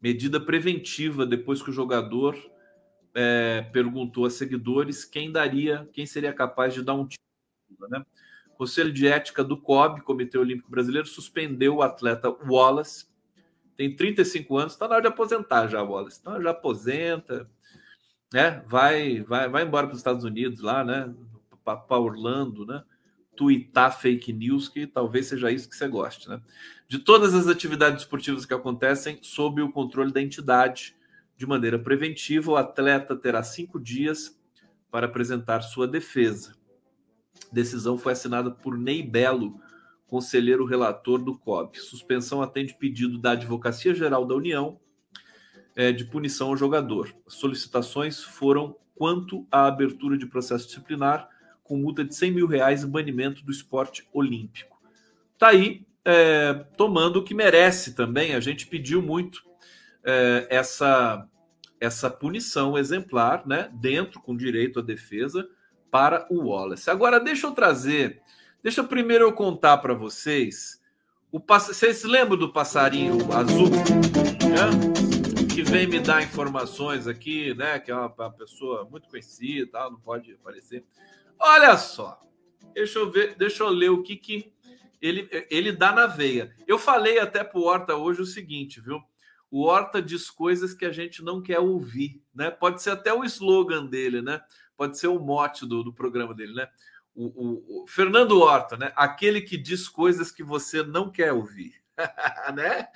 Medida 0.00 0.40
preventiva 0.40 1.24
depois 1.24 1.62
que 1.62 1.70
o 1.70 1.72
jogador 1.72 2.36
é, 3.14 3.62
perguntou 3.72 4.24
a 4.24 4.30
seguidores 4.30 5.04
quem 5.04 5.30
daria, 5.30 5.88
quem 5.92 6.06
seria 6.06 6.32
capaz 6.32 6.74
de 6.74 6.82
dar 6.82 6.94
um 6.94 7.06
Lula, 7.82 7.88
né? 7.88 8.04
O 8.48 8.56
Conselho 8.56 8.92
de 8.92 9.06
Ética 9.06 9.42
do 9.42 9.56
COB, 9.56 10.02
Comitê 10.02 10.38
Olímpico 10.38 10.70
Brasileiro, 10.70 11.06
suspendeu 11.08 11.76
o 11.76 11.82
atleta 11.82 12.28
Wallace. 12.30 13.06
Tem 13.76 13.94
35 13.94 14.56
anos, 14.56 14.72
está 14.74 14.86
na 14.86 14.94
hora 14.94 15.02
de 15.02 15.08
aposentar 15.08 15.68
já, 15.68 15.82
Wallace. 15.82 16.18
Então 16.20 16.40
já 16.40 16.50
aposenta, 16.50 17.50
né? 18.32 18.62
Vai, 18.66 19.22
vai, 19.22 19.48
vai 19.48 19.64
embora 19.64 19.86
para 19.86 19.94
os 19.94 20.00
Estados 20.00 20.24
Unidos 20.24 20.60
lá, 20.60 20.84
né? 20.84 21.12
Para 21.64 21.98
Orlando, 21.98 22.66
né? 22.66 22.82
Tuitar 23.34 23.98
fake 23.98 24.32
news, 24.32 24.68
que 24.68 24.86
talvez 24.86 25.26
seja 25.26 25.50
isso 25.50 25.68
que 25.68 25.76
você 25.76 25.88
goste, 25.88 26.28
né? 26.28 26.40
De 26.86 26.98
todas 26.98 27.34
as 27.34 27.46
atividades 27.46 28.02
esportivas 28.02 28.44
que 28.44 28.52
acontecem 28.52 29.18
sob 29.22 29.62
o 29.62 29.72
controle 29.72 30.12
da 30.12 30.20
entidade 30.20 30.94
de 31.36 31.46
maneira 31.46 31.78
preventiva, 31.78 32.52
o 32.52 32.56
atleta 32.56 33.16
terá 33.16 33.42
cinco 33.42 33.80
dias 33.80 34.38
para 34.90 35.06
apresentar 35.06 35.62
sua 35.62 35.88
defesa. 35.88 36.54
Decisão 37.50 37.96
foi 37.96 38.12
assinada 38.12 38.50
por 38.50 38.76
Ney 38.76 39.02
Belo, 39.02 39.58
conselheiro 40.06 40.66
relator 40.66 41.18
do 41.18 41.36
COB. 41.38 41.78
Suspensão 41.78 42.42
atende 42.42 42.74
pedido 42.74 43.18
da 43.18 43.32
Advocacia 43.32 43.94
Geral 43.94 44.26
da 44.26 44.34
União 44.34 44.78
eh, 45.74 45.92
de 45.92 46.04
punição 46.04 46.48
ao 46.48 46.56
jogador. 46.56 47.14
As 47.26 47.34
solicitações 47.34 48.22
foram 48.22 48.76
quanto 48.94 49.46
à 49.50 49.66
abertura 49.66 50.18
de 50.18 50.26
processo 50.26 50.66
disciplinar 50.66 51.28
com 51.62 51.76
multa 51.76 52.04
de 52.04 52.14
100 52.14 52.32
mil 52.32 52.46
reais 52.46 52.82
e 52.82 52.86
banimento 52.86 53.44
do 53.44 53.50
esporte 53.50 54.06
olímpico. 54.12 54.80
Tá 55.38 55.48
aí, 55.48 55.86
eh, 56.04 56.64
tomando 56.76 57.16
o 57.16 57.24
que 57.24 57.34
merece 57.34 57.94
também. 57.94 58.34
A 58.34 58.40
gente 58.40 58.66
pediu 58.66 59.02
muito 59.02 59.42
eh, 60.04 60.46
essa 60.50 61.28
essa 61.80 62.08
punição 62.08 62.78
exemplar, 62.78 63.44
né, 63.44 63.68
dentro 63.72 64.20
com 64.20 64.36
direito 64.36 64.78
à 64.78 64.82
defesa 64.82 65.48
para 65.90 66.28
o 66.30 66.46
Wallace. 66.46 66.88
Agora 66.88 67.18
deixa 67.18 67.48
eu 67.48 67.50
trazer, 67.50 68.22
deixa 68.62 68.82
eu 68.82 68.86
primeiro 68.86 69.24
eu 69.24 69.32
contar 69.32 69.78
para 69.78 69.92
vocês 69.92 70.80
o 71.32 71.40
vocês 71.40 72.04
lembram 72.04 72.36
do 72.36 72.52
passarinho 72.52 73.16
azul, 73.32 73.70
né? 73.70 75.46
Que 75.52 75.62
vem 75.62 75.86
me 75.86 75.98
dar 75.98 76.22
informações 76.22 77.08
aqui, 77.08 77.54
né? 77.54 77.78
Que 77.78 77.90
é 77.90 77.94
uma, 77.94 78.06
uma 78.06 78.30
pessoa 78.30 78.86
muito 78.90 79.08
conhecida, 79.08 79.80
não 79.90 79.98
pode 79.98 80.30
aparecer. 80.34 80.84
Olha 81.44 81.76
só, 81.76 82.22
deixa 82.72 83.00
eu 83.00 83.10
ver, 83.10 83.34
deixa 83.34 83.64
eu 83.64 83.68
ler 83.68 83.90
o 83.90 84.00
que 84.00 84.16
que 84.16 84.52
ele, 85.00 85.28
ele 85.50 85.72
dá 85.72 85.90
na 85.90 86.06
veia. 86.06 86.54
Eu 86.68 86.78
falei 86.78 87.18
até 87.18 87.42
pro 87.42 87.62
Horta 87.62 87.96
hoje 87.96 88.22
o 88.22 88.26
seguinte, 88.26 88.80
viu? 88.80 89.02
O 89.50 89.64
Horta 89.64 90.00
diz 90.00 90.30
coisas 90.30 90.72
que 90.72 90.84
a 90.84 90.92
gente 90.92 91.20
não 91.20 91.42
quer 91.42 91.58
ouvir, 91.58 92.22
né? 92.32 92.48
Pode 92.48 92.80
ser 92.80 92.90
até 92.90 93.12
o 93.12 93.24
slogan 93.24 93.86
dele, 93.86 94.22
né? 94.22 94.40
Pode 94.76 94.96
ser 94.96 95.08
o 95.08 95.18
mote 95.18 95.66
do, 95.66 95.82
do 95.82 95.92
programa 95.92 96.32
dele, 96.32 96.54
né? 96.54 96.68
O, 97.12 97.26
o, 97.26 97.82
o 97.82 97.86
Fernando 97.88 98.38
Horta, 98.38 98.76
né? 98.76 98.92
Aquele 98.94 99.40
que 99.40 99.56
diz 99.56 99.88
coisas 99.88 100.30
que 100.30 100.44
você 100.44 100.84
não 100.84 101.10
quer 101.10 101.32
ouvir, 101.32 101.74
né? 102.54 102.86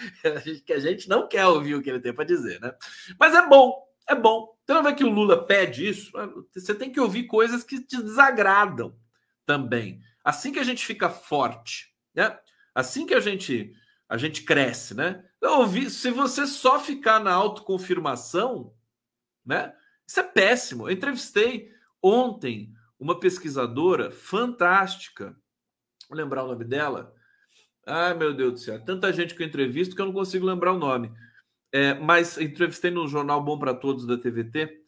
Que 0.65 0.73
a 0.73 0.79
gente 0.79 1.09
não 1.09 1.27
quer 1.27 1.47
ouvir 1.47 1.75
o 1.75 1.83
que 1.83 1.91
ele 1.91 2.01
tem 2.01 2.15
para 2.15 2.25
dizer, 2.25 2.61
né? 2.61 2.73
Mas 3.19 3.35
é 3.35 3.45
bom, 3.49 3.86
é 4.09 4.15
bom. 4.15 4.57
Você 4.65 4.75
não 4.75 4.95
que 4.95 5.05
o 5.05 5.11
Lula 5.11 5.47
pede 5.47 5.89
isso? 5.89 6.13
Você 6.53 6.75
tem 6.75 6.91
que 6.91 7.01
ouvir 7.01 7.25
coisas 7.25 7.63
que 7.63 7.81
te 7.81 8.03
desagradam 8.03 8.97
também. 9.45 10.01
Assim 10.25 10.53
que 10.53 10.59
a 10.59 10.65
gente 10.65 10.85
fica 10.85 11.09
forte, 11.09 11.95
né? 12.15 12.37
Assim 12.75 13.07
que 13.07 13.15
a 13.15 13.21
gente 13.21 13.73
a 14.09 14.17
gente 14.17 14.43
cresce, 14.43 14.95
né? 14.95 15.25
Eu 15.41 15.61
ouvi, 15.61 15.91
se 15.91 16.11
você 16.11 16.47
só 16.47 16.79
ficar 16.79 17.19
na 17.19 17.33
autoconfirmação, 17.33 18.73
né? 19.45 19.73
Isso 20.07 20.21
é 20.21 20.23
péssimo. 20.23 20.89
Eu 20.89 20.93
entrevistei 20.93 21.71
ontem 22.01 22.73
uma 22.99 23.19
pesquisadora 23.19 24.11
fantástica. 24.11 25.37
Vou 26.09 26.17
lembrar 26.17 26.45
o 26.45 26.49
nome 26.49 26.65
dela. 26.65 27.13
Ai, 27.85 28.15
meu 28.15 28.33
Deus 28.33 28.53
do 28.53 28.59
céu. 28.59 28.85
Tanta 28.85 29.13
gente 29.13 29.35
que 29.35 29.43
eu 29.43 29.47
entrevisto 29.47 29.95
que 29.95 30.01
eu 30.01 30.07
não 30.07 30.13
consigo 30.13 30.47
lembrar 30.47 30.73
o 30.73 30.79
nome. 30.79 31.13
É, 31.77 31.93
mas 31.93 32.39
entrevistei 32.39 32.91
no 32.91 33.07
Jornal 33.07 33.43
Bom 33.45 33.59
para 33.59 33.74
Todos 33.74 34.07
da 34.07 34.16
TVT. 34.16 34.81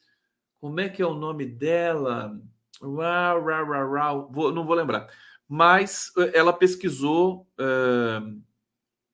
Como 0.59 0.81
é 0.81 0.89
que 0.89 1.03
é 1.03 1.07
o 1.07 1.13
nome 1.13 1.45
dela? 1.45 2.41
Uau, 2.81 3.45
uau, 3.45 3.67
uau, 3.69 3.91
uau. 3.93 4.31
Vou, 4.33 4.53
não 4.55 4.65
vou 4.65 4.75
lembrar. 4.75 5.07
Mas 5.47 6.11
eh, 6.17 6.33
ela 6.33 6.51
pesquisou. 6.51 7.47
Uh, 7.61 8.41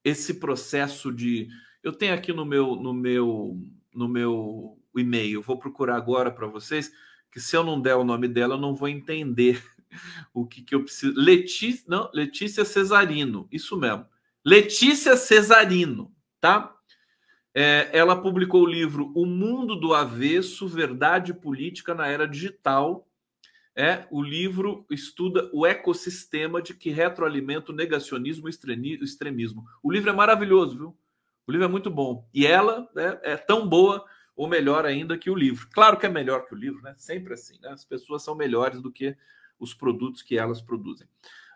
esse 0.05 0.35
processo 0.35 1.11
de 1.11 1.49
eu 1.83 1.91
tenho 1.91 2.13
aqui 2.13 2.31
no 2.31 2.45
meu 2.45 2.75
no 2.75 2.93
meu 2.93 3.59
no 3.93 4.07
meu 4.07 4.77
e-mail, 4.95 5.41
vou 5.41 5.57
procurar 5.57 5.97
agora 5.97 6.31
para 6.31 6.47
vocês, 6.47 6.91
que 7.31 7.39
se 7.39 7.57
eu 7.57 7.63
não 7.63 7.81
der 7.81 7.95
o 7.95 8.03
nome 8.03 8.27
dela, 8.27 8.53
eu 8.53 8.59
não 8.59 8.75
vou 8.75 8.87
entender 8.87 9.61
o 10.33 10.45
que, 10.45 10.61
que 10.61 10.75
eu 10.75 10.83
preciso. 10.83 11.19
Letícia, 11.19 11.83
não, 11.87 12.09
Letícia 12.13 12.63
Cesarino, 12.63 13.47
isso 13.51 13.75
mesmo. 13.75 14.05
Letícia 14.45 15.17
Cesarino, 15.17 16.13
tá? 16.39 16.74
É, 17.57 17.89
ela 17.93 18.21
publicou 18.21 18.63
o 18.63 18.67
livro 18.67 19.13
O 19.15 19.25
Mundo 19.25 19.77
do 19.77 19.93
Avesso, 19.93 20.67
Verdade 20.67 21.33
Política 21.33 21.95
na 21.95 22.05
Era 22.05 22.27
Digital, 22.27 23.07
é 23.73 24.05
o 24.11 24.21
livro 24.21 24.85
estuda 24.89 25.49
o 25.53 25.65
ecossistema 25.65 26.61
de 26.61 26.73
que 26.73 26.89
retroalimenta 26.89 27.71
o 27.71 27.75
negacionismo 27.75 28.47
e 28.47 28.51
o 28.51 29.03
extremismo. 29.03 29.65
O 29.81 29.91
livro 29.91 30.09
é 30.09 30.13
maravilhoso, 30.13 30.77
viu? 30.77 30.97
O 31.47 31.51
livro 31.51 31.65
é 31.65 31.69
muito 31.69 31.89
bom. 31.89 32.27
E 32.33 32.45
ela 32.45 32.89
né, 32.93 33.19
é 33.21 33.37
tão 33.37 33.67
boa 33.67 34.05
ou 34.35 34.47
melhor 34.47 34.85
ainda 34.85 35.17
que 35.17 35.29
o 35.29 35.35
livro. 35.35 35.67
Claro 35.73 35.97
que 35.97 36.05
é 36.05 36.09
melhor 36.09 36.45
que 36.45 36.53
o 36.53 36.57
livro, 36.57 36.81
né? 36.81 36.93
Sempre 36.97 37.33
assim, 37.33 37.59
né? 37.61 37.69
As 37.69 37.85
pessoas 37.85 38.23
são 38.23 38.35
melhores 38.35 38.81
do 38.81 38.91
que 38.91 39.15
os 39.59 39.73
produtos 39.73 40.21
que 40.21 40.37
elas 40.37 40.61
produzem. 40.61 41.07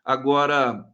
Agora, 0.03 0.85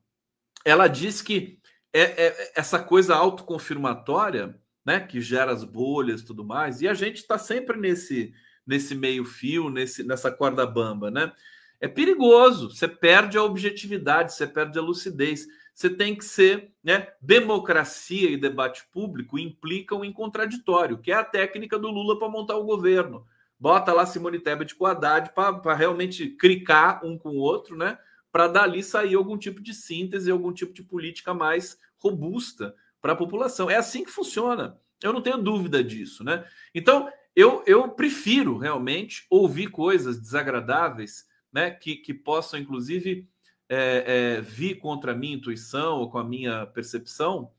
ela 0.64 0.88
diz 0.88 1.22
que 1.22 1.60
é, 1.93 2.28
é 2.28 2.53
essa 2.56 2.82
coisa 2.82 3.16
autoconfirmatória, 3.16 4.60
né, 4.86 4.99
que 4.99 5.19
gera 5.19 5.51
as 5.51 5.63
bolhas 5.63 6.21
e 6.21 6.25
tudo 6.25 6.45
mais, 6.45 6.81
e 6.81 6.88
a 6.88 6.93
gente 6.93 7.17
está 7.17 7.38
sempre 7.38 7.77
nesse 7.77 8.33
nesse 8.65 8.95
meio-fio, 8.95 9.69
nesse, 9.69 10.03
nessa 10.03 10.31
corda 10.31 10.65
bamba, 10.65 11.11
né? 11.11 11.31
É 11.79 11.88
perigoso, 11.88 12.71
você 12.71 12.88
perde 12.88 13.38
a 13.38 13.43
objetividade, 13.43 14.33
você 14.33 14.47
perde 14.47 14.79
a 14.79 14.81
lucidez. 14.81 15.45
Você 15.73 15.89
tem 15.89 16.15
que 16.15 16.23
ser, 16.23 16.71
né? 16.83 17.09
Democracia 17.21 18.29
e 18.29 18.38
debate 18.38 18.88
público 18.91 19.38
implicam 19.38 20.03
em 20.03 20.11
contraditório, 20.11 20.97
que 20.97 21.11
é 21.11 21.15
a 21.15 21.23
técnica 21.23 21.77
do 21.77 21.89
Lula 21.89 22.17
para 22.17 22.29
montar 22.29 22.55
o 22.55 22.63
governo. 22.63 23.27
Bota 23.59 23.93
lá 23.93 24.05
Simone 24.05 24.39
Tebet 24.39 24.73
com 24.75 24.86
Haddad 24.86 25.31
para 25.33 25.75
realmente 25.75 26.29
clicar 26.29 27.05
um 27.05 27.17
com 27.17 27.29
o 27.31 27.39
outro, 27.39 27.75
né? 27.75 27.97
Para 28.31 28.47
dali 28.47 28.81
sair 28.81 29.15
algum 29.15 29.38
tipo 29.38 29.61
de 29.61 29.73
síntese, 29.73 30.31
algum 30.31 30.53
tipo 30.53 30.73
de 30.73 30.81
política 30.81 31.33
mais 31.33 31.77
robusta 31.97 32.73
para 33.06 33.14
a 33.14 33.16
população. 33.16 33.70
É 33.70 33.76
assim 33.76 34.03
que 34.03 34.10
funciona. 34.10 34.80
Eu 35.03 35.14
não 35.14 35.22
tenho 35.22 35.38
dúvida 35.38 35.84
disso, 35.84 36.24
né? 36.24 36.43
Então, 36.74 37.08
eu, 37.36 37.64
eu 37.68 37.88
prefiro 37.89 38.58
realmente 38.58 39.28
ouvir 39.30 39.68
coisas 39.68 40.20
desagradáveis, 40.20 41.24
né, 41.53 41.70
que, 41.70 41.97
que 41.97 42.16
possam, 42.16 42.60
inclusive, 42.60 43.30
é, 43.70 44.38
é, 44.38 44.41
vir 44.41 44.80
contra 44.80 45.12
a 45.12 45.16
minha 45.16 45.36
intuição 45.36 45.99
ou 45.99 46.10
com 46.10 46.18
a 46.18 46.24
minha 46.24 46.66
percepção, 46.66 47.51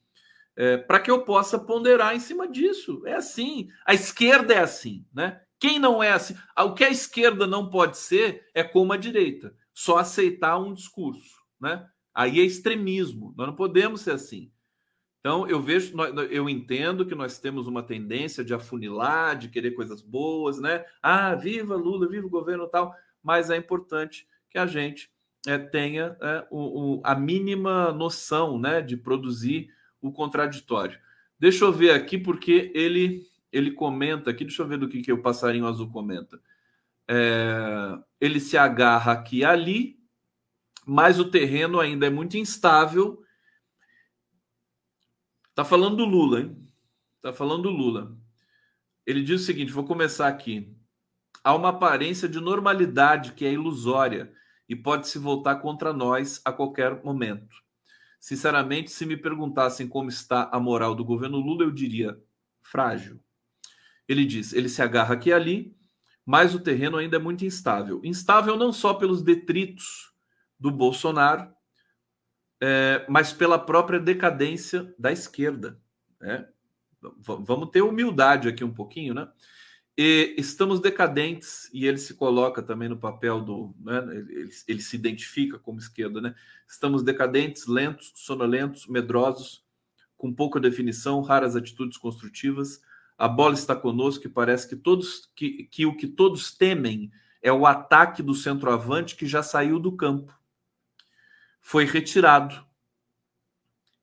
é, 0.56 0.78
para 0.78 0.98
que 0.98 1.12
eu 1.12 1.22
possa 1.22 1.60
ponderar 1.60 2.16
em 2.16 2.20
cima 2.20 2.48
disso. 2.48 3.00
É 3.06 3.12
assim. 3.12 3.68
A 3.86 3.94
esquerda 3.94 4.52
é 4.52 4.58
assim, 4.58 5.06
né? 5.14 5.40
Quem 5.60 5.78
não 5.78 6.02
é 6.02 6.10
assim? 6.10 6.34
O 6.58 6.74
que 6.74 6.82
a 6.82 6.90
esquerda 6.90 7.46
não 7.46 7.70
pode 7.70 7.98
ser 7.98 8.48
é 8.52 8.64
como 8.64 8.92
a 8.92 8.96
direita, 8.96 9.54
só 9.72 9.98
aceitar 9.98 10.58
um 10.58 10.74
discurso, 10.74 11.36
né? 11.60 11.88
Aí 12.12 12.40
é 12.40 12.42
extremismo. 12.42 13.32
Nós 13.36 13.46
não 13.46 13.54
podemos 13.54 14.00
ser 14.00 14.10
assim. 14.10 14.50
Então, 15.26 15.44
eu 15.48 15.60
vejo, 15.60 15.92
eu 16.30 16.48
entendo 16.48 17.04
que 17.04 17.16
nós 17.16 17.40
temos 17.40 17.66
uma 17.66 17.82
tendência 17.82 18.44
de 18.44 18.54
afunilar, 18.54 19.36
de 19.36 19.48
querer 19.48 19.72
coisas 19.72 20.00
boas, 20.00 20.60
né? 20.60 20.84
Ah, 21.02 21.34
viva 21.34 21.74
Lula, 21.74 22.08
viva 22.08 22.28
o 22.28 22.30
governo 22.30 22.68
tal, 22.68 22.94
mas 23.20 23.50
é 23.50 23.56
importante 23.56 24.24
que 24.48 24.56
a 24.56 24.68
gente 24.68 25.10
é, 25.44 25.58
tenha 25.58 26.16
é, 26.22 26.46
o, 26.48 26.98
o, 26.98 27.02
a 27.02 27.16
mínima 27.16 27.90
noção 27.92 28.56
né, 28.56 28.80
de 28.80 28.96
produzir 28.96 29.68
o 30.00 30.12
contraditório. 30.12 30.96
Deixa 31.40 31.64
eu 31.64 31.72
ver 31.72 31.90
aqui, 31.90 32.16
porque 32.18 32.70
ele, 32.72 33.24
ele 33.50 33.72
comenta 33.72 34.30
aqui, 34.30 34.44
deixa 34.44 34.62
eu 34.62 34.68
ver 34.68 34.78
do 34.78 34.88
que, 34.88 35.02
que 35.02 35.12
o 35.12 35.22
passarinho 35.22 35.66
azul 35.66 35.90
comenta. 35.90 36.40
É, 37.08 37.98
ele 38.20 38.38
se 38.38 38.56
agarra 38.56 39.10
aqui 39.10 39.38
e 39.38 39.44
ali, 39.44 39.98
mas 40.86 41.18
o 41.18 41.28
terreno 41.28 41.80
ainda 41.80 42.06
é 42.06 42.10
muito 42.10 42.36
instável 42.36 43.25
Tá 45.56 45.64
falando 45.64 45.96
do 45.96 46.04
Lula, 46.04 46.42
hein? 46.42 46.68
Tá 47.22 47.32
falando 47.32 47.62
do 47.62 47.70
Lula. 47.70 48.14
Ele 49.06 49.22
diz 49.22 49.40
o 49.40 49.44
seguinte: 49.44 49.72
vou 49.72 49.84
começar 49.84 50.28
aqui. 50.28 50.76
Há 51.42 51.54
uma 51.54 51.70
aparência 51.70 52.28
de 52.28 52.38
normalidade 52.38 53.32
que 53.32 53.46
é 53.46 53.54
ilusória 53.54 54.30
e 54.68 54.76
pode 54.76 55.08
se 55.08 55.18
voltar 55.18 55.56
contra 55.56 55.94
nós 55.94 56.42
a 56.44 56.52
qualquer 56.52 57.02
momento. 57.02 57.56
Sinceramente, 58.20 58.90
se 58.90 59.06
me 59.06 59.16
perguntassem 59.16 59.88
como 59.88 60.10
está 60.10 60.50
a 60.52 60.60
moral 60.60 60.94
do 60.94 61.02
governo 61.02 61.38
Lula, 61.38 61.64
eu 61.64 61.70
diria 61.70 62.22
frágil. 62.60 63.18
Ele 64.06 64.26
diz: 64.26 64.52
ele 64.52 64.68
se 64.68 64.82
agarra 64.82 65.14
aqui 65.14 65.30
e 65.30 65.32
ali, 65.32 65.74
mas 66.22 66.54
o 66.54 66.60
terreno 66.60 66.98
ainda 66.98 67.16
é 67.16 67.20
muito 67.20 67.46
instável. 67.46 68.02
Instável 68.04 68.58
não 68.58 68.74
só 68.74 68.92
pelos 68.92 69.22
detritos 69.22 70.12
do 70.60 70.70
Bolsonaro, 70.70 71.50
é, 72.60 73.04
mas 73.08 73.32
pela 73.32 73.58
própria 73.58 73.98
decadência 74.00 74.94
da 74.98 75.12
esquerda. 75.12 75.80
Né? 76.20 76.46
Vamos 77.20 77.70
ter 77.70 77.82
humildade 77.82 78.48
aqui 78.48 78.64
um 78.64 78.72
pouquinho, 78.72 79.14
né? 79.14 79.28
E 79.98 80.34
estamos 80.36 80.78
decadentes, 80.80 81.70
e 81.72 81.86
ele 81.86 81.96
se 81.96 82.14
coloca 82.14 82.62
também 82.62 82.88
no 82.88 82.98
papel 82.98 83.40
do. 83.40 83.74
Né? 83.80 83.98
Ele- 84.10 84.50
ele 84.68 84.82
se 84.82 84.94
identifica 84.94 85.58
como 85.58 85.78
esquerda, 85.78 86.20
né? 86.20 86.34
Estamos 86.68 87.02
decadentes, 87.02 87.66
lentos, 87.66 88.12
sonolentos, 88.14 88.86
medrosos, 88.86 89.64
com 90.16 90.32
pouca 90.32 90.60
definição, 90.60 91.22
raras 91.22 91.56
atitudes 91.56 91.96
construtivas. 91.96 92.82
A 93.16 93.26
bola 93.26 93.54
está 93.54 93.74
conosco 93.74 94.26
e 94.26 94.30
parece 94.30 94.68
que 94.68 94.76
todos 94.76 95.30
que, 95.34 95.64
que 95.64 95.86
o 95.86 95.96
que 95.96 96.06
todos 96.06 96.54
temem 96.54 97.10
é 97.40 97.50
o 97.50 97.66
ataque 97.66 98.22
do 98.22 98.34
centroavante 98.34 99.16
que 99.16 99.26
já 99.26 99.42
saiu 99.42 99.78
do 99.78 99.92
campo. 99.92 100.34
Foi 101.68 101.84
retirado. 101.84 102.64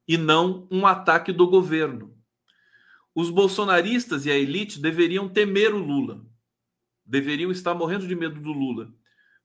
E 0.06 0.18
não 0.18 0.68
um 0.70 0.86
ataque 0.86 1.32
do 1.32 1.48
governo. 1.48 2.14
Os 3.16 3.30
bolsonaristas 3.30 4.26
e 4.26 4.32
a 4.32 4.38
elite 4.38 4.82
deveriam 4.82 5.30
temer 5.30 5.74
o 5.74 5.78
Lula. 5.78 6.26
Deveriam 7.06 7.52
estar 7.52 7.74
morrendo 7.74 8.06
de 8.06 8.18
medo 8.18 8.42
do 8.42 8.52
Lula. 8.52 8.94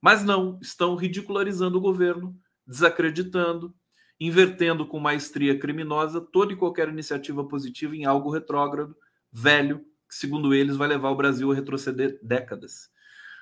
Mas 0.00 0.24
não, 0.24 0.58
estão 0.60 0.96
ridicularizando 0.96 1.78
o 1.78 1.80
governo, 1.80 2.36
desacreditando, 2.66 3.72
invertendo 4.18 4.84
com 4.84 4.98
maestria 4.98 5.56
criminosa 5.56 6.20
toda 6.20 6.52
e 6.52 6.56
qualquer 6.56 6.88
iniciativa 6.88 7.44
positiva 7.44 7.94
em 7.94 8.04
algo 8.04 8.32
retrógrado, 8.32 8.96
velho, 9.30 9.78
que, 10.08 10.16
segundo 10.16 10.52
eles, 10.52 10.74
vai 10.74 10.88
levar 10.88 11.10
o 11.10 11.16
Brasil 11.16 11.52
a 11.52 11.54
retroceder 11.54 12.18
décadas. 12.20 12.90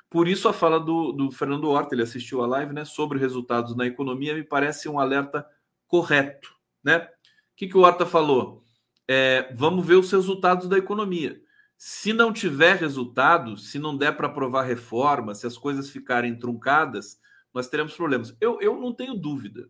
Por 0.09 0.29
isso, 0.29 0.49
a 0.49 0.53
fala 0.53 0.79
do, 0.79 1.13
do 1.13 1.31
Fernando 1.31 1.69
Horta, 1.69 1.95
ele 1.95 2.03
assistiu 2.03 2.43
a 2.43 2.47
live, 2.47 2.73
né, 2.73 2.85
sobre 2.85 3.19
resultados 3.19 3.77
na 3.77 3.87
economia, 3.87 4.35
me 4.35 4.45
parece 4.45 4.89
um 4.89 4.99
alerta 4.99 5.47
correto. 5.87 6.55
Né? 6.83 6.99
O 6.99 7.09
que, 7.57 7.67
que 7.67 7.77
o 7.77 7.81
Horta 7.81 8.07
falou? 8.07 8.63
É, 9.09 9.53
vamos 9.55 9.87
ver 9.87 9.95
os 9.95 10.11
resultados 10.11 10.69
da 10.69 10.79
economia. 10.79 11.41
Se 11.77 12.13
não 12.13 12.33
tiver 12.33 12.77
resultado, 12.77 13.57
se 13.57 13.79
não 13.79 13.97
der 13.97 14.17
para 14.17 14.29
aprovar 14.29 14.63
reforma, 14.63 15.35
se 15.35 15.47
as 15.47 15.59
coisas 15.59 15.91
ficarem 15.91 16.39
truncadas, 16.39 17.21
nós 17.53 17.69
teremos 17.69 17.95
problemas. 17.95 18.35
Eu, 18.41 18.61
eu 18.61 18.81
não 18.81 18.95
tenho 18.95 19.15
dúvida. 19.15 19.69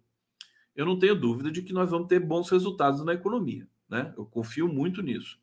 Eu 0.75 0.85
não 0.85 0.99
tenho 0.99 1.15
dúvida 1.15 1.51
de 1.51 1.63
que 1.63 1.73
nós 1.73 1.91
vamos 1.91 2.07
ter 2.07 2.21
bons 2.21 2.51
resultados 2.51 3.05
na 3.05 3.15
economia. 3.15 3.67
Né? 3.89 4.13
Eu 4.17 4.27
confio 4.27 4.69
muito 4.69 5.03
nisso. 5.03 5.39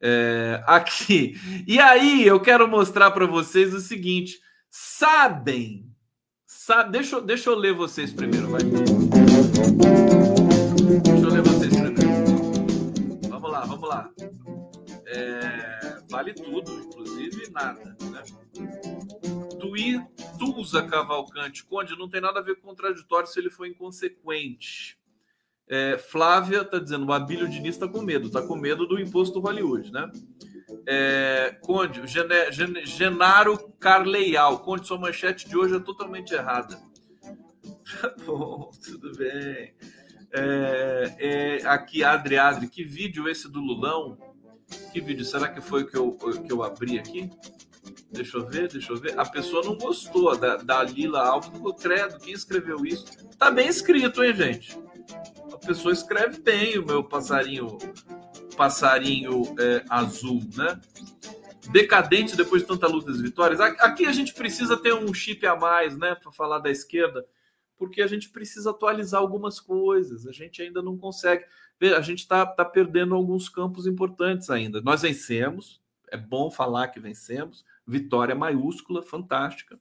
É, 0.00 0.62
aqui. 0.66 1.34
E 1.66 1.78
aí, 1.78 2.26
eu 2.26 2.40
quero 2.40 2.68
mostrar 2.68 3.10
para 3.10 3.26
vocês 3.26 3.72
o 3.72 3.80
seguinte: 3.80 4.38
sabem, 4.70 5.90
sabe, 6.44 6.92
deixa, 6.92 7.20
deixa 7.20 7.50
eu 7.50 7.56
ler 7.56 7.72
vocês 7.72 8.12
primeiro, 8.12 8.48
vai. 8.48 8.60
Deixa 11.02 11.26
eu 11.26 11.30
ler 11.30 11.42
vocês 11.42 11.74
primeiro. 11.74 11.96
Vamos 13.28 13.50
lá, 13.50 13.60
vamos 13.64 13.88
lá. 13.88 14.10
É, 15.06 15.98
vale 16.10 16.34
tudo, 16.34 16.72
inclusive 16.80 17.50
nada, 17.50 17.96
né? 18.10 18.22
Tui, 19.58 20.04
Tusa 20.38 20.86
Cavalcante, 20.86 21.64
Conde, 21.64 21.96
não 21.96 22.08
tem 22.08 22.20
nada 22.20 22.40
a 22.40 22.42
ver 22.42 22.56
com 22.56 22.68
contraditório 22.68 23.28
se 23.28 23.38
ele 23.38 23.50
for 23.50 23.66
inconsequente. 23.66 24.95
É, 25.68 25.98
Flávia 25.98 26.60
está 26.62 26.78
dizendo, 26.78 27.06
o 27.06 27.12
Abílio 27.12 27.48
Diniz 27.48 27.74
está 27.74 27.88
com 27.88 28.00
medo, 28.00 28.28
está 28.28 28.40
com 28.42 28.54
medo 28.56 28.86
do 28.86 29.00
imposto 29.00 29.40
Hollywood, 29.40 29.90
né? 29.92 30.10
É, 30.86 31.56
Conde, 31.62 32.02
Gene- 32.06 32.84
Genaro 32.86 33.58
Carleial, 33.80 34.60
Conde, 34.60 34.86
sua 34.86 34.98
manchete 34.98 35.48
de 35.48 35.56
hoje 35.56 35.74
é 35.76 35.80
totalmente 35.80 36.32
errada. 36.32 36.78
Bom, 38.24 38.70
tudo 38.84 39.12
bem. 39.16 39.74
É, 40.32 41.16
é, 41.18 41.66
aqui, 41.66 42.04
Adri, 42.04 42.36
Adri, 42.36 42.68
que 42.68 42.84
vídeo 42.84 43.28
esse 43.28 43.50
do 43.50 43.60
Lulão? 43.60 44.18
Que 44.92 45.00
vídeo? 45.00 45.24
Será 45.24 45.48
que 45.48 45.60
foi 45.60 45.82
o 45.82 45.86
que 45.86 45.96
eu, 45.96 46.12
que 46.12 46.52
eu 46.52 46.62
abri 46.62 46.98
aqui? 46.98 47.30
Deixa 48.10 48.36
eu 48.36 48.46
ver, 48.46 48.68
deixa 48.68 48.92
eu 48.92 48.96
ver. 48.96 49.18
A 49.18 49.24
pessoa 49.24 49.64
não 49.64 49.76
gostou 49.76 50.36
da, 50.36 50.56
da 50.56 50.82
Lila 50.82 51.20
Alves. 51.26 51.50
Não, 51.52 51.72
credo, 51.72 52.18
quem 52.18 52.32
escreveu 52.32 52.84
isso? 52.84 53.04
Tá 53.38 53.50
bem 53.50 53.68
escrito, 53.68 54.22
hein, 54.22 54.34
gente? 54.34 54.76
A 55.52 55.58
pessoa 55.58 55.92
escreve 55.92 56.40
bem 56.40 56.78
o 56.78 56.86
meu 56.86 57.02
passarinho 57.02 57.78
passarinho 58.56 59.42
é, 59.60 59.84
azul, 59.88 60.40
né? 60.56 60.80
Decadente 61.70 62.36
depois 62.36 62.62
de 62.62 62.68
tanta 62.68 62.86
luta 62.86 63.10
e 63.10 63.22
vitórias. 63.22 63.60
Aqui 63.60 64.06
a 64.06 64.12
gente 64.12 64.32
precisa 64.32 64.76
ter 64.76 64.94
um 64.94 65.12
chip 65.12 65.46
a 65.46 65.54
mais, 65.54 65.96
né, 65.96 66.14
para 66.14 66.32
falar 66.32 66.58
da 66.60 66.70
esquerda, 66.70 67.24
porque 67.76 68.00
a 68.00 68.06
gente 68.06 68.30
precisa 68.30 68.70
atualizar 68.70 69.20
algumas 69.20 69.60
coisas. 69.60 70.26
A 70.26 70.32
gente 70.32 70.62
ainda 70.62 70.80
não 70.80 70.96
consegue. 70.96 71.44
A 71.96 72.00
gente 72.00 72.20
está 72.20 72.46
tá 72.46 72.64
perdendo 72.64 73.14
alguns 73.14 73.48
campos 73.48 73.86
importantes 73.86 74.48
ainda. 74.48 74.80
Nós 74.80 75.02
vencemos, 75.02 75.80
é 76.10 76.16
bom 76.16 76.50
falar 76.50 76.88
que 76.88 77.00
vencemos, 77.00 77.64
vitória 77.86 78.34
maiúscula, 78.34 79.02
fantástica. 79.02 79.78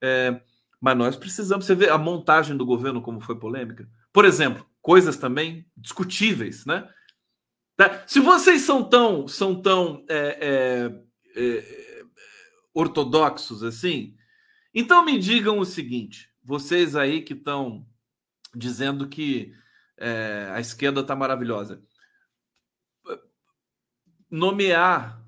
É, 0.00 0.40
mas 0.80 0.96
nós 0.96 1.16
precisamos. 1.16 1.64
Você 1.64 1.74
vê 1.74 1.88
a 1.88 1.98
montagem 1.98 2.56
do 2.56 2.66
governo 2.66 3.02
como 3.02 3.20
foi 3.20 3.36
polêmica? 3.36 3.88
Por 4.14 4.24
exemplo, 4.24 4.64
coisas 4.80 5.16
também 5.16 5.66
discutíveis, 5.76 6.64
né? 6.64 6.88
Tá? 7.76 8.06
Se 8.06 8.20
vocês 8.20 8.62
são 8.62 8.88
tão, 8.88 9.26
são 9.26 9.60
tão 9.60 10.06
é, 10.08 10.38
é, 10.40 11.42
é, 11.42 12.04
ortodoxos 12.72 13.64
assim, 13.64 14.16
então 14.72 15.04
me 15.04 15.18
digam 15.18 15.58
o 15.58 15.64
seguinte: 15.64 16.30
vocês 16.44 16.94
aí 16.94 17.22
que 17.22 17.32
estão 17.32 17.84
dizendo 18.54 19.08
que 19.08 19.52
é, 19.96 20.48
a 20.52 20.60
esquerda 20.60 21.00
está 21.00 21.16
maravilhosa, 21.16 21.82
nomear 24.30 25.20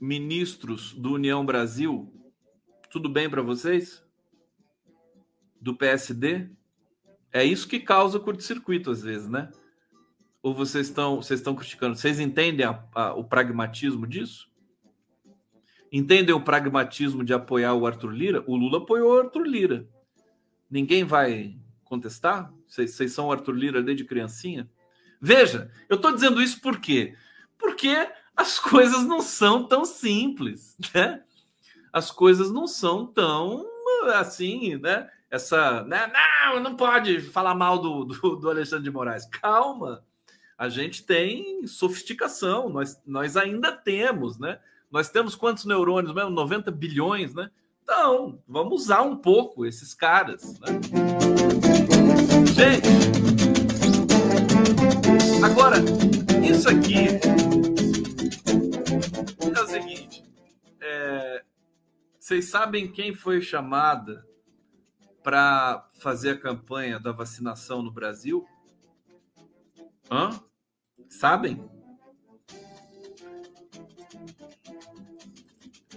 ministros 0.00 0.92
do 0.92 1.14
União 1.14 1.44
Brasil, 1.44 2.14
tudo 2.90 3.08
bem 3.08 3.28
para 3.28 3.42
vocês? 3.42 4.04
Do 5.60 5.74
PSD? 5.74 6.48
É 7.34 7.44
isso 7.44 7.66
que 7.68 7.80
causa 7.80 8.20
curto-circuito 8.20 8.90
às 8.90 9.02
vezes, 9.02 9.28
né? 9.28 9.50
Ou 10.40 10.54
vocês 10.54 10.86
estão 10.88 11.16
vocês 11.16 11.40
estão 11.40 11.54
criticando? 11.54 11.96
Vocês 11.96 12.20
entendem 12.20 12.64
a- 12.64 12.82
a- 12.94 13.12
o 13.14 13.24
pragmatismo 13.24 14.06
disso? 14.06 14.48
Entendem 15.92 16.34
o 16.34 16.40
pragmatismo 16.40 17.24
de 17.24 17.32
apoiar 17.34 17.74
o 17.74 17.86
Arthur 17.86 18.10
Lira? 18.10 18.44
O 18.46 18.56
Lula 18.56 18.78
apoiou 18.78 19.16
o 19.16 19.20
Arthur 19.20 19.46
Lira. 19.46 19.88
Ninguém 20.70 21.04
vai 21.04 21.56
contestar? 21.84 22.52
Vocês, 22.66 22.92
vocês 22.94 23.12
são 23.12 23.26
o 23.26 23.32
Arthur 23.32 23.52
Lira 23.52 23.82
desde 23.82 24.04
criancinha? 24.04 24.70
Veja, 25.20 25.70
eu 25.88 25.96
estou 25.96 26.12
dizendo 26.12 26.40
isso 26.42 26.60
por 26.60 26.80
quê? 26.80 27.16
Porque 27.58 28.08
as 28.36 28.58
coisas 29.02 29.04
não 29.04 29.20
são 29.20 29.66
tão 29.66 29.84
simples, 29.84 30.76
né? 30.94 31.22
As 31.92 32.10
coisas 32.10 32.50
não 32.50 32.66
são 32.66 33.06
tão 33.06 33.64
assim, 34.14 34.76
né? 34.76 35.08
Essa, 35.34 35.82
né? 35.82 36.12
Não, 36.12 36.60
não 36.60 36.76
pode 36.76 37.20
falar 37.20 37.56
mal 37.56 37.80
do, 37.80 38.04
do, 38.04 38.36
do 38.36 38.48
Alexandre 38.48 38.84
de 38.84 38.90
Moraes. 38.92 39.26
Calma, 39.26 40.04
a 40.56 40.68
gente 40.68 41.02
tem 41.02 41.66
sofisticação, 41.66 42.68
nós, 42.68 43.02
nós 43.04 43.36
ainda 43.36 43.72
temos, 43.72 44.38
né? 44.38 44.60
Nós 44.88 45.10
temos 45.10 45.34
quantos 45.34 45.64
neurônios 45.64 46.14
mesmo? 46.14 46.30
90 46.30 46.70
bilhões, 46.70 47.34
né? 47.34 47.50
Então, 47.82 48.40
vamos 48.46 48.82
usar 48.82 49.02
um 49.02 49.16
pouco 49.16 49.66
esses 49.66 49.92
caras, 49.92 50.56
né? 50.60 50.68
Gente, 52.54 52.88
agora, 55.44 55.78
isso 56.48 56.68
aqui 56.68 57.08
é 59.52 59.60
o 59.60 59.66
seguinte: 59.66 60.24
é, 60.80 61.42
vocês 62.20 62.44
sabem 62.44 62.86
quem 62.86 63.12
foi 63.12 63.40
chamada 63.40 64.24
para 65.24 65.88
fazer 65.94 66.32
a 66.32 66.38
campanha 66.38 67.00
da 67.00 67.10
vacinação 67.10 67.82
no 67.82 67.90
Brasil? 67.90 68.46
Hã? 70.10 70.38
Sabem? 71.08 71.66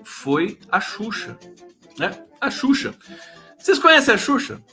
Foi 0.02 0.58
a 0.72 0.80
Xuxa, 0.80 1.38
né? 2.00 2.26
A 2.40 2.50
Xuxa. 2.50 2.96
Vocês 3.58 3.78
conhecem 3.78 4.14
a 4.14 4.18
Xuxa? 4.18 4.64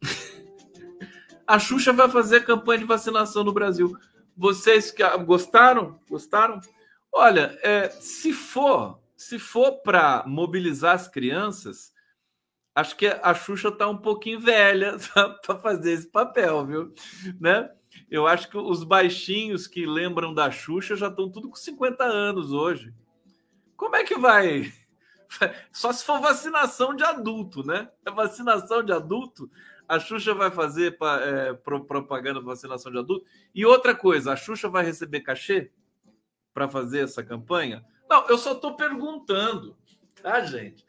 A 1.46 1.58
Xuxa 1.58 1.94
vai 1.94 2.10
fazer 2.10 2.36
a 2.36 2.44
campanha 2.44 2.80
de 2.80 2.84
vacinação 2.84 3.42
no 3.42 3.54
Brasil. 3.54 3.96
Vocês 4.36 4.90
que 4.90 5.02
gostaram? 5.24 5.98
Gostaram? 6.06 6.60
Olha, 7.10 7.58
é, 7.62 7.88
se 7.88 8.34
for, 8.34 9.00
se 9.16 9.38
for 9.38 9.80
para 9.80 10.24
mobilizar 10.26 10.94
as 10.94 11.08
crianças, 11.08 11.90
acho 12.80 12.96
que 12.96 13.06
a 13.06 13.34
Xuxa 13.34 13.68
está 13.68 13.88
um 13.88 13.96
pouquinho 13.96 14.40
velha 14.40 14.96
para 15.44 15.58
fazer 15.58 15.92
esse 15.92 16.06
papel, 16.08 16.64
viu? 16.66 16.94
Né? 17.40 17.70
Eu 18.10 18.26
acho 18.26 18.48
que 18.48 18.56
os 18.56 18.84
baixinhos 18.84 19.66
que 19.66 19.84
lembram 19.86 20.32
da 20.32 20.50
Xuxa 20.50 20.94
já 20.96 21.08
estão 21.08 21.30
tudo 21.30 21.48
com 21.48 21.56
50 21.56 22.04
anos 22.04 22.52
hoje. 22.52 22.94
Como 23.76 23.96
é 23.96 24.04
que 24.04 24.16
vai? 24.18 24.72
Só 25.72 25.92
se 25.92 26.04
for 26.04 26.20
vacinação 26.20 26.94
de 26.94 27.04
adulto, 27.04 27.66
né? 27.66 27.90
A 28.06 28.10
vacinação 28.10 28.82
de 28.82 28.92
adulto, 28.92 29.50
A 29.88 29.98
Xuxa 29.98 30.34
vai 30.34 30.50
fazer 30.50 30.96
é, 31.22 31.52
pro- 31.54 31.84
propaganda 31.84 32.40
vacinação 32.40 32.92
de 32.92 32.98
adulto. 32.98 33.26
E 33.54 33.64
outra 33.66 33.94
coisa, 33.94 34.32
a 34.32 34.36
Xuxa 34.36 34.68
vai 34.68 34.84
receber 34.84 35.20
cachê 35.20 35.70
para 36.54 36.68
fazer 36.68 37.00
essa 37.00 37.22
campanha? 37.22 37.84
Não, 38.08 38.26
eu 38.28 38.38
só 38.38 38.52
estou 38.52 38.74
perguntando, 38.76 39.76
tá, 40.22 40.40
gente? 40.40 40.86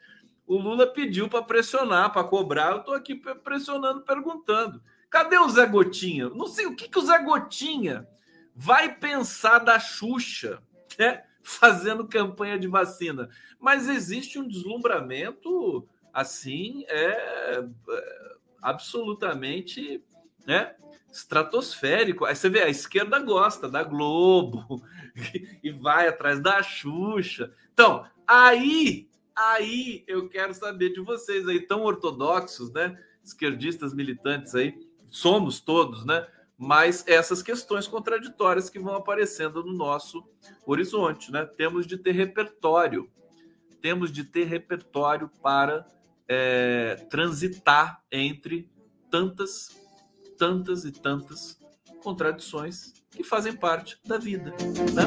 O 0.49 0.57
Lula 0.57 0.87
pediu 0.87 1.29
para 1.29 1.43
pressionar, 1.43 2.11
para 2.11 2.23
cobrar. 2.23 2.71
Eu 2.71 2.79
estou 2.79 2.95
aqui 2.95 3.13
pressionando, 3.15 4.01
perguntando. 4.01 4.81
Cadê 5.07 5.37
o 5.37 5.47
Zé 5.47 5.67
Gotinha? 5.67 6.27
Não 6.29 6.47
sei 6.47 6.65
o 6.65 6.75
que, 6.75 6.89
que 6.89 6.97
o 6.97 7.05
Zé 7.05 7.19
Gotinha 7.19 8.07
vai 8.55 8.95
pensar 8.95 9.59
da 9.59 9.79
Xuxa, 9.79 10.59
né? 10.97 11.23
Fazendo 11.43 12.07
campanha 12.07 12.57
de 12.57 12.67
vacina. 12.67 13.29
Mas 13.59 13.87
existe 13.87 14.39
um 14.39 14.47
deslumbramento 14.47 15.87
assim, 16.11 16.83
é, 16.87 17.11
é, 17.59 18.35
absolutamente 18.59 20.03
né, 20.47 20.73
estratosférico. 21.11 22.25
Aí 22.25 22.35
você 22.35 22.49
vê, 22.49 22.63
a 22.63 22.69
esquerda 22.69 23.19
gosta 23.19 23.69
da 23.69 23.83
Globo 23.83 24.81
e 25.63 25.71
vai 25.71 26.07
atrás 26.07 26.39
da 26.39 26.63
Xuxa. 26.63 27.53
Então, 27.71 28.03
aí, 28.25 29.08
aí 29.39 30.03
eu 30.07 30.27
quero 30.27 30.53
saber 30.53 30.89
de 30.89 30.99
vocês 30.99 31.47
aí, 31.47 31.61
tão 31.61 31.83
ortodoxos, 31.83 32.71
né? 32.71 33.01
Esquerdistas 33.23 33.93
militantes 33.93 34.53
aí, 34.53 34.75
somos 35.07 35.59
todos, 35.59 36.05
né? 36.05 36.27
Mas 36.57 37.05
essas 37.07 37.41
questões 37.41 37.87
contraditórias 37.87 38.69
que 38.69 38.79
vão 38.79 38.95
aparecendo 38.95 39.63
no 39.63 39.71
nosso 39.71 40.27
horizonte, 40.65 41.31
né? 41.31 41.45
Temos 41.45 41.87
de 41.87 41.97
ter 41.97 42.11
repertório, 42.11 43.09
temos 43.81 44.11
de 44.11 44.25
ter 44.25 44.43
repertório 44.43 45.31
para 45.41 45.87
é, 46.27 46.95
transitar 47.09 48.03
entre 48.11 48.69
tantas, 49.09 49.69
tantas 50.37 50.83
e 50.83 50.91
tantas 50.91 51.57
contradições 52.03 52.93
que 53.09 53.23
fazem 53.23 53.53
parte 53.53 53.97
da 54.05 54.17
vida. 54.17 54.53
Né? 54.93 55.05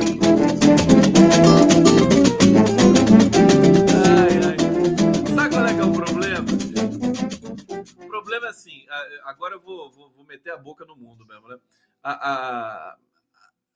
Agora 9.25 9.55
eu 9.55 9.61
vou, 9.61 9.91
vou, 9.91 10.11
vou 10.11 10.25
meter 10.25 10.51
a 10.53 10.57
boca 10.57 10.85
no 10.85 10.97
mundo 10.97 11.27
mesmo, 11.27 11.49
né? 11.49 11.57
A, 12.03 12.33
a, 12.33 12.97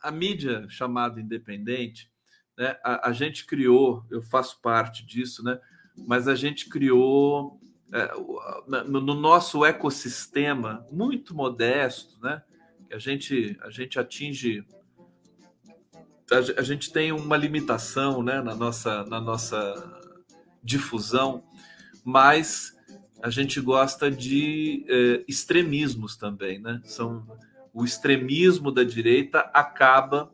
a 0.02 0.10
mídia 0.10 0.66
chamada 0.68 1.20
independente, 1.20 2.10
né? 2.56 2.78
A, 2.84 3.08
a 3.08 3.12
gente 3.12 3.46
criou, 3.46 4.04
eu 4.10 4.22
faço 4.22 4.60
parte 4.60 5.04
disso, 5.04 5.42
né? 5.42 5.60
Mas 6.06 6.28
a 6.28 6.34
gente 6.34 6.68
criou 6.68 7.58
é, 7.92 8.12
no, 8.84 9.00
no 9.00 9.14
nosso 9.14 9.64
ecossistema 9.64 10.86
muito 10.90 11.34
modesto, 11.34 12.20
né? 12.20 12.42
A 12.92 12.98
gente, 12.98 13.56
a 13.62 13.70
gente 13.70 13.98
atinge, 13.98 14.64
a, 16.30 16.40
ge- 16.40 16.54
a 16.58 16.62
gente 16.62 16.92
tem 16.92 17.12
uma 17.12 17.36
limitação, 17.36 18.22
né? 18.22 18.42
Na 18.42 18.54
nossa, 18.54 19.04
na 19.04 19.20
nossa 19.20 19.74
difusão, 20.62 21.44
mas 22.04 22.75
a 23.22 23.30
gente 23.30 23.60
gosta 23.60 24.10
de 24.10 24.84
eh, 24.88 25.24
extremismos 25.26 26.16
também, 26.16 26.58
né? 26.58 26.80
São 26.84 27.26
o 27.72 27.84
extremismo 27.84 28.70
da 28.70 28.82
direita 28.84 29.40
acaba 29.52 30.32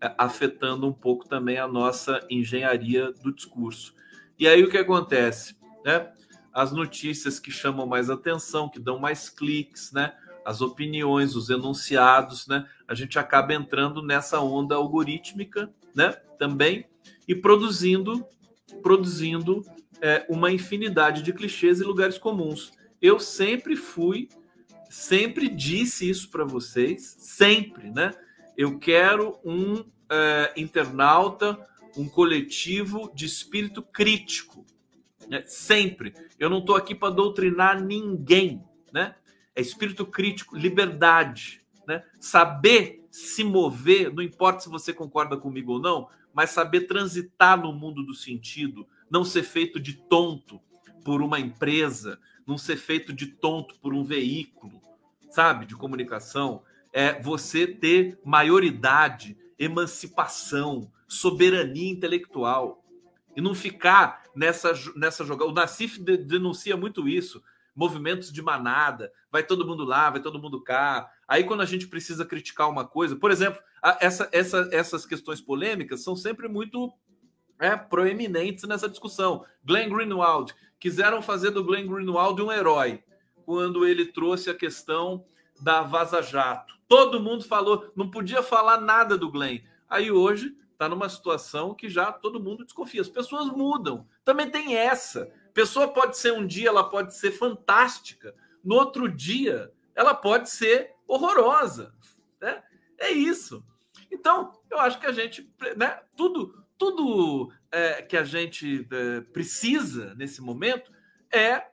eh, 0.00 0.14
afetando 0.18 0.86
um 0.86 0.92
pouco 0.92 1.28
também 1.28 1.58
a 1.58 1.66
nossa 1.66 2.24
engenharia 2.30 3.12
do 3.12 3.32
discurso. 3.32 3.94
E 4.38 4.46
aí 4.46 4.62
o 4.62 4.70
que 4.70 4.78
acontece, 4.78 5.56
né? 5.84 6.12
As 6.52 6.72
notícias 6.72 7.38
que 7.38 7.50
chamam 7.50 7.86
mais 7.86 8.10
atenção, 8.10 8.68
que 8.68 8.80
dão 8.80 8.98
mais 8.98 9.28
cliques, 9.28 9.92
né? 9.92 10.14
As 10.44 10.60
opiniões, 10.60 11.34
os 11.34 11.50
enunciados, 11.50 12.46
né? 12.46 12.66
A 12.86 12.94
gente 12.94 13.18
acaba 13.18 13.54
entrando 13.54 14.02
nessa 14.02 14.40
onda 14.40 14.74
algorítmica, 14.74 15.72
né? 15.94 16.10
Também 16.38 16.86
e 17.26 17.34
produzindo, 17.34 18.24
produzindo 18.82 19.64
é, 20.00 20.26
uma 20.28 20.50
infinidade 20.50 21.22
de 21.22 21.32
clichês 21.32 21.80
e 21.80 21.84
lugares 21.84 22.18
comuns. 22.18 22.72
Eu 23.00 23.18
sempre 23.18 23.76
fui, 23.76 24.28
sempre 24.88 25.48
disse 25.48 26.08
isso 26.08 26.30
para 26.30 26.44
vocês, 26.44 27.16
sempre, 27.18 27.90
né? 27.90 28.12
Eu 28.56 28.78
quero 28.78 29.38
um 29.44 29.84
é, 30.10 30.52
internauta, 30.56 31.58
um 31.96 32.08
coletivo 32.08 33.10
de 33.14 33.26
espírito 33.26 33.82
crítico, 33.82 34.64
né? 35.28 35.42
sempre. 35.46 36.14
Eu 36.38 36.48
não 36.48 36.58
estou 36.58 36.76
aqui 36.76 36.94
para 36.94 37.12
doutrinar 37.12 37.82
ninguém, 37.82 38.62
né? 38.92 39.14
É 39.54 39.60
espírito 39.60 40.06
crítico, 40.06 40.56
liberdade, 40.56 41.62
né? 41.86 42.04
Saber 42.20 43.06
se 43.10 43.42
mover, 43.42 44.12
não 44.12 44.22
importa 44.22 44.60
se 44.60 44.68
você 44.68 44.92
concorda 44.92 45.36
comigo 45.36 45.72
ou 45.72 45.80
não, 45.80 46.08
mas 46.34 46.50
saber 46.50 46.82
transitar 46.82 47.58
no 47.58 47.72
mundo 47.72 48.04
do 48.04 48.14
sentido, 48.14 48.86
não 49.10 49.24
ser 49.24 49.42
feito 49.42 49.78
de 49.78 49.94
tonto 49.94 50.60
por 51.04 51.22
uma 51.22 51.38
empresa, 51.38 52.18
não 52.46 52.58
ser 52.58 52.76
feito 52.76 53.12
de 53.12 53.26
tonto 53.26 53.78
por 53.80 53.94
um 53.94 54.04
veículo, 54.04 54.80
sabe, 55.30 55.66
de 55.66 55.76
comunicação, 55.76 56.62
é 56.92 57.20
você 57.20 57.66
ter 57.66 58.18
maioridade, 58.24 59.36
emancipação, 59.58 60.90
soberania 61.06 61.90
intelectual 61.90 62.84
e 63.36 63.40
não 63.40 63.54
ficar 63.54 64.24
nessa 64.34 64.72
nessa 64.96 65.24
jogada. 65.24 65.50
O 65.50 65.54
Nassif 65.54 65.98
de, 66.00 66.16
denuncia 66.16 66.76
muito 66.76 67.08
isso. 67.08 67.42
Movimentos 67.74 68.32
de 68.32 68.40
manada, 68.40 69.12
vai 69.30 69.42
todo 69.42 69.66
mundo 69.66 69.84
lá, 69.84 70.08
vai 70.08 70.22
todo 70.22 70.40
mundo 70.40 70.62
cá. 70.62 71.10
Aí, 71.28 71.44
quando 71.44 71.60
a 71.60 71.66
gente 71.66 71.86
precisa 71.86 72.24
criticar 72.24 72.70
uma 72.70 72.86
coisa, 72.86 73.14
por 73.14 73.30
exemplo, 73.30 73.60
essa, 74.00 74.26
essa, 74.32 74.66
essas 74.72 75.04
questões 75.04 75.42
polêmicas 75.42 76.02
são 76.02 76.16
sempre 76.16 76.48
muito 76.48 76.90
é, 77.58 77.76
proeminentes 77.76 78.64
nessa 78.64 78.88
discussão. 78.88 79.44
Glenn 79.64 79.88
Greenwald, 79.88 80.54
quiseram 80.78 81.22
fazer 81.22 81.50
do 81.50 81.64
Glenn 81.64 81.86
Greenwald 81.86 82.40
um 82.42 82.52
herói 82.52 83.02
quando 83.44 83.86
ele 83.86 84.06
trouxe 84.06 84.50
a 84.50 84.54
questão 84.54 85.24
da 85.60 85.82
Vaza 85.82 86.22
Jato. 86.22 86.74
Todo 86.88 87.20
mundo 87.20 87.44
falou, 87.44 87.90
não 87.96 88.10
podia 88.10 88.42
falar 88.42 88.80
nada 88.80 89.16
do 89.16 89.30
Glenn. 89.30 89.60
Aí 89.88 90.10
hoje 90.10 90.56
está 90.72 90.88
numa 90.88 91.08
situação 91.08 91.74
que 91.74 91.88
já 91.88 92.12
todo 92.12 92.42
mundo 92.42 92.64
desconfia. 92.64 93.00
As 93.00 93.08
pessoas 93.08 93.48
mudam. 93.48 94.06
Também 94.24 94.50
tem 94.50 94.76
essa. 94.76 95.32
Pessoa 95.54 95.88
pode 95.88 96.18
ser 96.18 96.32
um 96.32 96.46
dia, 96.46 96.68
ela 96.68 96.84
pode 96.84 97.16
ser 97.16 97.30
fantástica. 97.30 98.34
No 98.62 98.74
outro 98.74 99.08
dia, 99.08 99.72
ela 99.94 100.14
pode 100.14 100.50
ser 100.50 100.92
horrorosa. 101.08 101.94
Né? 102.40 102.62
É 102.98 103.10
isso. 103.10 103.64
Então, 104.10 104.52
eu 104.70 104.78
acho 104.78 105.00
que 105.00 105.06
a 105.06 105.12
gente, 105.12 105.50
né, 105.76 106.00
tudo, 106.16 106.65
tudo 106.78 107.52
é, 107.70 108.02
que 108.02 108.16
a 108.16 108.24
gente 108.24 108.86
é, 108.90 109.20
precisa 109.20 110.14
nesse 110.14 110.40
momento 110.40 110.92
é, 111.32 111.66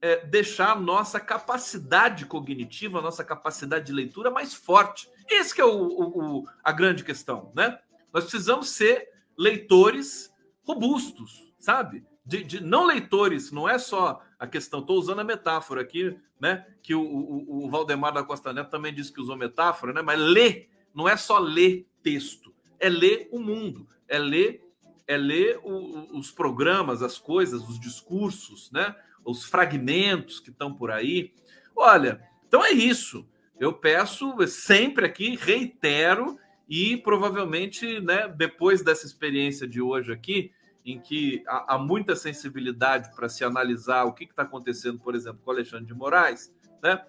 é, 0.00 0.24
deixar 0.26 0.72
a 0.72 0.80
nossa 0.80 1.20
capacidade 1.20 2.26
cognitiva, 2.26 2.98
a 2.98 3.02
nossa 3.02 3.24
capacidade 3.24 3.86
de 3.86 3.92
leitura 3.92 4.30
mais 4.30 4.52
forte. 4.52 5.08
Esse 5.30 5.54
que 5.54 5.60
é 5.60 5.64
o, 5.64 5.70
o, 5.70 6.38
o, 6.40 6.48
a 6.62 6.72
grande 6.72 7.04
questão, 7.04 7.52
né? 7.54 7.78
Nós 8.12 8.24
precisamos 8.24 8.70
ser 8.70 9.08
leitores 9.38 10.32
robustos, 10.64 11.52
sabe? 11.58 12.04
De, 12.24 12.44
de, 12.44 12.60
não 12.60 12.84
leitores, 12.84 13.50
não 13.50 13.68
é 13.68 13.78
só 13.78 14.22
a 14.38 14.46
questão. 14.46 14.80
Estou 14.80 14.98
usando 14.98 15.20
a 15.20 15.24
metáfora 15.24 15.80
aqui, 15.80 16.16
né? 16.38 16.66
Que 16.82 16.94
o, 16.94 17.68
Valdemar 17.70 18.12
da 18.12 18.22
Costa 18.22 18.52
Neto 18.52 18.70
também 18.70 18.92
disse 18.92 19.12
que 19.12 19.20
usou 19.20 19.36
metáfora, 19.36 19.92
né? 19.92 20.02
Mas 20.02 20.20
ler 20.20 20.70
não 20.94 21.08
é 21.08 21.16
só 21.16 21.38
ler 21.38 21.88
texto, 22.02 22.54
é 22.78 22.88
ler 22.88 23.28
o 23.32 23.38
mundo, 23.38 23.88
é 24.12 24.18
ler, 24.18 24.62
é 25.06 25.16
ler 25.16 25.58
o, 25.64 26.18
os 26.18 26.30
programas, 26.30 27.02
as 27.02 27.16
coisas, 27.16 27.66
os 27.66 27.80
discursos, 27.80 28.70
né? 28.70 28.94
Os 29.24 29.44
fragmentos 29.44 30.38
que 30.38 30.50
estão 30.50 30.74
por 30.74 30.90
aí. 30.90 31.32
Olha, 31.74 32.22
então 32.46 32.62
é 32.62 32.72
isso. 32.72 33.26
Eu 33.58 33.72
peço 33.72 34.34
sempre 34.46 35.06
aqui, 35.06 35.34
reitero 35.34 36.38
e 36.68 36.96
provavelmente, 36.98 38.00
né, 38.00 38.28
depois 38.28 38.82
dessa 38.82 39.06
experiência 39.06 39.66
de 39.66 39.80
hoje 39.80 40.12
aqui, 40.12 40.52
em 40.84 41.00
que 41.00 41.42
há, 41.46 41.74
há 41.74 41.78
muita 41.78 42.14
sensibilidade 42.14 43.14
para 43.14 43.28
se 43.28 43.44
analisar 43.44 44.04
o 44.04 44.12
que 44.12 44.24
está 44.24 44.42
acontecendo, 44.42 44.98
por 44.98 45.14
exemplo, 45.14 45.40
com 45.44 45.50
o 45.50 45.54
Alexandre 45.54 45.86
de 45.86 45.94
Moraes, 45.94 46.52
né, 46.82 47.02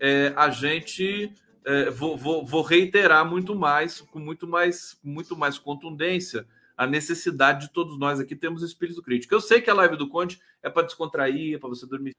é, 0.00 0.32
a 0.36 0.50
gente 0.50 1.32
é, 1.64 1.90
vou, 1.90 2.16
vou, 2.16 2.44
vou, 2.44 2.62
reiterar 2.62 3.24
muito 3.24 3.54
mais, 3.54 4.00
com 4.00 4.18
muito 4.18 4.46
mais, 4.46 4.98
muito 5.02 5.36
mais 5.36 5.58
contundência, 5.58 6.46
a 6.76 6.86
necessidade 6.86 7.66
de 7.66 7.72
todos 7.72 7.98
nós 7.98 8.18
aqui 8.18 8.34
termos 8.34 8.62
espírito 8.62 9.02
crítico. 9.02 9.34
Eu 9.34 9.40
sei 9.40 9.60
que 9.60 9.70
a 9.70 9.74
live 9.74 9.96
do 9.96 10.08
Conte 10.08 10.40
é 10.62 10.70
para 10.70 10.82
descontrair, 10.82 11.54
é 11.54 11.58
para 11.58 11.68
você 11.68 11.86
dormir, 11.86 12.16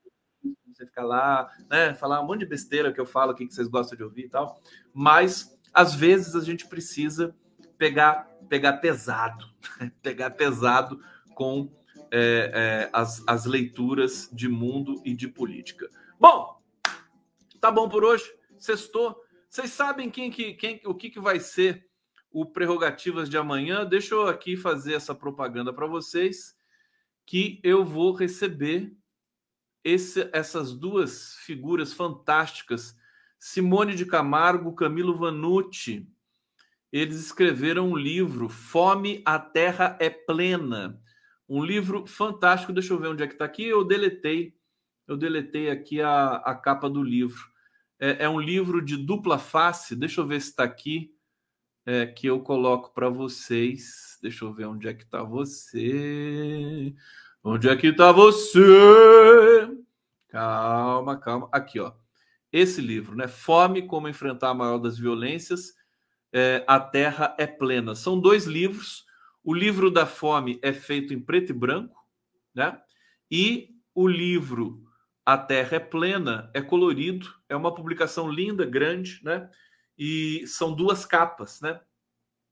você 0.68 0.86
ficar 0.86 1.04
lá, 1.04 1.52
né, 1.70 1.94
falar 1.94 2.22
um 2.22 2.28
monte 2.28 2.40
de 2.40 2.46
besteira 2.46 2.92
que 2.92 3.00
eu 3.00 3.06
falo 3.06 3.34
que 3.34 3.46
vocês 3.46 3.68
gostam 3.68 3.98
de 3.98 4.04
ouvir 4.04 4.26
e 4.26 4.30
tal, 4.30 4.60
mas 4.94 5.58
às 5.74 5.94
vezes 5.94 6.36
a 6.36 6.42
gente 6.42 6.68
precisa 6.68 7.36
pegar, 7.78 8.28
pegar 8.50 8.74
pesado, 8.74 9.46
pegar 10.02 10.32
pesado 10.32 11.00
com 11.36 11.72
é, 12.12 12.52
é, 12.54 12.90
as, 12.94 13.24
as 13.28 13.46
leituras 13.46 14.30
de 14.32 14.48
mundo 14.48 15.02
e 15.04 15.14
de 15.14 15.28
política. 15.28 15.90
Bom, 16.20 16.54
Tá 17.64 17.72
bom 17.72 17.88
por 17.88 18.04
hoje? 18.04 18.26
Sextou. 18.60 19.23
Vocês 19.54 19.70
sabem 19.70 20.10
quem 20.10 20.32
que, 20.32 20.56
quem, 20.56 20.82
o 20.84 20.96
que, 20.96 21.12
que 21.12 21.20
vai 21.20 21.40
ser 21.40 21.88
o 22.32 22.44
Prerrogativas 22.44 23.30
de 23.30 23.38
amanhã? 23.38 23.86
Deixa 23.86 24.16
eu 24.16 24.28
aqui 24.28 24.58
fazer 24.58 24.96
essa 24.96 25.14
propaganda 25.14 25.72
para 25.72 25.86
vocês, 25.86 26.56
que 27.24 27.62
eu 27.64 27.86
vou 27.86 28.14
receber 28.14 28.92
esse, 29.84 30.28
essas 30.34 30.74
duas 30.74 31.36
figuras 31.36 31.94
fantásticas, 31.94 32.96
Simone 33.38 33.94
de 33.94 34.08
Camargo, 34.08 34.74
Camilo 34.74 35.16
Vanucci. 35.16 36.10
Eles 36.92 37.18
escreveram 37.18 37.92
um 37.92 37.96
livro, 37.96 38.50
Fome, 38.50 39.22
a 39.24 39.38
Terra 39.38 39.96
é 40.02 40.10
Plena. 40.10 41.00
Um 41.48 41.64
livro 41.64 42.08
fantástico. 42.08 42.74
Deixa 42.74 42.92
eu 42.92 42.98
ver 42.98 43.10
onde 43.10 43.22
é 43.22 43.28
que 43.28 43.34
está 43.34 43.46
aqui. 43.46 43.66
Eu 43.66 43.84
deletei, 43.84 44.58
eu 45.08 45.16
deletei 45.16 45.70
aqui 45.70 46.02
a, 46.02 46.38
a 46.38 46.56
capa 46.56 46.90
do 46.90 47.04
livro. 47.04 47.53
É, 48.00 48.26
é 48.26 48.30
um 48.30 48.40
livro 48.40 48.82
de 48.82 48.98
dupla 48.98 49.38
face. 49.38 49.96
Deixa 49.96 50.22
eu 50.22 50.28
ver 50.28 50.42
se 50.42 50.50
está 50.50 50.64
aqui. 50.64 51.14
É, 51.86 52.06
que 52.06 52.28
eu 52.28 52.40
coloco 52.40 52.94
para 52.94 53.10
vocês. 53.10 54.18
Deixa 54.22 54.46
eu 54.46 54.54
ver 54.54 54.66
onde 54.66 54.88
é 54.88 54.94
que 54.94 55.04
está 55.04 55.22
você. 55.22 56.94
Onde 57.44 57.68
é 57.68 57.76
que 57.76 57.88
está 57.88 58.12
você? 58.12 58.62
Calma, 60.30 61.18
calma. 61.18 61.50
Aqui, 61.52 61.80
ó. 61.80 61.92
Esse 62.52 62.80
livro, 62.82 63.16
né? 63.16 63.28
Fome, 63.28 63.86
como 63.86 64.08
enfrentar 64.08 64.50
a 64.50 64.54
maior 64.54 64.78
das 64.78 64.98
violências. 64.98 65.74
É, 66.32 66.64
a 66.66 66.80
Terra 66.80 67.36
é 67.38 67.46
plena. 67.46 67.96
São 67.96 68.20
dois 68.20 68.46
livros. 68.46 69.06
O 69.44 69.54
livro 69.54 69.92
da 69.92 70.06
fome 70.06 70.58
é 70.62 70.72
feito 70.72 71.14
em 71.14 71.20
preto 71.20 71.52
e 71.52 71.54
branco, 71.54 71.98
né? 72.56 72.80
E 73.30 73.76
o 73.94 74.08
livro 74.08 74.84
A 75.26 75.38
Terra 75.38 75.78
é 75.78 75.80
Plena 75.80 76.50
é 76.54 76.62
colorido. 76.62 77.34
É 77.48 77.56
uma 77.56 77.74
publicação 77.74 78.30
linda, 78.30 78.66
grande, 78.66 79.22
né? 79.24 79.50
E 79.98 80.46
são 80.48 80.74
duas 80.74 81.06
capas, 81.06 81.62
né? 81.62 81.80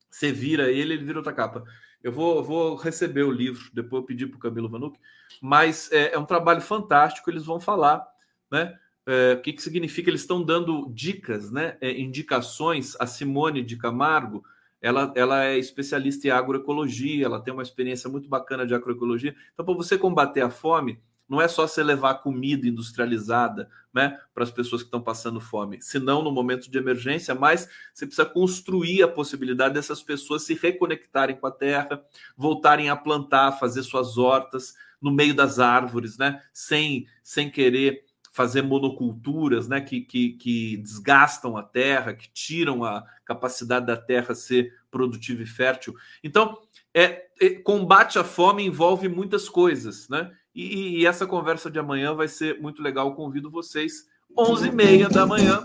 Você 0.09 0.31
vira 0.31 0.69
ele, 0.69 0.93
ele 0.93 1.05
vira 1.05 1.19
outra 1.19 1.33
capa. 1.33 1.63
Eu 2.03 2.11
vou, 2.11 2.43
vou 2.43 2.75
receber 2.75 3.23
o 3.23 3.31
livro, 3.31 3.69
depois 3.73 4.01
eu 4.01 4.05
pedi 4.05 4.25
para 4.25 4.37
o 4.37 4.39
Camilo 4.39 4.69
Vanuc, 4.69 4.99
mas 5.39 5.91
é, 5.91 6.13
é, 6.13 6.19
um 6.19 6.25
trabalho 6.25 6.61
fantástico, 6.61 7.29
eles 7.29 7.45
vão 7.45 7.59
falar, 7.59 8.05
né? 8.51 8.77
É, 9.05 9.33
o 9.33 9.41
que, 9.41 9.53
que 9.53 9.61
significa? 9.61 10.09
Eles 10.09 10.21
estão 10.21 10.43
dando 10.43 10.91
dicas, 10.93 11.51
né? 11.51 11.77
É, 11.81 11.91
indicações. 11.99 12.95
A 12.99 13.05
Simone 13.07 13.63
de 13.63 13.77
Camargo, 13.77 14.43
ela, 14.81 15.13
ela 15.15 15.45
é 15.45 15.57
especialista 15.57 16.27
em 16.27 16.31
agroecologia, 16.31 17.25
ela 17.25 17.41
tem 17.41 17.53
uma 17.53 17.63
experiência 17.63 18.09
muito 18.09 18.27
bacana 18.27 18.65
de 18.65 18.73
agroecologia. 18.73 19.35
Então, 19.53 19.65
para 19.65 19.75
você 19.75 19.97
combater 19.97 20.41
a 20.41 20.49
fome, 20.49 20.99
não 21.31 21.39
é 21.39 21.47
só 21.47 21.65
você 21.65 21.81
levar 21.81 22.15
comida 22.15 22.67
industrializada 22.67 23.69
né, 23.93 24.19
para 24.33 24.43
as 24.43 24.51
pessoas 24.51 24.81
que 24.81 24.87
estão 24.87 25.01
passando 25.01 25.39
fome, 25.39 25.81
senão 25.81 26.21
no 26.21 26.29
momento 26.29 26.69
de 26.69 26.77
emergência, 26.77 27.33
mas 27.33 27.69
você 27.93 28.05
precisa 28.05 28.27
construir 28.27 29.01
a 29.01 29.07
possibilidade 29.07 29.73
dessas 29.73 30.03
pessoas 30.03 30.43
se 30.43 30.55
reconectarem 30.55 31.37
com 31.37 31.47
a 31.47 31.51
terra, 31.51 32.03
voltarem 32.35 32.89
a 32.89 32.97
plantar, 32.97 33.53
fazer 33.53 33.81
suas 33.81 34.17
hortas 34.17 34.73
no 35.01 35.09
meio 35.09 35.33
das 35.33 35.57
árvores, 35.57 36.17
né, 36.17 36.41
sem, 36.51 37.07
sem 37.23 37.49
querer 37.49 38.03
fazer 38.33 38.61
monoculturas 38.61 39.69
né, 39.69 39.79
que, 39.79 40.01
que, 40.01 40.33
que 40.33 40.77
desgastam 40.77 41.55
a 41.55 41.63
terra, 41.63 42.13
que 42.13 42.29
tiram 42.33 42.83
a 42.83 43.05
capacidade 43.23 43.85
da 43.85 43.95
terra 43.95 44.35
ser 44.35 44.73
produtiva 44.91 45.43
e 45.43 45.45
fértil. 45.45 45.95
Então, 46.21 46.57
é, 46.93 47.27
é 47.39 47.51
combate 47.51 48.19
à 48.19 48.23
fome 48.25 48.65
envolve 48.65 49.07
muitas 49.07 49.47
coisas, 49.47 50.09
né? 50.09 50.29
E, 50.53 50.99
e, 50.99 51.05
essa 51.05 51.25
conversa 51.25 51.71
de 51.71 51.79
amanhã 51.79 52.13
vai 52.13 52.27
ser 52.27 52.59
muito 52.59 52.81
legal. 52.81 53.15
Convido 53.15 53.49
vocês, 53.49 54.05
11h30 54.37 55.09
da 55.09 55.25
manhã. 55.25 55.63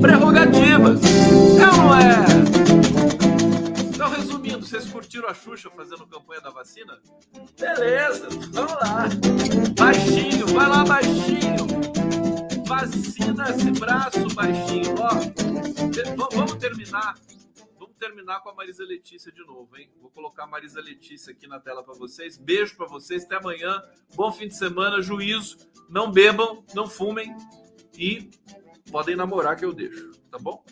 Prerrogativas! 0.00 1.00
É 1.60 1.66
ou 1.66 1.76
não 1.76 1.94
é? 1.94 2.24
Então, 3.94 4.10
resumindo, 4.10 4.64
vocês 4.64 4.90
curtiram 4.90 5.28
a 5.28 5.34
Xuxa 5.34 5.68
fazendo 5.76 6.06
campanha 6.06 6.40
da 6.40 6.50
vacina? 6.50 6.98
Beleza, 7.58 8.28
vamos 8.52 8.72
lá. 8.72 9.08
Baixinho, 9.78 10.46
vai 10.46 10.68
lá, 10.68 10.84
baixinho. 10.84 11.66
Vacina 12.66 13.50
esse 13.50 13.70
braço, 13.72 14.34
baixinho. 14.34 14.94
Ó, 14.98 16.28
vamos 16.34 16.54
terminar 16.54 17.14
terminar 18.00 18.40
com 18.40 18.48
a 18.48 18.54
Marisa 18.54 18.82
Letícia 18.82 19.30
de 19.30 19.44
novo, 19.44 19.76
hein? 19.76 19.90
Vou 20.00 20.10
colocar 20.10 20.44
a 20.44 20.46
Marisa 20.46 20.80
Letícia 20.80 21.32
aqui 21.32 21.46
na 21.46 21.60
tela 21.60 21.84
para 21.84 21.92
vocês. 21.92 22.38
Beijo 22.38 22.74
para 22.74 22.86
vocês, 22.86 23.24
até 23.24 23.36
amanhã. 23.36 23.82
Bom 24.14 24.32
fim 24.32 24.48
de 24.48 24.56
semana, 24.56 25.02
juízo. 25.02 25.58
Não 25.86 26.10
bebam, 26.10 26.64
não 26.74 26.88
fumem 26.88 27.36
e 27.98 28.30
podem 28.90 29.14
namorar 29.14 29.54
que 29.54 29.66
eu 29.66 29.72
deixo, 29.72 30.12
tá 30.30 30.38
bom? 30.38 30.64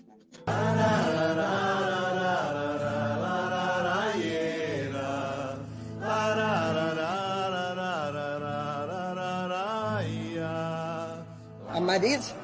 A 11.70 11.80
Marisa, 11.80 12.34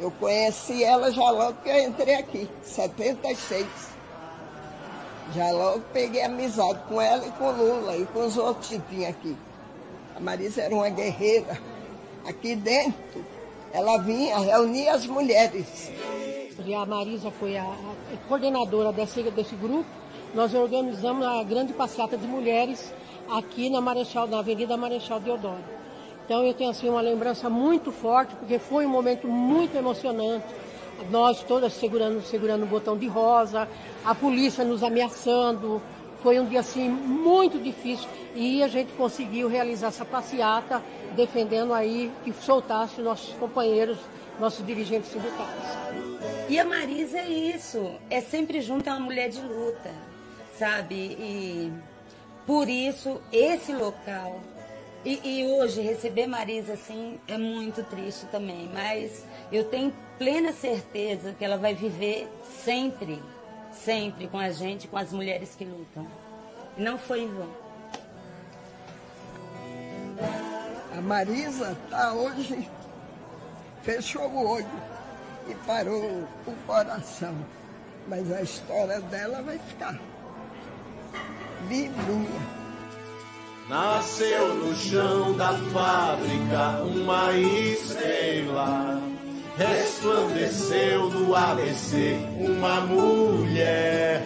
eu 0.00 0.10
conheci 0.12 0.82
ela 0.82 1.12
já 1.12 1.30
logo 1.30 1.60
que 1.62 1.68
eu 1.68 1.82
entrei 1.84 2.14
aqui, 2.14 2.48
76. 2.62 3.89
Já 5.34 5.50
logo 5.52 5.82
peguei 5.92 6.22
amizade 6.22 6.80
com 6.88 7.00
ela 7.00 7.24
e 7.24 7.30
com 7.32 7.50
Lula 7.52 7.96
e 7.96 8.04
com 8.06 8.26
os 8.26 8.36
outros 8.36 8.68
que 8.68 8.78
tinha 8.90 9.10
aqui. 9.10 9.36
A 10.16 10.20
Marisa 10.20 10.62
era 10.62 10.74
uma 10.74 10.88
guerreira. 10.88 11.56
Aqui 12.26 12.56
dentro, 12.56 13.24
ela 13.72 13.98
vinha 13.98 14.38
reunir 14.38 14.88
as 14.88 15.06
mulheres. 15.06 15.90
A 16.76 16.84
Marisa 16.84 17.30
foi 17.30 17.56
a 17.56 17.72
coordenadora 18.28 18.92
desse, 18.92 19.22
desse 19.22 19.54
grupo. 19.54 19.86
Nós 20.34 20.52
organizamos 20.52 21.24
a 21.24 21.42
grande 21.42 21.72
passeata 21.72 22.16
de 22.16 22.26
mulheres 22.26 22.92
aqui 23.30 23.70
na 23.70 23.80
Marechal, 23.80 24.26
na 24.26 24.40
Avenida 24.40 24.76
Marechal 24.76 25.20
Deodoro. 25.20 25.64
Então 26.24 26.44
eu 26.44 26.54
tenho 26.54 26.70
assim 26.70 26.88
uma 26.88 27.00
lembrança 27.00 27.48
muito 27.48 27.90
forte, 27.90 28.34
porque 28.36 28.58
foi 28.58 28.84
um 28.84 28.90
momento 28.90 29.26
muito 29.26 29.76
emocionante 29.76 30.46
nós 31.10 31.42
todas 31.42 31.72
segurando, 31.72 32.22
segurando 32.22 32.64
o 32.64 32.66
botão 32.66 32.96
de 32.96 33.06
rosa, 33.06 33.68
a 34.04 34.14
polícia 34.14 34.64
nos 34.64 34.82
ameaçando. 34.82 35.80
Foi 36.22 36.38
um 36.38 36.44
dia 36.44 36.60
assim 36.60 36.88
muito 36.88 37.58
difícil 37.58 38.08
e 38.34 38.62
a 38.62 38.68
gente 38.68 38.92
conseguiu 38.92 39.48
realizar 39.48 39.88
essa 39.88 40.04
passeata 40.04 40.82
defendendo 41.16 41.72
aí 41.72 42.12
que 42.24 42.32
soltasse 42.32 43.00
nossos 43.00 43.34
companheiros, 43.34 43.98
nossos 44.38 44.64
dirigentes 44.64 45.10
sindicais. 45.10 45.78
E 46.48 46.58
a 46.58 46.64
Marisa 46.64 47.18
é 47.18 47.28
isso, 47.28 47.94
é 48.08 48.20
sempre 48.20 48.60
junto 48.60 48.88
a 48.88 48.92
uma 48.92 49.00
mulher 49.00 49.30
de 49.30 49.40
luta, 49.40 49.90
sabe? 50.58 50.94
E 50.96 51.72
por 52.46 52.68
isso 52.68 53.20
esse 53.32 53.72
local 53.72 54.40
e, 55.04 55.18
e, 55.24 55.46
hoje 55.46 55.80
receber 55.80 56.26
Marisa 56.26 56.74
assim 56.74 57.18
é 57.26 57.38
muito 57.38 57.82
triste 57.84 58.26
também, 58.26 58.68
mas 58.72 59.24
eu 59.50 59.64
tenho 59.64 59.92
plena 60.20 60.52
certeza 60.52 61.32
que 61.32 61.42
ela 61.42 61.56
vai 61.56 61.74
viver 61.74 62.30
sempre, 62.62 63.22
sempre 63.72 64.28
com 64.28 64.36
a 64.36 64.50
gente, 64.50 64.86
com 64.86 64.98
as 64.98 65.10
mulheres 65.14 65.54
que 65.56 65.64
lutam. 65.64 66.06
Não 66.76 66.98
foi 66.98 67.22
em 67.22 67.28
vão. 67.28 67.48
A 70.94 71.00
Marisa 71.00 71.74
está 71.84 72.12
hoje, 72.12 72.68
fechou 73.82 74.28
o 74.28 74.46
olho 74.46 74.82
e 75.48 75.54
parou 75.66 76.28
o 76.46 76.52
coração. 76.66 77.34
Mas 78.06 78.30
a 78.30 78.42
história 78.42 79.00
dela 79.00 79.40
vai 79.40 79.58
ficar 79.58 79.98
vivinha. 81.66 82.60
Nasceu 83.70 84.54
no 84.54 84.74
chão 84.74 85.34
da 85.34 85.54
fábrica 85.72 86.82
uma 86.82 87.32
estrela. 87.32 89.09
Resplandeceu 89.60 91.10
do 91.10 91.36
ABC 91.36 92.16
uma 92.38 92.80
mulher. 92.80 94.22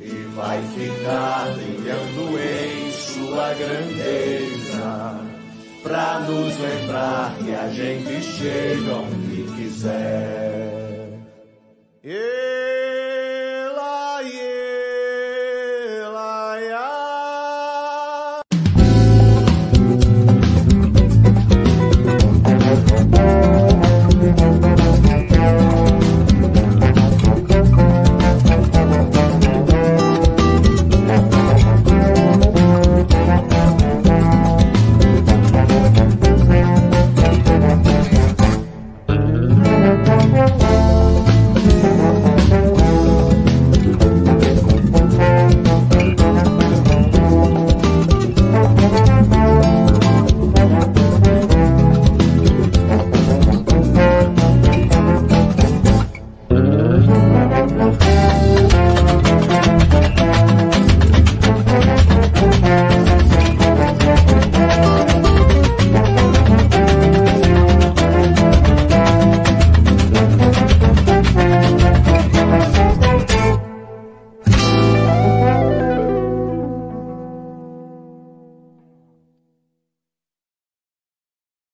E 0.00 0.08
vai 0.34 0.62
ficar 0.62 1.52
brilhando 1.52 2.38
em 2.38 2.90
sua 2.90 3.52
grandeza. 3.52 5.20
Pra 5.82 6.20
nos 6.20 6.58
lembrar 6.58 7.36
que 7.36 7.54
a 7.54 7.68
gente 7.68 8.22
chega 8.22 8.94
onde 8.94 9.42
quiser. 9.56 11.20
Yeah. 12.02 12.65